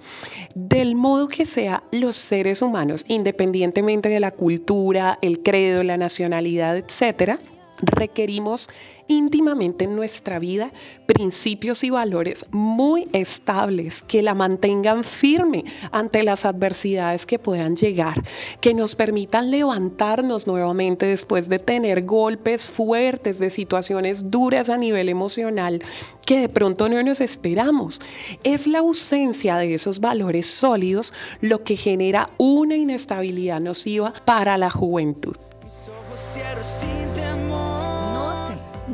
Del 0.55 0.95
modo 0.95 1.27
que 1.27 1.45
sea, 1.45 1.83
los 1.91 2.15
seres 2.15 2.61
humanos, 2.61 3.05
independientemente 3.07 4.09
de 4.09 4.19
la 4.19 4.31
cultura, 4.31 5.19
el 5.21 5.43
credo, 5.43 5.83
la 5.83 5.97
nacionalidad, 5.97 6.77
etcétera, 6.77 7.39
requerimos 7.81 8.69
íntimamente 9.07 9.85
en 9.85 9.95
nuestra 9.95 10.39
vida 10.39 10.71
principios 11.05 11.83
y 11.83 11.89
valores 11.89 12.45
muy 12.51 13.07
estables 13.13 14.03
que 14.03 14.21
la 14.21 14.33
mantengan 14.33 15.03
firme 15.03 15.63
ante 15.91 16.23
las 16.23 16.45
adversidades 16.45 17.25
que 17.25 17.39
puedan 17.39 17.75
llegar, 17.75 18.21
que 18.59 18.73
nos 18.73 18.95
permitan 18.95 19.49
levantarnos 19.49 20.47
nuevamente 20.47 21.05
después 21.05 21.49
de 21.49 21.59
tener 21.59 22.05
golpes 22.05 22.69
fuertes 22.69 23.39
de 23.39 23.49
situaciones 23.49 24.29
duras 24.29 24.69
a 24.69 24.77
nivel 24.77 25.09
emocional 25.09 25.81
que 26.25 26.39
de 26.41 26.49
pronto 26.49 26.89
no 26.89 27.01
nos 27.03 27.21
esperamos. 27.21 28.01
Es 28.43 28.67
la 28.67 28.79
ausencia 28.79 29.57
de 29.57 29.73
esos 29.73 29.99
valores 29.99 30.45
sólidos 30.45 31.13
lo 31.41 31.63
que 31.63 31.77
genera 31.77 32.29
una 32.37 32.75
inestabilidad 32.75 33.61
nociva 33.61 34.13
para 34.25 34.57
la 34.57 34.69
juventud. 34.69 35.35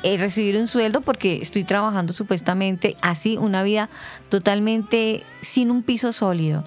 eh, 0.03 0.17
recibir 0.17 0.57
un 0.57 0.67
sueldo 0.67 0.99
porque 0.99 1.39
estoy 1.41 1.63
trabajando 1.63 2.11
supuestamente 2.11 2.97
así 3.01 3.37
una 3.37 3.63
vida 3.63 3.89
totalmente 4.27 5.23
sin 5.39 5.71
un 5.71 5.81
piso 5.81 6.11
sólido 6.11 6.65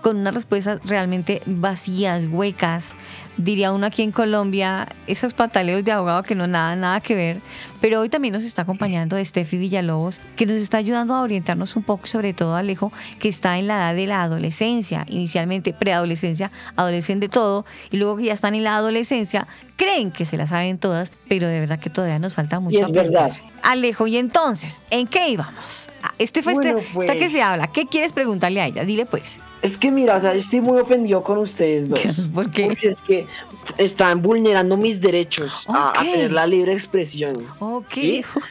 con 0.00 0.16
unas 0.16 0.34
respuestas 0.34 0.80
realmente 0.84 1.42
vacías, 1.46 2.24
huecas. 2.30 2.94
Diría 3.36 3.72
uno 3.72 3.86
aquí 3.86 4.02
en 4.02 4.10
Colombia, 4.10 4.88
esos 5.06 5.32
pataleos 5.32 5.84
de 5.84 5.92
abogado 5.92 6.24
que 6.24 6.34
no 6.34 6.48
nada, 6.48 6.74
nada 6.74 7.00
que 7.00 7.14
ver. 7.14 7.40
Pero 7.80 8.00
hoy 8.00 8.08
también 8.08 8.34
nos 8.34 8.42
está 8.42 8.62
acompañando 8.62 9.22
Steffi 9.24 9.58
Villalobos, 9.58 10.20
que 10.34 10.44
nos 10.46 10.56
está 10.56 10.78
ayudando 10.78 11.14
a 11.14 11.22
orientarnos 11.22 11.76
un 11.76 11.84
poco, 11.84 12.08
sobre 12.08 12.32
todo 12.32 12.56
Alejo, 12.56 12.92
que 13.20 13.28
está 13.28 13.58
en 13.58 13.68
la 13.68 13.76
edad 13.76 13.94
de 13.94 14.06
la 14.06 14.22
adolescencia, 14.22 15.04
inicialmente 15.08 15.72
preadolescencia, 15.72 16.50
adolescente 16.74 17.28
todo, 17.28 17.64
y 17.90 17.98
luego 17.98 18.16
que 18.16 18.24
ya 18.24 18.32
están 18.32 18.56
en 18.56 18.64
la 18.64 18.74
adolescencia, 18.74 19.46
creen 19.76 20.10
que 20.10 20.24
se 20.24 20.36
la 20.36 20.48
saben 20.48 20.78
todas, 20.78 21.12
pero 21.28 21.46
de 21.46 21.60
verdad 21.60 21.78
que 21.78 21.90
todavía 21.90 22.18
nos 22.18 22.34
falta 22.34 22.58
mucho. 22.58 22.86
aprender. 22.86 23.30
Alejo, 23.62 24.06
y 24.08 24.16
entonces, 24.16 24.82
¿en 24.90 25.06
qué 25.06 25.28
íbamos? 25.28 25.88
Ah, 26.02 26.12
este 26.18 26.42
fue 26.42 26.54
este, 26.54 26.74
esta 26.98 27.14
que 27.14 27.20
pues. 27.20 27.32
se 27.32 27.42
habla. 27.42 27.68
¿Qué 27.68 27.86
quieres 27.86 28.12
preguntarle 28.12 28.60
a 28.60 28.66
ella? 28.66 28.84
Dile 28.84 29.06
pues. 29.06 29.38
Es 29.60 29.76
que 29.76 29.90
mira, 29.90 30.16
o 30.16 30.20
sea, 30.20 30.34
yo 30.34 30.40
estoy 30.40 30.60
muy 30.60 30.78
ofendido 30.78 31.22
con 31.22 31.38
ustedes 31.38 31.88
dos. 31.88 32.28
¿Por 32.34 32.50
qué? 32.50 32.66
Porque 32.66 32.88
es 32.88 33.02
que 33.02 33.26
están 33.76 34.22
vulnerando 34.22 34.76
mis 34.76 35.00
derechos 35.00 35.64
a, 35.68 35.92
tener 36.00 36.32
la 36.32 36.46
libre 36.46 36.72
expresión. 36.72 37.34
Ok, 37.58 37.94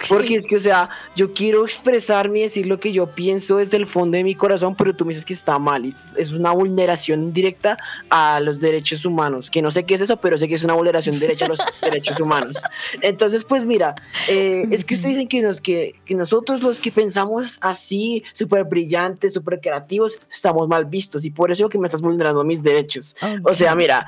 Porque 0.09 0.35
es 0.35 0.45
que, 0.45 0.57
o 0.57 0.59
sea, 0.59 0.89
yo 1.15 1.33
quiero 1.33 1.65
expresarme 1.65 2.39
y 2.39 2.41
decir 2.43 2.67
lo 2.67 2.79
que 2.79 2.91
yo 2.91 3.07
pienso 3.07 3.57
desde 3.57 3.77
el 3.77 3.87
fondo 3.87 4.17
de 4.17 4.23
mi 4.23 4.35
corazón, 4.35 4.75
pero 4.75 4.95
tú 4.95 5.05
me 5.05 5.09
dices 5.09 5.25
que 5.25 5.33
está 5.33 5.57
mal. 5.59 5.93
Es 6.17 6.31
una 6.31 6.51
vulneración 6.51 7.31
directa 7.33 7.77
a 8.09 8.39
los 8.41 8.59
derechos 8.59 9.05
humanos. 9.05 9.49
Que 9.49 9.61
no 9.61 9.71
sé 9.71 9.85
qué 9.85 9.95
es 9.95 10.01
eso, 10.01 10.17
pero 10.17 10.37
sé 10.37 10.47
que 10.47 10.55
es 10.55 10.63
una 10.63 10.73
vulneración 10.73 11.17
directa 11.17 11.45
a 11.45 11.49
los 11.49 11.59
derechos 11.81 12.19
humanos. 12.19 12.57
Entonces, 13.01 13.45
pues 13.45 13.65
mira, 13.65 13.95
eh, 14.27 14.65
es 14.71 14.83
que 14.83 14.95
ustedes 14.95 15.15
dicen 15.15 15.27
que, 15.29 15.41
nos, 15.41 15.61
que, 15.61 15.95
que 16.05 16.15
nosotros 16.15 16.61
los 16.61 16.81
que 16.81 16.91
pensamos 16.91 17.57
así, 17.61 18.23
súper 18.33 18.65
brillantes, 18.65 19.33
súper 19.33 19.61
creativos, 19.61 20.13
estamos 20.31 20.67
mal 20.67 20.85
vistos 20.85 20.96
y 21.25 21.29
por 21.29 21.51
eso 21.51 21.69
que 21.69 21.77
me 21.77 21.87
estás 21.87 22.01
vulnerando 22.01 22.43
mis 22.43 22.61
derechos. 22.63 23.15
O 23.43 23.53
sea, 23.53 23.75
mira, 23.75 24.05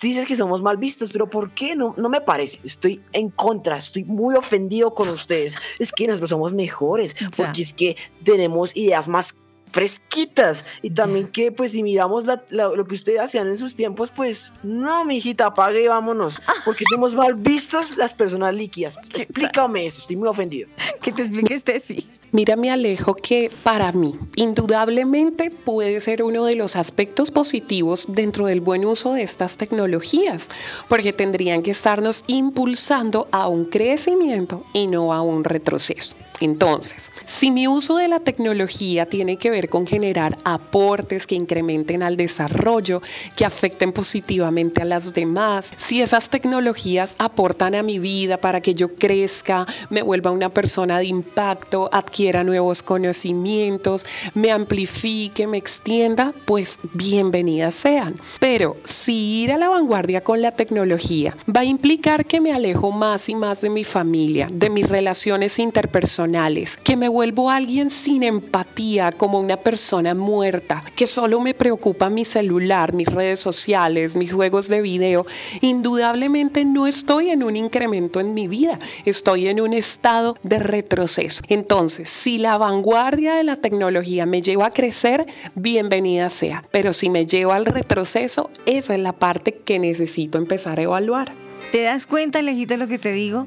dices 0.00 0.26
que 0.26 0.36
somos 0.36 0.62
mal 0.62 0.76
vistos, 0.76 1.10
pero 1.12 1.28
¿por 1.28 1.50
qué? 1.50 1.74
No, 1.74 1.94
no 1.96 2.08
me 2.08 2.20
parece. 2.20 2.60
Estoy 2.64 3.02
en 3.12 3.30
contra, 3.30 3.78
estoy 3.78 4.04
muy 4.04 4.34
ofendido 4.36 4.94
con 4.94 5.08
ustedes. 5.08 5.54
Es 5.78 5.92
que 5.92 6.06
nosotros 6.06 6.30
somos 6.30 6.52
mejores, 6.52 7.14
porque 7.36 7.62
es 7.62 7.72
que 7.72 7.96
tenemos 8.24 8.76
ideas 8.76 9.08
más 9.08 9.34
fresquitas. 9.70 10.64
Y 10.82 10.90
también 10.90 11.28
que 11.28 11.52
pues 11.52 11.72
si 11.72 11.82
miramos 11.82 12.24
lo 12.50 12.84
que 12.86 12.94
ustedes 12.94 13.20
hacían 13.20 13.48
en 13.48 13.58
sus 13.58 13.74
tiempos 13.74 14.10
pues 14.14 14.52
no 14.62 15.04
mi 15.04 15.18
hijita 15.18 15.46
apague 15.46 15.84
y 15.84 15.88
vámonos. 15.88 16.40
Porque 16.64 16.84
somos 16.90 17.14
mal 17.14 17.34
vistos 17.34 17.96
las 17.96 18.12
personas 18.12 18.54
líquidas. 18.54 18.98
Explícame 19.14 19.86
eso 19.86 20.00
estoy 20.00 20.16
muy 20.16 20.28
ofendido. 20.28 20.68
Que 21.02 21.12
te 21.12 21.22
explique 21.22 21.56
Steffi. 21.56 22.06
Mira 22.32 22.56
mi 22.56 22.68
Alejo 22.68 23.14
que 23.14 23.50
para 23.62 23.92
mí 23.92 24.14
indudablemente 24.36 25.50
puede 25.50 26.00
ser 26.00 26.22
uno 26.22 26.44
de 26.44 26.56
los 26.56 26.76
aspectos 26.76 27.30
positivos 27.30 28.06
dentro 28.08 28.46
del 28.46 28.60
buen 28.60 28.84
uso 28.84 29.14
de 29.14 29.22
estas 29.22 29.56
tecnologías 29.56 30.48
porque 30.88 31.12
tendrían 31.12 31.62
que 31.62 31.70
estarnos 31.70 32.24
impulsando 32.26 33.28
a 33.32 33.48
un 33.48 33.64
crecimiento 33.64 34.64
y 34.72 34.86
no 34.86 35.12
a 35.12 35.22
un 35.22 35.44
retroceso. 35.44 36.16
Entonces, 36.40 37.12
si 37.24 37.50
mi 37.50 37.66
uso 37.66 37.96
de 37.96 38.06
la 38.06 38.20
tecnología 38.20 39.06
tiene 39.06 39.38
que 39.38 39.50
ver 39.50 39.57
con 39.66 39.86
generar 39.86 40.38
aportes 40.44 41.26
que 41.26 41.34
incrementen 41.34 42.04
al 42.04 42.16
desarrollo, 42.16 43.02
que 43.34 43.44
afecten 43.44 43.92
positivamente 43.92 44.82
a 44.82 44.84
las 44.84 45.12
demás, 45.12 45.72
si 45.76 46.00
esas 46.00 46.30
tecnologías 46.30 47.16
aportan 47.18 47.74
a 47.74 47.82
mi 47.82 47.98
vida 47.98 48.36
para 48.36 48.60
que 48.60 48.74
yo 48.74 48.94
crezca, 48.94 49.66
me 49.90 50.02
vuelva 50.02 50.30
una 50.30 50.50
persona 50.50 50.98
de 50.98 51.06
impacto, 51.06 51.88
adquiera 51.92 52.44
nuevos 52.44 52.82
conocimientos, 52.82 54.06
me 54.34 54.52
amplifique, 54.52 55.46
me 55.46 55.58
extienda, 55.58 56.32
pues 56.44 56.78
bienvenidas 56.92 57.74
sean. 57.74 58.14
Pero 58.38 58.76
si 58.84 59.42
ir 59.42 59.52
a 59.52 59.58
la 59.58 59.68
vanguardia 59.68 60.22
con 60.22 60.42
la 60.42 60.52
tecnología 60.52 61.36
va 61.54 61.62
a 61.62 61.64
implicar 61.64 62.26
que 62.26 62.40
me 62.40 62.52
alejo 62.52 62.92
más 62.92 63.28
y 63.28 63.34
más 63.34 63.62
de 63.62 63.70
mi 63.70 63.84
familia, 63.84 64.48
de 64.52 64.70
mis 64.70 64.88
relaciones 64.88 65.58
interpersonales, 65.58 66.76
que 66.76 66.96
me 66.96 67.08
vuelvo 67.08 67.50
alguien 67.50 67.90
sin 67.90 68.22
empatía, 68.22 69.12
como 69.12 69.38
una 69.48 69.56
persona 69.56 70.14
muerta, 70.14 70.84
que 70.94 71.06
solo 71.06 71.40
me 71.40 71.54
preocupa 71.54 72.10
mi 72.10 72.26
celular, 72.26 72.92
mis 72.92 73.08
redes 73.08 73.40
sociales, 73.40 74.14
mis 74.14 74.30
juegos 74.30 74.68
de 74.68 74.82
video, 74.82 75.24
indudablemente 75.62 76.66
no 76.66 76.86
estoy 76.86 77.30
en 77.30 77.42
un 77.42 77.56
incremento 77.56 78.20
en 78.20 78.34
mi 78.34 78.46
vida, 78.46 78.78
estoy 79.06 79.48
en 79.48 79.62
un 79.62 79.72
estado 79.72 80.36
de 80.42 80.58
retroceso. 80.58 81.40
Entonces, 81.48 82.10
si 82.10 82.36
la 82.36 82.58
vanguardia 82.58 83.36
de 83.36 83.44
la 83.44 83.56
tecnología 83.56 84.26
me 84.26 84.42
lleva 84.42 84.66
a 84.66 84.70
crecer, 84.70 85.24
bienvenida 85.54 86.28
sea, 86.28 86.62
pero 86.70 86.92
si 86.92 87.08
me 87.08 87.24
lleva 87.24 87.56
al 87.56 87.64
retroceso, 87.64 88.50
esa 88.66 88.94
es 88.96 89.00
la 89.00 89.14
parte 89.14 89.52
que 89.64 89.78
necesito 89.78 90.36
empezar 90.36 90.78
a 90.78 90.82
evaluar. 90.82 91.32
¿Te 91.72 91.84
das 91.84 92.06
cuenta, 92.06 92.42
Lejito, 92.42 92.76
lo 92.76 92.86
que 92.86 92.98
te 92.98 93.12
digo? 93.12 93.46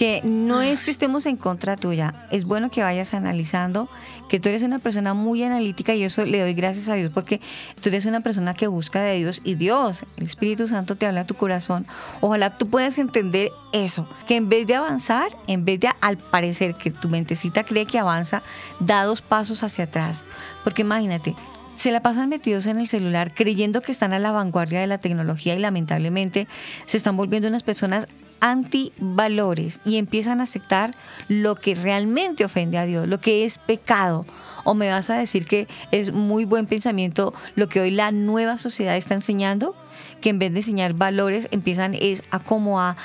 Que 0.00 0.22
no 0.24 0.62
es 0.62 0.82
que 0.82 0.90
estemos 0.90 1.26
en 1.26 1.36
contra 1.36 1.76
tuya, 1.76 2.26
es 2.30 2.46
bueno 2.46 2.70
que 2.70 2.82
vayas 2.82 3.12
analizando, 3.12 3.90
que 4.30 4.40
tú 4.40 4.48
eres 4.48 4.62
una 4.62 4.78
persona 4.78 5.12
muy 5.12 5.42
analítica 5.42 5.94
y 5.94 6.04
eso 6.04 6.24
le 6.24 6.40
doy 6.40 6.54
gracias 6.54 6.88
a 6.88 6.94
Dios 6.94 7.12
porque 7.12 7.38
tú 7.82 7.90
eres 7.90 8.06
una 8.06 8.22
persona 8.22 8.54
que 8.54 8.66
busca 8.66 9.02
de 9.02 9.18
Dios 9.18 9.42
y 9.44 9.56
Dios, 9.56 10.06
el 10.16 10.24
Espíritu 10.24 10.68
Santo 10.68 10.96
te 10.96 11.04
habla 11.04 11.20
a 11.20 11.26
tu 11.26 11.34
corazón. 11.34 11.84
Ojalá 12.22 12.56
tú 12.56 12.66
puedas 12.66 12.96
entender 12.96 13.52
eso, 13.74 14.08
que 14.26 14.36
en 14.36 14.48
vez 14.48 14.66
de 14.66 14.76
avanzar, 14.76 15.36
en 15.46 15.66
vez 15.66 15.80
de 15.80 15.90
al 16.00 16.16
parecer 16.16 16.76
que 16.76 16.90
tu 16.90 17.10
mentecita 17.10 17.62
cree 17.62 17.84
que 17.84 17.98
avanza, 17.98 18.42
da 18.78 19.04
dos 19.04 19.20
pasos 19.20 19.62
hacia 19.64 19.84
atrás. 19.84 20.24
Porque 20.64 20.80
imagínate, 20.80 21.36
se 21.74 21.92
la 21.92 22.00
pasan 22.00 22.30
metidos 22.30 22.64
en 22.64 22.78
el 22.78 22.88
celular 22.88 23.34
creyendo 23.34 23.82
que 23.82 23.92
están 23.92 24.14
a 24.14 24.18
la 24.18 24.32
vanguardia 24.32 24.80
de 24.80 24.86
la 24.86 24.96
tecnología 24.96 25.54
y 25.54 25.58
lamentablemente 25.58 26.48
se 26.86 26.96
están 26.96 27.18
volviendo 27.18 27.48
unas 27.48 27.64
personas 27.64 28.06
antivalores 28.40 29.80
y 29.84 29.96
empiezan 29.96 30.40
a 30.40 30.44
aceptar 30.44 30.92
lo 31.28 31.54
que 31.54 31.74
realmente 31.74 32.44
ofende 32.44 32.78
a 32.78 32.84
Dios, 32.84 33.06
lo 33.06 33.20
que 33.20 33.44
es 33.44 33.58
pecado. 33.58 34.26
O 34.64 34.74
me 34.74 34.90
vas 34.90 35.10
a 35.10 35.14
decir 35.14 35.46
que 35.46 35.68
es 35.90 36.12
muy 36.12 36.44
buen 36.44 36.66
pensamiento 36.66 37.32
lo 37.54 37.68
que 37.68 37.80
hoy 37.80 37.90
la 37.90 38.10
nueva 38.10 38.58
sociedad 38.58 38.96
está 38.96 39.14
enseñando, 39.14 39.74
que 40.20 40.30
en 40.30 40.38
vez 40.38 40.52
de 40.52 40.58
enseñar 40.58 40.94
valores 40.94 41.48
empiezan 41.50 41.94
es 41.94 42.24
a 42.30 42.38
como 42.38 42.80
a, 42.80 42.96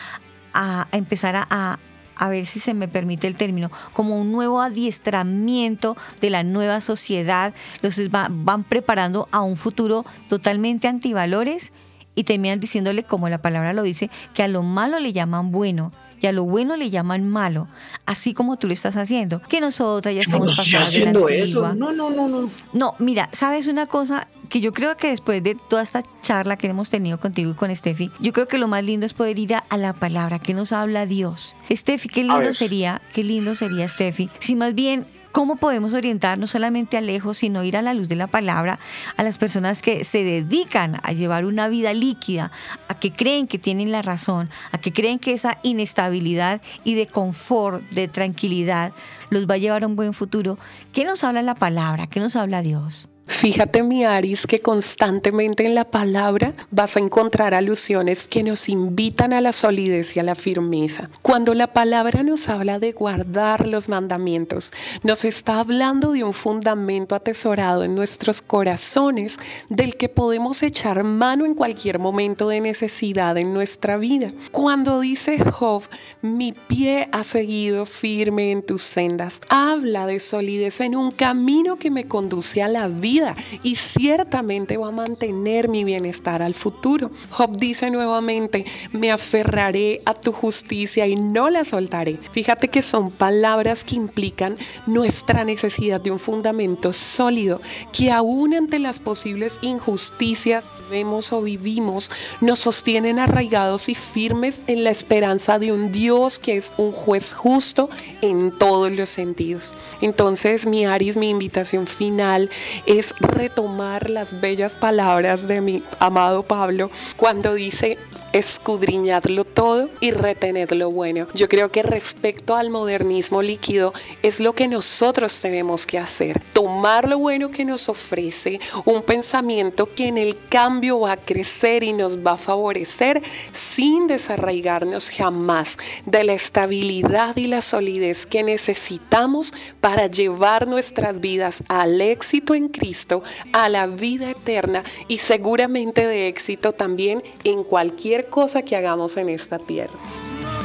a, 0.53 0.87
empezar 0.91 1.35
a, 1.35 1.79
a 2.15 2.29
ver 2.29 2.45
si 2.45 2.59
se 2.59 2.73
me 2.73 2.87
permite 2.87 3.27
el 3.27 3.35
término, 3.35 3.71
como 3.93 4.19
un 4.19 4.31
nuevo 4.31 4.61
adiestramiento 4.61 5.95
de 6.21 6.29
la 6.29 6.43
nueva 6.43 6.81
sociedad, 6.81 7.53
los 7.81 7.99
van 8.09 8.63
preparando 8.63 9.27
a 9.31 9.41
un 9.41 9.57
futuro 9.57 10.05
totalmente 10.29 10.87
antivalores 10.87 11.71
y 12.15 12.23
terminan 12.23 12.59
diciéndole, 12.59 13.03
como 13.03 13.29
la 13.29 13.41
palabra 13.41 13.73
lo 13.73 13.83
dice, 13.83 14.09
que 14.33 14.43
a 14.43 14.47
lo 14.47 14.63
malo 14.63 14.99
le 14.99 15.13
llaman 15.13 15.51
bueno 15.51 15.91
y 16.21 16.27
a 16.27 16.31
lo 16.31 16.43
bueno 16.43 16.77
le 16.77 16.89
llaman 16.89 17.27
malo, 17.27 17.67
así 18.05 18.33
como 18.33 18.57
tú 18.57 18.67
lo 18.67 18.73
estás 18.73 18.95
haciendo, 18.95 19.41
que 19.41 19.59
nosotras 19.59 20.15
ya 20.15 20.21
estamos 20.21 20.49
no, 20.49 20.55
pasadas 20.55 20.93
de 20.93 20.99
la 20.99 21.09
antigua. 21.09 21.75
No, 21.75 21.91
no, 21.91 22.09
no, 22.09 22.27
no. 22.27 22.49
No, 22.73 22.95
mira, 22.99 23.29
¿sabes 23.31 23.67
una 23.67 23.85
cosa? 23.85 24.27
que 24.49 24.61
yo 24.61 24.73
creo 24.73 24.95
que 24.95 25.07
después 25.07 25.41
de 25.43 25.55
toda 25.55 25.81
esta 25.81 26.03
charla 26.21 26.55
que 26.55 26.67
hemos 26.67 26.89
tenido 26.89 27.19
contigo 27.19 27.51
y 27.51 27.53
con 27.55 27.75
Steffi, 27.75 28.11
yo 28.19 28.31
creo 28.31 28.47
que 28.47 28.57
lo 28.57 28.67
más 28.67 28.85
lindo 28.85 29.05
es 29.05 29.13
poder 29.13 29.39
ir 29.39 29.55
a, 29.55 29.59
a 29.69 29.77
la 29.77 29.93
palabra 29.93 30.39
que 30.39 30.53
nos 30.53 30.71
habla 30.71 31.05
Dios. 31.05 31.55
Steffi, 31.69 32.09
qué 32.09 32.23
lindo 32.23 32.53
sería, 32.53 33.01
qué 33.13 33.23
lindo 33.23 33.55
sería 33.55 33.89
Steffi, 33.89 34.29
si 34.39 34.55
más 34.55 34.75
bien 34.75 35.07
¿Cómo 35.35 35.57
podemos 35.57 35.93
orientar 35.93 36.39
no 36.39 36.47
solamente 36.47 36.95
a 36.95 37.01
lejos, 37.01 37.39
sino 37.39 37.61
ir 37.65 37.75
a 37.75 37.81
la 37.81 37.93
luz 37.93 38.07
de 38.07 38.15
la 38.15 38.27
palabra 38.27 38.79
a 39.17 39.23
las 39.23 39.37
personas 39.37 39.81
que 39.81 40.05
se 40.05 40.23
dedican 40.23 41.01
a 41.03 41.11
llevar 41.11 41.43
una 41.43 41.67
vida 41.67 41.93
líquida, 41.93 42.53
a 42.87 42.97
que 42.97 43.11
creen 43.11 43.45
que 43.45 43.57
tienen 43.57 43.91
la 43.91 44.01
razón, 44.01 44.49
a 44.71 44.77
que 44.77 44.93
creen 44.93 45.19
que 45.19 45.33
esa 45.33 45.57
inestabilidad 45.61 46.61
y 46.85 46.95
de 46.95 47.07
confort, 47.07 47.83
de 47.89 48.07
tranquilidad, 48.07 48.93
los 49.29 49.45
va 49.45 49.55
a 49.55 49.57
llevar 49.57 49.83
a 49.83 49.87
un 49.87 49.97
buen 49.97 50.13
futuro? 50.13 50.57
¿Qué 50.93 51.03
nos 51.03 51.25
habla 51.25 51.41
la 51.41 51.55
palabra? 51.55 52.07
¿Qué 52.07 52.21
nos 52.21 52.37
habla 52.37 52.61
Dios? 52.61 53.09
Fíjate, 53.27 53.81
mi 53.81 54.05
Aris, 54.05 54.45
que 54.45 54.59
constantemente 54.59 55.65
en 55.65 55.73
la 55.73 55.83
palabra 55.83 56.53
vas 56.69 56.95
a 56.95 56.99
encontrar 56.99 57.55
alusiones 57.55 58.27
que 58.27 58.43
nos 58.43 58.69
invitan 58.69 59.33
a 59.33 59.41
la 59.41 59.51
solidez 59.51 60.15
y 60.15 60.19
a 60.19 60.23
la 60.23 60.35
firmeza. 60.35 61.09
Cuando 61.23 61.55
la 61.55 61.73
palabra 61.73 62.21
nos 62.21 62.49
habla 62.49 62.77
de 62.77 62.91
guardar 62.91 63.65
los 63.65 63.89
mandamientos, 63.89 64.73
nos 65.01 65.25
está 65.25 65.59
hablando 65.59 66.11
de 66.11 66.23
un 66.23 66.33
fundamento 66.33 67.15
atesorado 67.15 67.83
en 67.83 67.95
nuestros 67.95 68.43
corazones 68.43 69.37
del 69.69 69.97
que 69.97 70.07
podemos 70.07 70.61
echar 70.61 71.03
mano 71.03 71.45
en 71.45 71.55
cualquier 71.55 71.97
momento 71.97 72.47
de 72.49 72.61
necesidad 72.61 73.37
en 73.37 73.53
nuestra 73.53 73.97
vida. 73.97 74.29
Cuando 74.51 74.99
dice 74.99 75.39
Job, 75.39 75.83
mi 76.21 76.53
pie 76.53 77.09
ha 77.11 77.23
seguido 77.23 77.87
firme 77.87 78.51
en 78.51 78.61
tus 78.61 78.83
sendas, 78.83 79.41
habla 79.49 80.05
de 80.05 80.19
solidez 80.19 80.79
en 80.79 80.95
un 80.95 81.09
camino 81.09 81.77
que 81.77 81.89
me 81.89 82.07
conduce 82.07 82.61
a 82.61 82.67
la 82.67 82.87
vida 82.87 83.14
y 83.63 83.75
ciertamente 83.75 84.77
va 84.77 84.89
a 84.89 84.91
mantener 84.91 85.69
mi 85.69 85.83
bienestar 85.83 86.41
al 86.41 86.53
futuro. 86.53 87.11
Job 87.29 87.57
dice 87.57 87.89
nuevamente, 87.89 88.65
me 88.91 89.11
aferraré 89.11 90.01
a 90.05 90.13
tu 90.13 90.31
justicia 90.31 91.07
y 91.07 91.15
no 91.15 91.49
la 91.49 91.63
soltaré. 91.63 92.19
Fíjate 92.31 92.67
que 92.67 92.81
son 92.81 93.11
palabras 93.11 93.83
que 93.83 93.95
implican 93.95 94.57
nuestra 94.85 95.43
necesidad 95.43 96.01
de 96.01 96.11
un 96.11 96.19
fundamento 96.19 96.91
sólido 96.91 97.61
que 97.93 98.11
aún 98.11 98.53
ante 98.53 98.79
las 98.79 98.99
posibles 98.99 99.59
injusticias 99.61 100.71
que 100.71 100.83
vemos 100.89 101.31
o 101.31 101.41
vivimos, 101.41 102.11
nos 102.41 102.59
sostienen 102.59 103.19
arraigados 103.19 103.89
y 103.89 103.95
firmes 103.95 104.63
en 104.67 104.83
la 104.83 104.91
esperanza 104.91 105.59
de 105.59 105.71
un 105.71 105.91
Dios 105.91 106.39
que 106.39 106.57
es 106.57 106.73
un 106.77 106.91
juez 106.91 107.33
justo 107.33 107.89
en 108.21 108.51
todos 108.57 108.91
los 108.91 109.09
sentidos. 109.09 109.73
Entonces, 110.01 110.65
mi 110.65 110.85
Aris, 110.85 111.17
mi 111.17 111.29
invitación 111.29 111.87
final 111.87 112.49
es 112.85 113.04
retomar 113.19 114.09
las 114.09 114.39
bellas 114.39 114.75
palabras 114.75 115.47
de 115.47 115.61
mi 115.61 115.83
amado 115.99 116.43
Pablo 116.43 116.89
cuando 117.17 117.53
dice 117.53 117.97
escudriñadlo 118.35 119.45
todo 119.45 119.89
y 120.01 120.11
retened 120.11 120.71
lo 120.71 120.91
bueno. 120.91 121.27
Yo 121.33 121.47
creo 121.47 121.71
que 121.71 121.83
respecto 121.83 122.57
al 122.57 122.69
modernismo 122.69 123.41
líquido 123.41 123.93
es 124.23 124.41
lo 124.41 124.51
que 124.51 124.67
nosotros 124.67 125.39
tenemos 125.39 125.85
que 125.85 125.97
hacer. 125.97 126.41
Tomar 126.51 127.07
lo 127.07 127.17
bueno 127.17 127.49
que 127.49 127.63
nos 127.63 127.87
ofrece, 127.87 128.59
un 128.83 129.03
pensamiento 129.03 129.85
que 129.85 130.09
en 130.09 130.17
el 130.17 130.37
cambio 130.49 130.99
va 130.99 131.13
a 131.13 131.17
crecer 131.17 131.81
y 131.83 131.93
nos 131.93 132.17
va 132.17 132.33
a 132.33 132.37
favorecer 132.37 133.23
sin 133.53 134.05
desarraigarnos 134.05 135.09
jamás 135.09 135.77
de 136.05 136.25
la 136.25 136.33
estabilidad 136.33 137.37
y 137.37 137.47
la 137.47 137.61
solidez 137.61 138.25
que 138.25 138.43
necesitamos 138.43 139.53
para 139.79 140.07
llevar 140.07 140.67
nuestras 140.67 141.21
vidas 141.21 141.63
al 141.69 142.01
éxito 142.01 142.53
en 142.53 142.67
Cristo, 142.67 143.23
a 143.53 143.69
la 143.69 143.87
vida 143.87 144.29
eterna 144.29 144.83
y 145.07 145.17
seguramente 145.17 146.05
de 146.05 146.27
éxito 146.27 146.73
también 146.73 147.23
en 147.45 147.63
cualquier 147.63 148.24
cosa 148.25 148.61
que 148.63 148.75
hagamos 148.75 149.17
en 149.17 149.29
esta 149.29 149.59
tierra. 149.59 149.93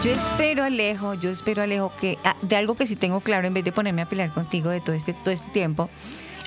Yo 0.02 0.11
espero, 0.11 0.64
Alejo, 0.64 1.14
yo 1.14 1.30
espero, 1.30 1.62
Alejo, 1.62 1.92
que 2.00 2.18
ah, 2.24 2.34
de 2.40 2.56
algo 2.56 2.74
que 2.74 2.86
sí 2.86 2.96
tengo 2.96 3.20
claro, 3.20 3.46
en 3.46 3.54
vez 3.54 3.64
de 3.64 3.72
ponerme 3.72 4.02
a 4.02 4.08
pelear 4.08 4.32
contigo 4.32 4.70
de 4.70 4.80
todo 4.80 4.96
este, 4.96 5.12
todo 5.12 5.30
este 5.30 5.50
tiempo, 5.50 5.90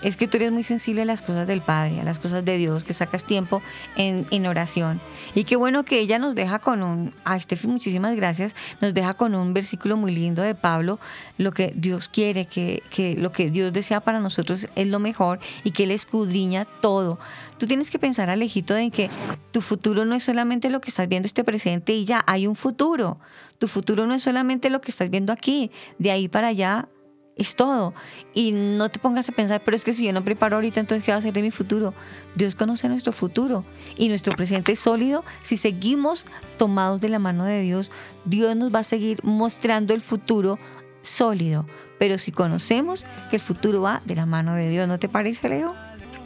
es 0.04 0.18
que 0.18 0.28
tú 0.28 0.38
eres 0.38 0.52
muy 0.52 0.64
sensible 0.64 1.02
a 1.02 1.06
las 1.06 1.22
cosas 1.22 1.48
del 1.48 1.62
Padre, 1.62 2.02
a 2.02 2.04
las 2.04 2.20
cosas 2.20 2.44
de 2.46 2.58
Dios, 2.58 2.84
que 2.84 2.94
sacas 2.94 3.26
tiempo 3.26 3.62
en, 3.96 4.26
en 4.32 4.46
oración. 4.48 5.00
Y 5.36 5.46
qué 5.46 5.56
bueno 5.56 5.84
que 5.86 6.00
ella 6.00 6.20
nos 6.20 6.36
deja 6.36 6.60
con 6.60 6.84
un, 6.84 7.14
a 7.24 7.40
Steffi 7.40 7.68
muchísimas 7.68 8.16
gracias, 8.16 8.56
nos 8.82 8.94
deja 8.94 9.14
con 9.14 9.36
un 9.36 9.54
versículo 9.54 9.98
muy 9.98 10.14
lindo 10.14 10.42
de 10.42 10.56
Pablo, 10.56 11.00
lo 11.38 11.52
que 11.52 11.74
Dios 11.76 12.10
quiere, 12.10 12.46
que, 12.46 12.84
que 12.90 13.16
lo 13.16 13.32
que 13.32 13.50
Dios 13.50 13.74
desea 13.74 14.02
para 14.02 14.20
nosotros 14.20 14.68
es 14.76 14.88
lo 14.88 15.00
mejor 15.00 15.40
y 15.64 15.72
que 15.72 15.84
Él 15.84 15.92
escudriña 15.92 16.66
todo. 16.66 17.20
Tú 17.58 17.68
tienes 17.68 17.92
que 17.92 18.00
pensar, 18.00 18.30
Alejito, 18.30 18.76
en 18.76 18.92
que 18.92 19.10
tu 19.52 19.62
futuro 19.62 20.06
no 20.06 20.16
es 20.16 20.24
solamente 20.24 20.70
lo 20.70 20.82
que 20.82 20.90
estás 20.90 21.08
viendo 21.08 21.28
este 21.28 21.44
presente 21.44 21.94
y 21.94 22.06
ya 22.06 22.24
hay 22.28 22.48
un 22.48 22.56
futuro. 22.56 23.18
Tu 23.60 23.68
futuro 23.68 24.06
no 24.08 24.14
es 24.14 24.24
solamente 24.24 24.70
lo 24.70 24.82
que 24.82 24.92
estás 24.92 25.10
viendo 25.10 25.32
aquí, 25.32 25.72
de 25.98 26.12
ahí 26.12 26.28
para 26.28 26.48
allá 26.48 26.90
es 27.38 27.56
todo. 27.56 27.94
Y 28.34 28.52
no 28.52 28.90
te 28.90 29.00
pongas 29.00 29.30
a 29.30 29.32
pensar, 29.32 29.62
pero 29.64 29.76
es 29.76 29.84
que 29.84 29.94
si 29.94 30.06
yo 30.06 30.14
no 30.14 30.24
preparo 30.24 30.56
ahorita, 30.56 30.80
entonces 30.80 31.04
¿qué 31.04 31.12
va 31.12 31.18
a 31.18 31.22
ser 31.22 31.34
de 31.34 31.42
mi 31.42 31.52
futuro? 31.52 31.94
Dios 32.36 32.56
conoce 32.56 32.90
nuestro 32.90 33.12
futuro 33.12 33.64
y 33.98 34.10
nuestro 34.10 34.36
presente 34.36 34.74
es 34.74 34.80
sólido. 34.80 35.24
Si 35.42 35.58
seguimos 35.58 36.26
tomados 36.58 37.02
de 37.02 37.10
la 37.10 37.20
mano 37.20 37.46
de 37.46 37.62
Dios, 37.62 37.92
Dios 38.26 38.56
nos 38.56 38.74
va 38.74 38.80
a 38.80 38.84
seguir 38.84 39.24
mostrando 39.24 39.94
el 39.94 40.02
futuro 40.02 40.60
sólido. 41.02 41.66
Pero 42.00 42.18
si 42.18 42.32
conocemos 42.32 43.06
que 43.30 43.38
el 43.38 43.42
futuro 43.42 43.82
va 43.82 44.02
de 44.06 44.16
la 44.16 44.26
mano 44.26 44.56
de 44.56 44.70
Dios, 44.70 44.88
¿no 44.88 45.00
te 45.00 45.10
parece, 45.10 45.50
Leo? 45.50 45.76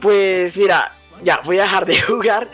Pues 0.02 0.58
mira, 0.58 0.94
ya 1.24 1.40
voy 1.44 1.60
a 1.60 1.64
dejar 1.64 1.86
de 1.86 2.02
jugar 2.08 2.50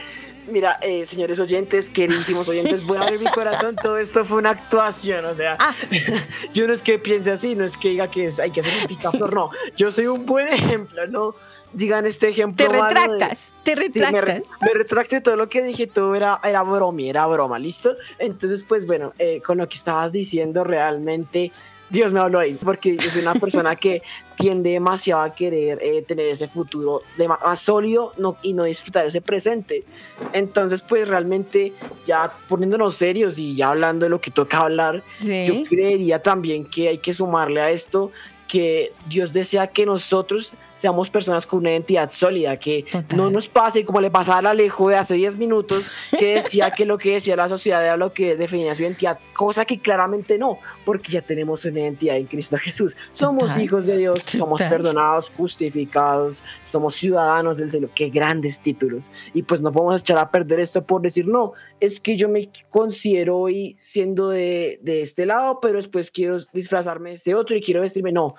Mira, 0.48 0.78
eh, 0.82 1.06
señores 1.06 1.40
oyentes, 1.40 1.90
queridísimos 1.90 2.48
oyentes, 2.48 2.86
voy 2.86 2.98
a 2.98 3.02
abrir 3.02 3.20
mi 3.20 3.32
corazón. 3.32 3.76
Todo 3.76 3.98
esto 3.98 4.26
fue 4.26 4.38
una 4.38 4.52
actuación, 4.52 5.26
o 5.26 5.36
sea, 5.36 5.58
ah. 5.60 5.76
yo 6.54 6.68
no 6.68 6.74
es 6.74 6.82
que 6.82 7.00
piense 7.00 7.32
así, 7.32 7.56
no 7.56 7.66
es 7.66 7.76
que 7.78 7.90
diga 7.90 8.08
que 8.10 8.32
hay 8.42 8.52
que 8.52 8.62
hacer 8.62 8.82
un 8.82 8.88
picaflor, 8.88 9.34
no. 9.34 9.50
Yo 9.78 9.92
soy 9.92 10.08
un 10.08 10.26
buen 10.26 10.50
ejemplo, 10.50 11.08
no 11.08 11.36
digan 11.74 12.06
este 12.06 12.30
ejemplo. 12.30 12.68
Te 12.68 12.72
retractas, 12.72 13.56
te 13.64 13.76
retractas. 13.76 14.52
me, 14.62 14.74
retracto 14.74 15.16
de 15.16 15.22
todo 15.22 15.36
lo 15.36 15.50
que 15.50 15.64
dije, 15.64 15.88
todo 15.88 16.16
era, 16.16 16.40
era 16.44 16.64
broma, 16.64 17.02
era 17.02 17.26
broma, 17.26 17.60
¿listo? 17.60 17.96
Entonces, 18.20 18.64
pues 18.68 18.86
bueno, 18.86 19.14
eh, 19.20 19.42
con 19.46 19.58
lo 19.58 19.68
que 19.68 19.76
estabas 19.76 20.12
diciendo, 20.12 20.64
realmente 20.64 21.52
Dios 21.90 22.12
me 22.12 22.20
habló 22.20 22.40
ahí, 22.40 22.58
porque 22.64 22.96
yo 22.96 23.10
soy 23.10 23.22
una 23.22 23.34
persona 23.36 23.76
que 23.76 24.02
tiende 24.36 24.72
demasiado 24.72 25.22
a 25.22 25.36
querer 25.36 25.78
eh, 25.82 26.02
tener 26.08 26.28
ese 26.30 26.48
futuro 26.48 27.02
de 27.18 27.28
más, 27.28 27.40
más 27.44 27.60
sólido 27.60 28.12
no, 28.18 28.38
y 28.42 28.54
no 28.54 28.64
disfrutar 28.64 29.06
ese 29.06 29.22
presente. 29.22 29.84
Entonces, 30.32 30.82
pues 30.82 31.08
realmente 31.08 31.72
ya 32.08 32.32
poniéndonos 32.50 32.96
serios 32.96 33.38
y 33.38 33.56
ya 33.56 33.70
hablando 33.70 34.06
de 34.06 34.10
lo 34.10 34.20
que 34.20 34.32
toca 34.32 34.58
hablar, 34.60 35.04
Sí. 35.20 35.46
yo 35.46 35.64
creería 35.70 36.20
también 36.24 36.66
que 36.66 36.88
hay 36.90 36.98
que 36.98 37.14
sumarle 37.14 37.62
a 37.62 37.70
esto 37.70 38.12
que 38.48 38.92
Dios 39.08 39.34
desea 39.34 39.68
que 39.68 39.86
nosotros 39.86 40.54
seamos 40.84 41.10
personas 41.10 41.48
con 41.48 41.60
una 41.60 41.72
identidad 41.72 42.12
sólida, 42.12 42.58
que 42.58 42.84
no 43.16 43.30
nos 43.30 43.48
pase 43.48 43.86
como 43.86 44.02
le 44.02 44.12
pasaba 44.12 44.40
al 44.40 44.48
Alejo 44.48 44.90
de 44.90 44.98
hace 44.98 45.14
10 45.14 45.38
minutos, 45.38 45.90
que 46.20 46.34
decía 46.34 46.72
que 46.72 46.84
lo 46.84 46.98
que 46.98 47.14
decía 47.14 47.38
la 47.38 47.48
sociedad 47.48 47.86
era 47.86 47.96
lo 47.96 48.12
que 48.12 48.36
definía 48.36 48.76
su 48.76 48.82
identidad, 48.82 49.18
cosa 49.32 49.64
que 49.64 49.80
claramente 49.80 50.38
no, 50.38 50.60
porque 50.84 51.14
ya 51.14 51.22
tenemos 51.22 51.64
una 51.64 51.80
identidad 51.80 52.18
en 52.18 52.26
Cristo 52.26 52.58
Jesús. 52.58 52.98
Somos 53.14 53.44
Total. 53.44 53.62
hijos 53.62 53.86
de 53.86 53.98
Dios, 53.98 54.26
somos 54.28 54.60
Total. 54.60 54.72
perdonados, 54.72 55.32
justificados, 55.38 56.44
somos 56.70 56.96
ciudadanos 56.96 57.56
del 57.56 57.72
cielo. 57.72 57.90
Qué 57.96 58.10
grandes 58.10 58.60
títulos. 58.60 59.10
Y 59.34 59.44
pues 59.44 59.62
no 59.62 59.72
podemos 59.72 60.02
echar 60.02 60.18
a 60.18 60.32
perder 60.32 60.60
esto 60.60 60.84
por 60.86 61.02
decir, 61.02 61.26
no, 61.26 61.54
es 61.80 62.02
que 62.02 62.18
yo 62.18 62.28
me 62.28 62.50
considero 62.70 63.38
hoy 63.38 63.78
siendo 63.80 64.28
de, 64.28 64.80
de 64.82 65.02
este 65.02 65.26
lado, 65.26 65.60
pero 65.62 65.78
después 65.78 66.12
quiero 66.12 66.40
disfrazarme 66.52 67.12
de 67.12 67.16
este 67.16 67.36
otro 67.36 67.56
y 67.56 67.62
quiero 67.62 67.80
vestirme. 67.80 68.12
No, 68.12 68.36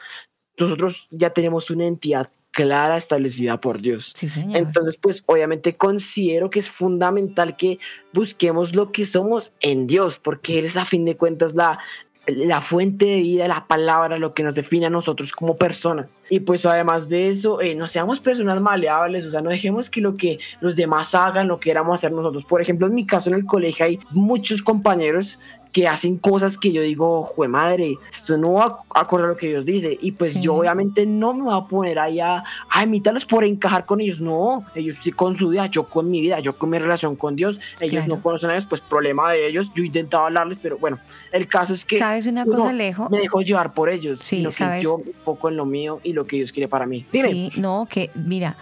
nosotros 0.58 1.08
ya 1.10 1.30
tenemos 1.30 1.70
una 1.70 1.86
entidad 1.86 2.30
clara 2.54 2.96
establecida 2.96 3.60
por 3.60 3.80
Dios. 3.80 4.12
Sí, 4.14 4.28
señor. 4.28 4.56
Entonces, 4.56 4.96
pues 4.96 5.22
obviamente 5.26 5.76
considero 5.76 6.50
que 6.50 6.60
es 6.60 6.70
fundamental 6.70 7.56
que 7.56 7.78
busquemos 8.12 8.74
lo 8.74 8.92
que 8.92 9.04
somos 9.04 9.52
en 9.60 9.86
Dios, 9.86 10.18
porque 10.18 10.58
Él 10.58 10.66
es 10.66 10.76
a 10.76 10.86
fin 10.86 11.04
de 11.04 11.16
cuentas 11.16 11.54
la, 11.54 11.80
la 12.26 12.60
fuente 12.60 13.06
de 13.06 13.16
vida, 13.16 13.48
la 13.48 13.66
palabra, 13.66 14.18
lo 14.18 14.34
que 14.34 14.42
nos 14.44 14.54
define 14.54 14.86
a 14.86 14.90
nosotros 14.90 15.32
como 15.32 15.56
personas. 15.56 16.22
Y 16.30 16.40
pues 16.40 16.64
además 16.64 17.08
de 17.08 17.28
eso, 17.28 17.60
eh, 17.60 17.74
no 17.74 17.86
seamos 17.86 18.20
personas 18.20 18.60
maleables, 18.60 19.26
o 19.26 19.30
sea, 19.30 19.40
no 19.40 19.50
dejemos 19.50 19.90
que 19.90 20.00
lo 20.00 20.16
que 20.16 20.38
los 20.60 20.76
demás 20.76 21.14
hagan, 21.14 21.48
lo 21.48 21.60
queramos 21.60 21.96
hacer 21.96 22.12
nosotros. 22.12 22.44
Por 22.44 22.62
ejemplo, 22.62 22.86
en 22.86 22.94
mi 22.94 23.04
caso 23.04 23.28
en 23.30 23.36
el 23.36 23.44
colegio 23.44 23.84
hay 23.84 23.98
muchos 24.10 24.62
compañeros 24.62 25.38
que 25.74 25.86
hacen 25.88 26.16
cosas 26.18 26.56
que 26.56 26.70
yo 26.72 26.80
digo, 26.80 27.22
jue 27.24 27.48
madre, 27.48 27.98
esto 28.14 28.38
no 28.38 28.52
va 28.52 28.64
a 28.94 29.00
acordar 29.00 29.26
a 29.26 29.32
lo 29.32 29.36
que 29.36 29.48
Dios 29.48 29.66
dice. 29.66 29.98
Y 30.00 30.12
pues 30.12 30.30
Sí. 30.32 30.40
yo 30.40 30.54
obviamente 30.54 31.04
no 31.04 31.34
me 31.34 31.42
voy 31.42 31.54
a 31.60 31.66
poner 31.66 31.98
ahí 31.98 32.20
a, 32.20 32.44
a 32.70 32.82
imitarlos 32.84 33.26
por 33.26 33.44
encajar 33.44 33.84
con 33.84 34.00
ellos. 34.00 34.20
No, 34.20 34.64
ellos 34.76 34.96
sí 35.02 35.10
con 35.10 35.36
su 35.36 35.48
vida, 35.48 35.66
yo 35.66 35.84
con 35.88 36.08
mi 36.10 36.20
vida, 36.20 36.38
yo 36.38 36.56
con 36.56 36.70
mi 36.70 36.78
relación 36.78 37.16
con 37.16 37.34
Dios. 37.36 37.58
Ellos 37.80 38.04
Claro. 38.04 38.16
no 38.16 38.22
conocen 38.22 38.50
a 38.50 38.52
Dios, 38.54 38.66
pues 38.68 38.80
problema 38.82 39.32
de 39.32 39.48
ellos. 39.48 39.68
Yo 39.74 39.82
he 39.82 39.86
intentado 39.86 40.24
hablarles, 40.26 40.58
pero 40.62 40.78
bueno, 40.78 40.98
el 41.32 41.48
caso 41.48 41.74
es 41.74 41.84
que. 41.84 41.96
¿Sabes 41.96 42.28
una 42.28 42.46
cosa, 42.46 42.70
Alejo? 42.70 43.08
Me 43.10 43.18
dejo 43.18 43.40
llevar 43.42 43.72
por 43.74 43.90
ellos, 43.90 44.20
Sí, 44.22 44.36
sino 44.36 44.48
que 44.50 44.54
¿sabes? 44.54 44.82
yo 44.84 44.96
me 44.98 45.10
enfoco 45.10 45.48
en 45.48 45.56
lo 45.56 45.66
mío 45.66 45.98
y 46.04 46.12
lo 46.12 46.24
que 46.24 46.36
Dios 46.36 46.52
quiere 46.52 46.68
para 46.68 46.86
mí. 46.86 47.04
Dime. 47.12 47.28
Sí, 47.28 47.50
no, 47.56 47.88
que 47.90 48.10
mira, 48.14 48.54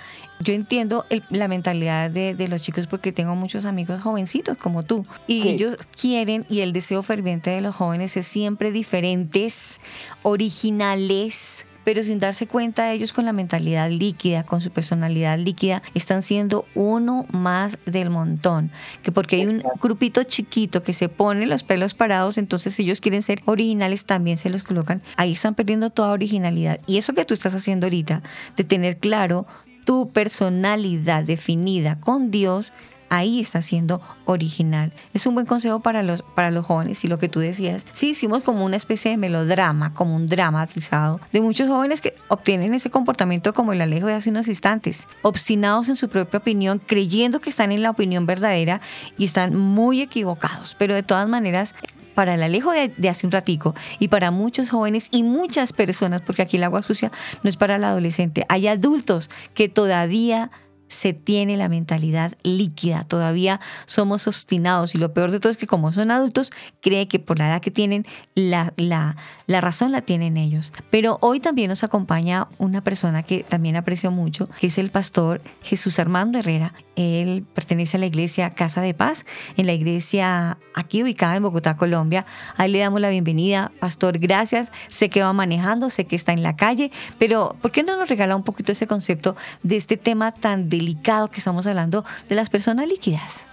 yo 0.42 0.52
entiendo 0.54 1.06
el- 1.10 1.22
la 1.30 1.48
mentalidad 1.48 2.10
de, 2.10 2.34
de 2.34 2.48
los 2.48 2.62
chicos 2.62 2.86
porque 2.86 3.12
tengo 3.12 3.34
muchos 3.34 3.64
amigos 3.64 4.02
jovencitos 4.02 4.56
como 4.58 4.82
tú 4.82 5.06
y 5.26 5.42
Sí. 5.42 5.48
ellos 5.50 5.76
quieren 6.00 6.44
y 6.48 6.60
el 6.60 6.72
deseo 6.72 7.02
ferviente 7.02 7.50
de 7.50 7.60
los 7.60 7.74
jóvenes 7.74 8.16
es 8.16 8.26
siempre 8.26 8.72
diferentes, 8.72 9.80
originales. 10.22 11.66
Pero 11.84 12.00
sin 12.04 12.20
darse 12.20 12.46
cuenta, 12.46 12.92
ellos 12.92 13.12
con 13.12 13.24
la 13.24 13.32
mentalidad 13.32 13.90
líquida, 13.90 14.44
con 14.44 14.60
su 14.60 14.70
personalidad 14.70 15.36
líquida, 15.36 15.82
están 15.94 16.22
siendo 16.22 16.64
uno 16.76 17.26
más 17.32 17.76
del 17.86 18.08
montón. 18.08 18.70
Que 19.02 19.10
porque 19.10 19.34
hay 19.34 19.46
un 19.46 19.64
grupito 19.80 20.22
chiquito 20.22 20.84
que 20.84 20.92
se 20.92 21.08
pone 21.08 21.44
los 21.44 21.64
pelos 21.64 21.94
parados, 21.94 22.38
entonces 22.38 22.72
si 22.74 22.84
ellos 22.84 23.00
quieren 23.00 23.20
ser 23.22 23.40
originales, 23.46 24.06
también 24.06 24.38
se 24.38 24.48
los 24.48 24.62
colocan. 24.62 25.02
Ahí 25.16 25.32
están 25.32 25.56
perdiendo 25.56 25.90
toda 25.90 26.12
originalidad. 26.12 26.78
Y 26.86 26.98
eso 26.98 27.14
que 27.14 27.24
tú 27.24 27.34
estás 27.34 27.52
haciendo 27.52 27.86
ahorita, 27.86 28.22
de 28.56 28.62
tener 28.62 28.98
claro 28.98 29.44
tu 29.84 30.10
personalidad 30.10 31.24
definida 31.24 31.98
con 32.00 32.30
Dios, 32.30 32.72
ahí 33.12 33.40
está 33.40 33.60
siendo 33.60 34.00
original. 34.24 34.90
Es 35.12 35.26
un 35.26 35.34
buen 35.34 35.44
consejo 35.44 35.80
para 35.80 36.02
los, 36.02 36.22
para 36.22 36.50
los 36.50 36.64
jóvenes 36.64 37.04
y 37.04 37.08
lo 37.08 37.18
que 37.18 37.28
tú 37.28 37.40
decías. 37.40 37.84
Sí, 37.92 38.10
hicimos 38.10 38.42
como 38.42 38.64
una 38.64 38.76
especie 38.76 39.10
de 39.10 39.18
melodrama, 39.18 39.92
como 39.92 40.16
un 40.16 40.28
dramatizado 40.28 41.20
de 41.30 41.42
muchos 41.42 41.68
jóvenes 41.68 42.00
que 42.00 42.14
obtienen 42.28 42.72
ese 42.72 42.88
comportamiento 42.88 43.52
como 43.52 43.74
el 43.74 43.82
Alejo 43.82 44.06
de 44.06 44.14
hace 44.14 44.30
unos 44.30 44.48
instantes, 44.48 45.08
obstinados 45.20 45.90
en 45.90 45.96
su 45.96 46.08
propia 46.08 46.38
opinión, 46.38 46.78
creyendo 46.78 47.40
que 47.40 47.50
están 47.50 47.70
en 47.70 47.82
la 47.82 47.90
opinión 47.90 48.24
verdadera 48.24 48.80
y 49.18 49.26
están 49.26 49.56
muy 49.56 50.00
equivocados. 50.00 50.74
Pero 50.78 50.94
de 50.94 51.02
todas 51.02 51.28
maneras, 51.28 51.74
para 52.14 52.34
el 52.34 52.42
Alejo 52.42 52.72
de, 52.72 53.08
hace 53.08 53.26
un 53.26 53.32
ratico 53.32 53.74
y 53.98 54.08
para 54.08 54.30
muchos 54.30 54.70
jóvenes 54.70 55.08
y 55.12 55.22
muchas 55.22 55.72
personas, 55.72 56.22
porque 56.22 56.42
aquí 56.42 56.56
el 56.56 56.64
agua 56.64 56.82
sucia 56.82 57.10
no 57.42 57.48
es 57.48 57.56
para 57.56 57.76
el 57.76 57.84
adolescente, 57.84 58.46
hay 58.48 58.68
adultos 58.68 59.30
que 59.54 59.68
todavía 59.68 60.50
se 60.92 61.14
tiene 61.14 61.56
la 61.56 61.70
mentalidad 61.70 62.32
líquida, 62.42 63.02
todavía 63.02 63.60
somos 63.86 64.26
obstinados 64.26 64.94
y 64.94 64.98
lo 64.98 65.14
peor 65.14 65.30
de 65.30 65.40
todo 65.40 65.50
es 65.50 65.56
que 65.56 65.66
como 65.66 65.90
son 65.90 66.10
adultos, 66.10 66.52
cree 66.82 67.08
que 67.08 67.18
por 67.18 67.38
la 67.38 67.48
edad 67.48 67.62
que 67.62 67.70
tienen, 67.70 68.04
la, 68.34 68.74
la, 68.76 69.16
la 69.46 69.60
razón 69.62 69.90
la 69.90 70.02
tienen 70.02 70.36
ellos. 70.36 70.70
Pero 70.90 71.16
hoy 71.22 71.40
también 71.40 71.70
nos 71.70 71.82
acompaña 71.82 72.46
una 72.58 72.84
persona 72.84 73.22
que 73.22 73.42
también 73.42 73.76
aprecio 73.76 74.10
mucho, 74.10 74.48
que 74.60 74.66
es 74.66 74.76
el 74.76 74.90
pastor 74.90 75.40
Jesús 75.62 75.98
Armando 75.98 76.38
Herrera. 76.38 76.74
Él 76.94 77.46
pertenece 77.54 77.96
a 77.96 78.00
la 78.00 78.06
iglesia 78.06 78.50
Casa 78.50 78.82
de 78.82 78.92
Paz, 78.92 79.24
en 79.56 79.64
la 79.64 79.72
iglesia 79.72 80.58
aquí 80.74 81.02
ubicada 81.02 81.36
en 81.36 81.42
Bogotá, 81.42 81.78
Colombia. 81.78 82.26
Ahí 82.58 82.70
le 82.70 82.80
damos 82.80 83.00
la 83.00 83.08
bienvenida. 83.08 83.72
Pastor, 83.80 84.18
gracias. 84.18 84.72
Sé 84.88 85.08
que 85.08 85.22
va 85.22 85.32
manejando, 85.32 85.88
sé 85.88 86.04
que 86.04 86.16
está 86.16 86.32
en 86.34 86.42
la 86.42 86.54
calle, 86.54 86.90
pero 87.18 87.56
¿por 87.62 87.72
qué 87.72 87.82
no 87.82 87.96
nos 87.96 88.10
regala 88.10 88.36
un 88.36 88.42
poquito 88.42 88.72
ese 88.72 88.86
concepto 88.86 89.36
de 89.62 89.76
este 89.76 89.96
tema 89.96 90.32
tan 90.32 90.68
delicado 90.68 90.81
que 91.30 91.38
estamos 91.38 91.66
hablando 91.66 92.04
de 92.28 92.34
las 92.34 92.50
personas 92.50 92.88
líquidas? 92.88 93.46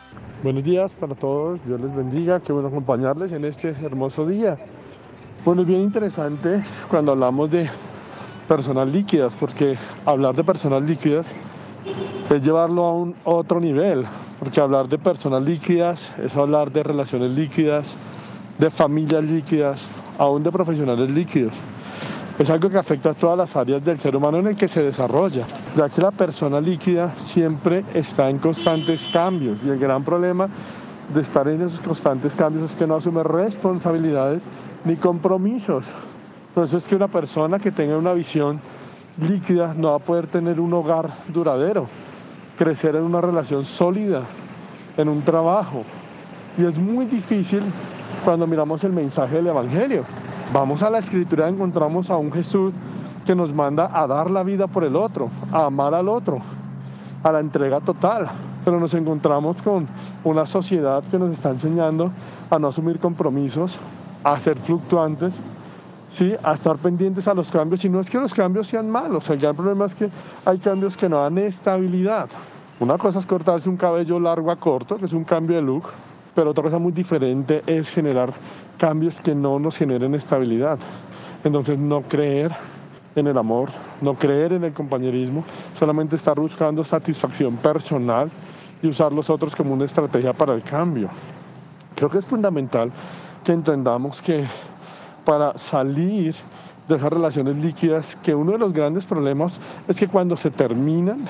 Buenos 0.44 0.64
días 0.64 0.92
para 0.92 1.16
todos, 1.16 1.60
Dios 1.66 1.80
les 1.80 1.94
bendiga, 1.94 2.40
qué 2.40 2.54
bueno 2.54 2.70
acompañarles 2.70 3.32
en 3.34 3.46
este 3.46 3.70
hermoso 3.70 4.26
día. 4.26 4.58
Bueno, 5.46 5.62
es 5.62 5.68
bien 5.68 5.82
interesante 5.82 6.64
cuando 6.90 7.12
hablamos 7.12 7.50
de 7.52 7.70
personas 8.48 8.90
líquidas, 8.90 9.36
porque 9.36 9.78
hablar 10.06 10.36
de 10.36 10.44
personas 10.44 10.84
líquidas 10.84 11.36
es 12.30 12.42
llevarlo 12.42 12.84
a 12.86 12.94
un 12.94 13.16
otro 13.26 13.60
nivel, 13.60 14.06
porque 14.40 14.60
hablar 14.60 14.88
de 14.88 14.98
personas 14.98 15.44
líquidas 15.44 16.12
es 16.18 16.36
hablar 16.36 16.72
de 16.72 16.84
relaciones 16.84 17.34
líquidas, 17.34 17.96
de 18.58 18.72
familias 18.72 19.24
líquidas, 19.24 19.90
aún 20.18 20.44
de 20.44 20.52
profesionales 20.52 21.10
líquidos. 21.10 21.54
Es 22.40 22.50
algo 22.50 22.70
que 22.70 22.78
afecta 22.78 23.10
a 23.10 23.14
todas 23.14 23.38
las 23.38 23.58
áreas 23.58 23.84
del 23.84 24.00
ser 24.00 24.16
humano 24.16 24.38
en 24.38 24.48
el 24.48 24.56
que 24.56 24.70
se 24.70 24.82
desarrolla, 24.82 25.46
ya 25.76 25.90
que 25.90 26.02
la 26.02 26.12
persona 26.12 26.62
líquida 26.62 27.14
siempre 27.20 27.84
está 27.94 28.30
en 28.30 28.38
constantes 28.38 29.10
cambios 29.12 29.60
y 29.66 29.68
el 29.68 29.78
gran 29.78 30.06
problema 30.06 30.48
de 31.14 31.20
estar 31.20 31.50
en 31.50 31.62
esos 31.62 31.82
constantes 31.82 32.38
cambios 32.38 32.72
es 32.72 32.78
que 32.78 32.88
no 32.88 32.96
asume 32.96 33.24
responsabilidades 33.24 34.48
ni 34.86 34.96
compromisos. 34.96 35.92
Por 36.56 36.64
eso 36.64 36.78
es 36.78 36.88
que 36.88 36.96
una 36.96 37.10
persona 37.10 37.60
que 37.60 37.74
tenga 37.74 37.98
una 37.98 38.14
visión 38.14 38.62
líquida 39.18 39.74
no 39.74 39.90
va 39.90 39.96
a 39.98 40.00
poder 40.00 40.28
tener 40.28 40.62
un 40.62 40.74
hogar 40.74 41.10
duradero, 41.28 41.88
crecer 42.58 42.96
en 42.96 43.04
una 43.04 43.20
relación 43.20 43.66
sólida, 43.66 44.24
en 44.96 45.10
un 45.10 45.24
trabajo. 45.24 45.84
Y 46.58 46.64
es 46.64 46.78
muy 46.78 47.04
difícil 47.06 47.64
cuando 48.24 48.48
miramos 48.48 48.82
el 48.86 48.94
mensaje 48.94 49.36
del 49.36 49.48
Evangelio. 49.48 50.06
Vamos 50.52 50.82
a 50.82 50.90
la 50.90 50.98
escritura 50.98 51.48
y 51.48 51.54
encontramos 51.54 52.10
a 52.10 52.18
un 52.18 52.32
Jesús 52.32 52.74
que 53.24 53.36
nos 53.36 53.54
manda 53.54 53.88
a 53.94 54.08
dar 54.08 54.32
la 54.32 54.42
vida 54.42 54.66
por 54.66 54.84
el 54.84 54.96
otro, 54.96 55.30
a 55.52 55.66
amar 55.66 55.94
al 55.94 56.10
otro, 56.10 56.40
a 57.22 57.32
la 57.32 57.40
entrega 57.40 57.80
total. 57.82 58.28
Pero 58.66 58.80
nos 58.80 58.96
encontramos 58.96 59.62
con 59.62 59.88
una 60.24 60.48
sociedad 60.48 61.04
que 61.04 61.20
nos 61.20 61.34
está 61.34 61.52
enseñando 61.52 62.12
a 62.50 62.58
no 62.58 62.70
asumir 62.70 63.00
compromisos, 63.00 63.80
a 64.24 64.40
ser 64.40 64.58
fluctuantes, 64.58 65.36
¿sí? 66.08 66.34
a 66.42 66.54
estar 66.54 66.78
pendientes 66.78 67.28
a 67.28 67.36
los 67.36 67.52
cambios. 67.52 67.86
Y 67.86 67.90
no 67.90 68.00
es 68.00 68.10
que 68.10 68.18
los 68.18 68.34
cambios 68.34 68.68
sean 68.68 68.90
malos, 68.90 69.30
el 69.30 69.40
problema 69.54 69.86
es 69.86 69.94
que 69.94 70.10
hay 70.46 70.58
cambios 70.58 70.98
que 70.98 71.08
no 71.08 71.20
dan 71.20 71.38
estabilidad. 71.38 72.28
Una 72.80 72.98
cosa 72.98 73.20
es 73.20 73.28
cortarse 73.28 73.70
un 73.70 73.78
cabello 73.78 74.20
largo 74.20 74.50
a 74.50 74.56
corto, 74.56 74.98
que 74.98 75.06
es 75.06 75.14
un 75.14 75.26
cambio 75.26 75.58
de 75.58 75.62
look, 75.62 75.84
pero 76.36 76.52
otra 76.52 76.64
cosa 76.64 76.80
muy 76.80 76.92
diferente 76.92 77.64
es 77.68 77.90
generar 77.90 78.34
cambios 78.78 79.20
que 79.20 79.36
no 79.36 79.60
nos 79.60 79.78
generen 79.78 80.14
estabilidad. 80.16 80.80
Entonces 81.44 81.78
no 81.78 82.02
creer 82.02 82.52
en 83.16 83.28
el 83.28 83.38
amor, 83.38 83.70
no 84.02 84.14
creer 84.14 84.54
en 84.54 84.64
el 84.64 84.74
compañerismo, 84.74 85.44
solamente 85.74 86.16
estar 86.16 86.40
buscando 86.40 86.84
satisfacción 86.84 87.58
personal 87.58 88.30
y 88.82 88.88
usar 88.88 89.12
los 89.12 89.30
otros 89.30 89.56
como 89.56 89.74
una 89.74 89.86
estrategia 89.86 90.34
para 90.34 90.54
el 90.54 90.64
cambio. 90.64 91.10
Creo 91.96 92.10
que 92.10 92.20
es 92.20 92.26
fundamental 92.26 92.92
que 93.44 93.52
entendamos 93.52 94.22
que 94.22 94.46
para 95.26 95.58
salir 95.58 96.36
de 96.88 96.96
esas 96.96 97.12
relaciones 97.12 97.58
líquidas, 97.58 98.18
que 98.24 98.34
uno 98.34 98.54
de 98.54 98.58
los 98.58 98.74
grandes 98.74 99.06
problemas 99.06 99.60
es 99.88 99.98
que 99.98 100.08
cuando 100.08 100.36
se 100.36 100.50
terminan 100.50 101.26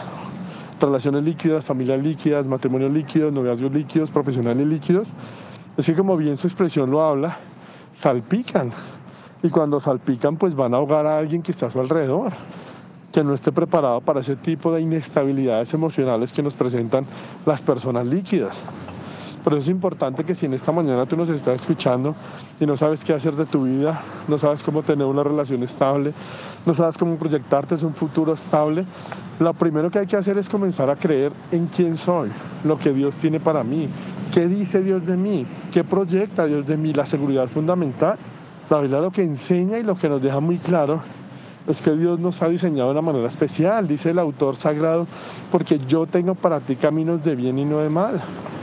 relaciones 0.80 1.24
líquidas, 1.24 1.66
familias 1.66 2.02
líquidas, 2.02 2.46
matrimonios 2.46 2.92
líquidos, 2.92 3.34
noviazgos 3.34 3.74
líquidos, 3.74 4.12
profesionales 4.12 4.66
líquidos, 4.66 5.08
es 5.78 5.86
que 5.86 5.94
como 5.94 6.18
bien 6.18 6.38
su 6.38 6.48
expresión 6.48 6.92
lo 6.92 7.02
habla, 7.02 7.38
salpican 7.92 8.72
Y 9.42 9.50
cuando 9.50 9.80
salpican, 9.80 10.36
pues 10.36 10.54
van 10.54 10.74
a 10.74 10.78
ahogar 10.78 11.06
a 11.06 11.18
alguien 11.18 11.42
que 11.42 11.54
está 11.54 11.68
a 11.68 11.72
su 11.72 11.80
alrededor, 11.80 12.34
que 13.14 13.24
no 13.24 13.34
esté 13.34 13.54
preparado 13.54 14.02
para 14.02 14.20
ese 14.20 14.36
tipo 14.36 14.74
de 14.74 14.82
inestabilidades 14.82 15.74
emocionales 15.74 16.34
que 16.34 16.44
nos 16.44 16.56
presentan 16.56 17.06
las 17.46 17.62
personas 17.62 18.06
líquidas. 18.06 18.62
Por 19.50 19.58
eso 19.58 19.64
es 19.64 19.70
importante 19.70 20.24
que 20.24 20.36
si 20.36 20.46
en 20.46 20.54
esta 20.54 20.72
mañana 20.72 21.08
tú 21.08 21.18
nos 21.18 21.28
estás 21.28 21.60
escuchando 21.60 22.14
y 22.60 22.68
no 22.68 22.78
sabes 22.78 23.04
qué 23.04 23.16
hacer 23.16 23.34
de 23.34 23.48
tu 23.48 23.64
vida, 23.64 24.00
no 24.28 24.38
sabes 24.38 24.62
cómo 24.62 24.84
tener 24.84 25.08
una 25.08 25.24
relación 25.24 25.64
estable, 25.64 26.14
no 26.68 26.76
sabes 26.76 27.00
cómo 27.00 27.18
proyectarte 27.18 27.74
en 27.74 27.84
un 27.88 27.96
futuro 27.96 28.34
estable, 28.34 28.86
lo 29.40 29.52
primero 29.56 29.90
que 29.90 29.98
hay 29.98 30.06
que 30.06 30.18
hacer 30.18 30.38
es 30.38 30.48
comenzar 30.48 30.92
a 30.92 30.96
creer 30.96 31.32
en 31.52 31.66
quién 31.66 31.98
soy, 31.98 32.30
lo 32.64 32.78
que 32.78 32.94
Dios 32.94 33.16
tiene 33.16 33.40
para 33.40 33.64
mí, 33.64 33.90
qué 34.32 34.48
dice 34.48 34.84
Dios 34.84 35.04
de 35.04 35.18
mí, 35.18 35.48
qué 35.72 35.84
proyecta 35.84 36.46
Dios 36.46 36.68
de 36.68 36.78
mí, 36.78 36.94
la 36.94 37.08
seguridad 37.08 37.48
fundamental. 37.48 38.20
La 38.70 38.80
Biblia 38.82 39.00
lo 39.00 39.10
que 39.10 39.24
enseña 39.24 39.80
y 39.80 39.84
lo 39.84 39.96
que 39.96 40.10
nos 40.10 40.22
deja 40.22 40.40
muy 40.40 40.60
claro 40.60 41.02
es 41.70 41.82
que 41.82 41.96
Dios 41.96 42.20
nos 42.20 42.42
ha 42.42 42.50
diseñado 42.50 42.90
de 42.90 43.00
una 43.00 43.02
manera 43.02 43.28
especial, 43.28 43.88
dice 43.88 44.10
el 44.10 44.20
autor 44.20 44.56
sagrado, 44.56 45.08
porque 45.52 45.80
yo 45.88 46.06
tengo 46.06 46.36
para 46.36 46.60
ti 46.60 46.76
caminos 46.76 47.24
de 47.24 47.36
bien 47.36 47.58
y 47.60 47.66
no 47.66 47.80
de 47.80 47.90
mal 47.90 48.22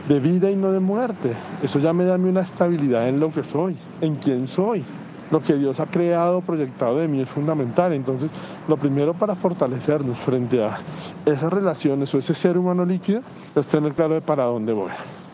de 0.08 0.20
vida 0.20 0.50
y 0.50 0.56
no 0.56 0.72
de 0.72 0.80
muerte. 0.80 1.32
Eso 1.62 1.78
ya 1.78 1.92
me 1.92 2.04
da 2.04 2.14
una 2.14 2.42
estabilidad 2.42 3.08
en 3.08 3.20
lo 3.20 3.32
que 3.32 3.42
soy, 3.42 3.76
en 4.00 4.16
quién 4.16 4.48
soy. 4.48 4.84
Lo 5.30 5.42
que 5.42 5.54
Dios 5.54 5.80
ha 5.80 5.86
creado, 5.86 6.40
proyectado 6.40 6.98
de 6.98 7.08
mí 7.08 7.20
es 7.20 7.28
fundamental. 7.28 7.92
Entonces, 7.92 8.30
lo 8.68 8.76
primero 8.76 9.14
para 9.14 9.34
fortalecernos 9.34 10.18
frente 10.18 10.62
a 10.62 10.78
esas 11.24 11.52
relaciones 11.52 12.14
o 12.14 12.18
ese 12.18 12.34
ser 12.34 12.56
humano 12.56 12.84
líquido 12.84 13.22
es 13.56 13.66
tener 13.66 13.92
claro 13.94 14.14
de 14.14 14.20
para 14.20 14.44
dónde 14.44 14.72
voy. 14.72 14.92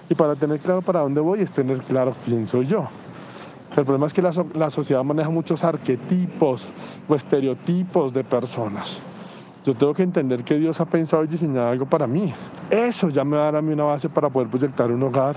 Y 0.08 0.14
para 0.14 0.34
tener 0.34 0.60
claro 0.60 0.80
para 0.80 1.00
dónde 1.00 1.20
voy 1.20 1.40
es 1.40 1.52
tener 1.52 1.78
claro 1.80 2.14
quién 2.24 2.48
soy 2.48 2.66
yo. 2.66 2.88
El 3.76 3.84
problema 3.86 4.06
es 4.06 4.12
que 4.12 4.20
la, 4.20 4.70
sociedad 4.70 5.02
maneja 5.02 5.30
muchos 5.30 5.64
arquetipos 5.64 6.72
o 7.08 7.14
estereotipos 7.14 8.12
de 8.12 8.22
personas. 8.22 8.98
Yo 9.64 9.74
tengo 9.74 9.94
que 9.94 10.02
entender 10.02 10.44
que 10.44 10.58
Dios 10.58 10.78
ha 10.80 10.84
pensado 10.84 11.24
y 11.24 11.26
diseñado 11.26 11.68
algo 11.68 11.86
para 11.86 12.06
mí. 12.06 12.34
Eso 12.68 13.08
ya 13.08 13.24
me 13.24 13.36
va 13.36 13.44
a 13.44 13.44
dar 13.46 13.56
a 13.56 13.62
mí 13.62 13.72
una 13.72 13.84
base 13.84 14.10
para 14.10 14.28
poder 14.28 14.48
proyectar 14.48 14.90
un 14.90 15.02
hogar, 15.02 15.36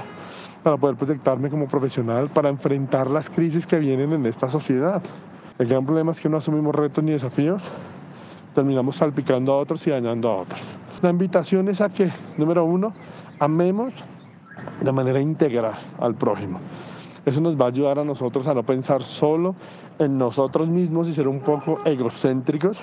para 0.64 0.76
poder 0.76 0.98
proyectarme 0.98 1.50
como 1.50 1.68
profesional, 1.68 2.30
para 2.30 2.50
enfrentar 2.50 3.10
las 3.10 3.30
crisis 3.30 3.66
que 3.66 3.80
vienen 3.80 4.12
en 4.12 4.26
esta 4.26 4.50
sociedad. 4.50 5.02
El 5.58 5.68
gran 5.68 5.86
problema 5.86 6.12
es 6.12 6.20
que 6.20 6.28
no 6.28 6.36
asumimos 6.36 6.76
retos 6.76 7.06
ni 7.06 7.14
desafíos, 7.14 7.62
terminamos 8.54 8.98
salpicando 8.98 9.54
a 9.54 9.58
otros 9.60 9.88
y 9.88 9.92
dañando 9.92 10.30
a 10.30 10.42
otros. 10.42 10.62
La 11.02 11.10
invitación 11.10 11.70
es 11.70 11.80
a 11.80 11.88
que, 11.88 12.12
número 12.38 12.66
uno, 12.66 12.90
amemos 13.40 13.94
de 14.82 14.92
manera 14.92 15.22
integral 15.22 15.76
al 16.00 16.16
prójimo. 16.16 16.60
Eso 17.26 17.42
nos 17.42 17.60
va 17.60 17.66
a 17.66 17.68
ayudar 17.70 17.98
a 17.98 18.04
nosotros 18.04 18.46
a 18.46 18.54
no 18.54 18.64
pensar 18.64 19.04
solo 19.04 19.56
en 19.98 20.18
nosotros 20.18 20.68
mismos 20.68 21.08
y 21.08 21.14
ser 21.14 21.28
un 21.28 21.40
poco 21.40 21.80
egocéntricos, 21.84 22.80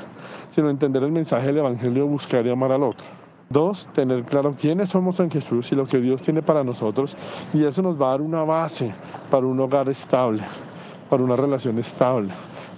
sino 0.49 0.69
entender 0.69 1.05
el 1.05 1.13
mensaje 1.13 1.47
del 1.47 1.59
Evangelio, 1.59 2.07
buscar 2.09 2.45
y 2.47 2.51
amar 2.51 2.73
al 2.73 2.83
otro. 2.83 3.05
Dos, 3.51 3.87
tener 3.93 4.25
claro 4.25 4.57
quiénes 4.59 4.91
somos 4.91 5.21
en 5.21 5.31
Jesús 5.31 5.71
y 5.71 5.77
lo 5.77 5.87
que 5.87 5.99
Dios 5.99 6.23
tiene 6.23 6.43
para 6.43 6.65
nosotros. 6.65 7.15
Y 7.53 7.65
eso 7.65 7.83
nos 7.83 8.01
va 8.01 8.09
a 8.09 8.11
dar 8.13 8.23
una 8.23 8.43
base 8.43 8.93
para 9.31 9.47
un 9.47 9.61
hogar 9.61 9.89
estable, 9.91 10.43
para 11.09 11.23
una 11.23 11.37
relación 11.37 11.79
estable, 11.79 12.31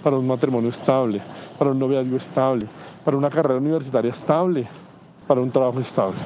para 0.03 0.17
un 0.17 0.27
matrimonio 0.27 0.69
estable, 0.69 1.21
para 1.57 1.71
un 1.71 1.79
noviazgo 1.79 2.17
estable, 2.17 2.67
para 3.03 3.17
una 3.17 3.29
carrera 3.29 3.57
universitaria 3.57 4.11
estable, 4.11 4.67
para 5.27 5.41
un 5.41 5.49
trabajo 5.49 5.79
estable. 5.79 6.17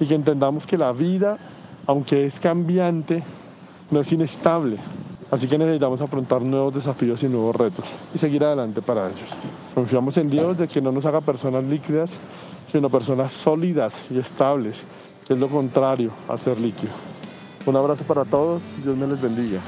Y 0.00 0.06
que 0.06 0.14
entendamos 0.14 0.66
que 0.66 0.78
la 0.78 0.92
vida, 0.92 1.36
aunque 1.86 2.26
es 2.26 2.40
cambiante, 2.40 3.22
no 3.90 4.00
es 4.00 4.12
inestable. 4.12 4.78
Así 5.30 5.48
que 5.48 5.58
necesitamos 5.58 6.00
afrontar 6.00 6.42
nuevos 6.42 6.74
desafíos 6.74 7.22
y 7.22 7.28
nuevos 7.28 7.56
retos 7.56 7.84
y 8.14 8.18
seguir 8.18 8.44
adelante 8.44 8.80
para 8.80 9.08
ellos. 9.08 9.30
Confiamos 9.74 10.16
en 10.18 10.30
Dios 10.30 10.56
de 10.56 10.68
que 10.68 10.80
no 10.80 10.92
nos 10.92 11.04
haga 11.04 11.20
personas 11.20 11.64
líquidas, 11.64 12.16
sino 12.70 12.88
personas 12.88 13.32
sólidas 13.32 14.06
y 14.10 14.18
estables, 14.18 14.84
que 15.26 15.34
es 15.34 15.38
lo 15.38 15.48
contrario 15.48 16.12
a 16.28 16.36
ser 16.36 16.60
líquido. 16.60 16.92
Un 17.66 17.76
abrazo 17.76 18.04
para 18.04 18.24
todos, 18.24 18.62
Dios 18.84 18.96
me 18.96 19.08
les 19.08 19.20
bendiga. 19.20 19.60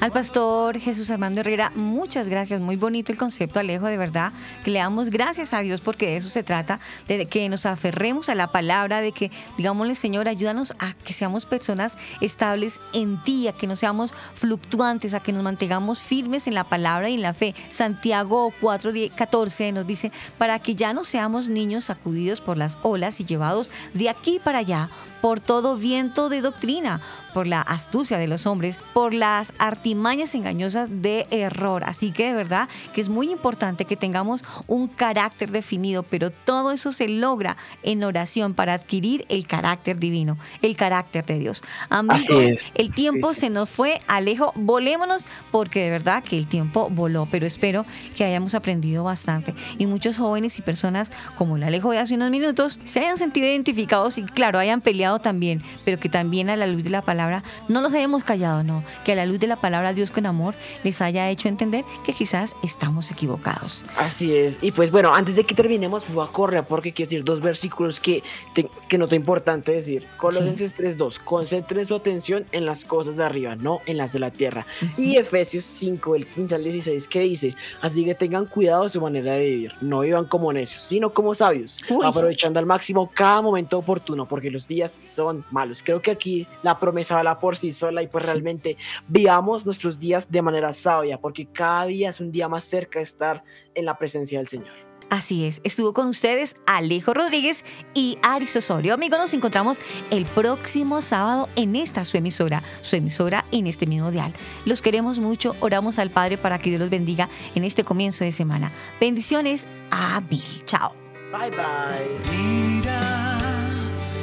Al 0.00 0.12
pastor 0.12 0.80
Jesús 0.80 1.10
Armando 1.10 1.42
Herrera, 1.42 1.72
muchas 1.74 2.30
gracias. 2.30 2.58
Muy 2.62 2.76
bonito 2.76 3.12
el 3.12 3.18
concepto, 3.18 3.60
Alejo, 3.60 3.84
de 3.84 3.98
verdad. 3.98 4.32
Que 4.64 4.70
le 4.70 4.78
damos 4.78 5.10
gracias 5.10 5.52
a 5.52 5.60
Dios 5.60 5.82
porque 5.82 6.06
de 6.06 6.16
eso 6.16 6.30
se 6.30 6.42
trata, 6.42 6.80
de 7.06 7.26
que 7.26 7.46
nos 7.50 7.66
aferremos 7.66 8.30
a 8.30 8.34
la 8.34 8.50
palabra, 8.50 9.02
de 9.02 9.12
que, 9.12 9.30
digámosle, 9.58 9.94
Señor, 9.94 10.26
ayúdanos 10.26 10.72
a 10.78 10.94
que 10.94 11.12
seamos 11.12 11.44
personas 11.44 11.98
estables 12.22 12.80
en 12.94 13.22
ti, 13.22 13.46
a 13.46 13.52
que 13.52 13.66
no 13.66 13.76
seamos 13.76 14.14
fluctuantes, 14.32 15.12
a 15.12 15.20
que 15.20 15.34
nos 15.34 15.42
mantengamos 15.42 16.00
firmes 16.00 16.46
en 16.46 16.54
la 16.54 16.64
palabra 16.64 17.10
y 17.10 17.16
en 17.16 17.22
la 17.22 17.34
fe. 17.34 17.54
Santiago 17.68 18.54
4, 18.58 18.92
14 19.14 19.72
nos 19.72 19.86
dice, 19.86 20.12
para 20.38 20.60
que 20.60 20.74
ya 20.74 20.94
no 20.94 21.04
seamos 21.04 21.50
niños 21.50 21.84
sacudidos 21.84 22.40
por 22.40 22.56
las 22.56 22.78
olas 22.80 23.20
y 23.20 23.26
llevados 23.26 23.70
de 23.92 24.08
aquí 24.08 24.40
para 24.42 24.60
allá 24.60 24.88
por 25.20 25.42
todo 25.42 25.76
viento 25.76 26.30
de 26.30 26.40
doctrina, 26.40 27.02
por 27.34 27.46
la 27.46 27.60
astucia 27.60 28.16
de 28.16 28.28
los 28.28 28.46
hombres, 28.46 28.78
por 28.94 29.12
las 29.12 29.52
artimañas 29.58 29.89
engañosas 30.34 30.88
de 30.90 31.26
error. 31.30 31.84
Así 31.84 32.10
que 32.10 32.28
de 32.28 32.34
verdad 32.34 32.68
que 32.92 33.00
es 33.00 33.08
muy 33.08 33.30
importante 33.30 33.84
que 33.84 33.96
tengamos 33.96 34.42
un 34.66 34.88
carácter 34.88 35.50
definido, 35.50 36.02
pero 36.02 36.30
todo 36.30 36.72
eso 36.72 36.92
se 36.92 37.08
logra 37.08 37.56
en 37.82 38.04
oración 38.04 38.54
para 38.54 38.74
adquirir 38.74 39.24
el 39.28 39.46
carácter 39.46 39.98
divino, 39.98 40.36
el 40.62 40.76
carácter 40.76 41.24
de 41.26 41.38
Dios. 41.38 41.62
Amigos, 41.88 42.72
el 42.74 42.92
tiempo 42.94 43.34
se 43.34 43.50
nos 43.50 43.70
fue, 43.70 43.98
Alejo, 44.06 44.52
volémonos 44.54 45.24
porque 45.50 45.80
de 45.80 45.90
verdad 45.90 46.22
que 46.22 46.36
el 46.36 46.46
tiempo 46.46 46.88
voló, 46.90 47.26
pero 47.30 47.46
espero 47.46 47.84
que 48.16 48.24
hayamos 48.24 48.54
aprendido 48.54 49.04
bastante 49.04 49.54
y 49.78 49.86
muchos 49.86 50.18
jóvenes 50.18 50.58
y 50.58 50.62
personas 50.62 51.12
como 51.36 51.56
el 51.56 51.62
Alejo 51.62 51.90
de 51.90 51.98
hace 51.98 52.14
unos 52.14 52.30
minutos 52.30 52.78
se 52.84 53.00
hayan 53.00 53.16
sentido 53.16 53.46
identificados 53.46 54.18
y 54.18 54.22
claro, 54.22 54.58
hayan 54.58 54.80
peleado 54.80 55.18
también, 55.18 55.62
pero 55.84 55.98
que 55.98 56.08
también 56.08 56.50
a 56.50 56.56
la 56.56 56.66
luz 56.66 56.84
de 56.84 56.90
la 56.90 57.02
palabra 57.02 57.42
no 57.68 57.80
los 57.80 57.94
hayamos 57.94 58.24
callado, 58.24 58.62
no, 58.62 58.84
que 59.04 59.12
a 59.12 59.14
la 59.14 59.26
luz 59.26 59.40
de 59.40 59.46
la 59.46 59.56
palabra 59.56 59.79
Dios 59.92 60.10
con 60.10 60.26
amor 60.26 60.54
les 60.84 61.00
haya 61.02 61.28
hecho 61.30 61.48
entender 61.48 61.84
que 62.04 62.12
quizás 62.12 62.56
estamos 62.62 63.10
equivocados. 63.10 63.84
Así 63.98 64.34
es, 64.34 64.58
y 64.62 64.72
pues 64.72 64.90
bueno, 64.90 65.14
antes 65.14 65.36
de 65.36 65.44
que 65.44 65.54
terminemos, 65.54 66.04
voy 66.12 66.26
a 66.26 66.30
correr 66.30 66.64
porque 66.64 66.92
quiero 66.92 67.10
decir 67.10 67.24
dos 67.24 67.40
versículos 67.40 68.00
que, 68.00 68.22
te, 68.54 68.68
que 68.88 68.98
noto 68.98 69.14
importante 69.14 69.72
decir. 69.72 70.06
Colosenses 70.16 70.74
sí. 70.76 70.82
3.2, 70.82 71.18
concentren 71.24 71.86
su 71.86 71.94
atención 71.94 72.44
en 72.52 72.66
las 72.66 72.84
cosas 72.84 73.16
de 73.16 73.24
arriba, 73.24 73.56
no 73.56 73.80
en 73.86 73.96
las 73.96 74.12
de 74.12 74.18
la 74.18 74.30
tierra. 74.30 74.66
Uh 74.82 74.84
-huh. 74.84 74.98
Y 74.98 75.16
Efesios 75.16 75.64
5, 75.64 76.14
el 76.14 76.26
15 76.26 76.54
al 76.54 76.64
16, 76.64 77.08
que 77.08 77.20
dice, 77.20 77.54
así 77.80 78.04
que 78.04 78.14
tengan 78.14 78.46
cuidado 78.46 78.84
de 78.84 78.90
su 78.90 79.00
manera 79.00 79.34
de 79.34 79.44
vivir, 79.44 79.72
no 79.80 80.00
vivan 80.00 80.26
como 80.26 80.52
necios, 80.52 80.82
sino 80.82 81.10
como 81.10 81.34
sabios, 81.34 81.78
Uy. 81.88 82.04
aprovechando 82.04 82.58
al 82.58 82.66
máximo 82.66 83.10
cada 83.12 83.42
momento 83.42 83.78
oportuno, 83.78 84.26
porque 84.26 84.50
los 84.50 84.66
días 84.66 84.98
son 85.06 85.44
malos. 85.50 85.82
Creo 85.82 86.00
que 86.00 86.10
aquí 86.10 86.46
la 86.62 86.78
promesa 86.78 87.18
habla 87.18 87.38
por 87.38 87.56
sí 87.56 87.72
sola 87.72 88.02
y 88.02 88.06
pues 88.06 88.24
sí. 88.24 88.30
realmente 88.32 88.76
vivamos 89.08 89.64
nuestros 89.70 89.98
días 90.00 90.28
de 90.28 90.42
manera 90.42 90.72
sabia, 90.72 91.18
porque 91.20 91.46
cada 91.46 91.86
día 91.86 92.10
es 92.10 92.18
un 92.18 92.32
día 92.32 92.48
más 92.48 92.64
cerca 92.64 92.98
de 92.98 93.04
estar 93.04 93.44
en 93.74 93.84
la 93.84 93.96
presencia 93.96 94.38
del 94.38 94.48
Señor. 94.48 94.90
Así 95.10 95.44
es, 95.44 95.60
estuvo 95.64 95.92
con 95.92 96.06
ustedes 96.06 96.56
Alejo 96.66 97.14
Rodríguez 97.14 97.64
y 97.94 98.18
Aris 98.22 98.54
Osorio. 98.56 98.94
Amigos, 98.94 99.18
nos 99.18 99.34
encontramos 99.34 99.78
el 100.10 100.24
próximo 100.24 101.02
sábado 101.02 101.48
en 101.56 101.74
esta 101.74 102.04
su 102.04 102.16
emisora, 102.16 102.62
su 102.80 102.94
emisora 102.94 103.44
en 103.50 103.66
este 103.66 103.86
mismo 103.86 104.10
dial. 104.10 104.32
Los 104.64 104.82
queremos 104.82 105.18
mucho, 105.18 105.56
oramos 105.60 105.98
al 105.98 106.10
Padre 106.10 106.38
para 106.38 106.58
que 106.58 106.70
Dios 106.70 106.80
los 106.80 106.90
bendiga 106.90 107.28
en 107.56 107.64
este 107.64 107.82
comienzo 107.82 108.22
de 108.24 108.30
semana. 108.30 108.70
Bendiciones 109.00 109.66
a 109.90 110.20
mil. 110.30 110.44
Chao. 110.64 110.94
Bye 111.32 111.50
bye. 111.50 112.36
Mira, 112.36 113.38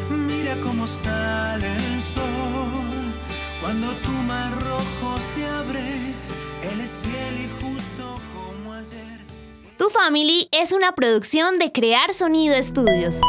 mira 0.10 0.56
cómo 0.62 0.88
sale 0.88 1.68
el 1.68 2.02
sol 2.02 2.67
cuando 3.68 3.94
tu 3.96 4.12
mar 4.12 4.50
rojo 4.62 5.18
se 5.36 5.46
abre. 5.46 5.82
Él 5.82 6.80
es 6.80 7.02
fiel 7.04 7.38
y 7.38 7.50
justo 7.62 8.16
como 8.34 8.72
ayer. 8.72 9.20
Tu 9.78 9.90
Family 9.90 10.48
es 10.54 10.72
una 10.72 10.96
producción 10.96 11.60
de 11.60 11.74
Crear 11.74 12.14
Sonido 12.14 12.56
Estudios. 12.56 13.20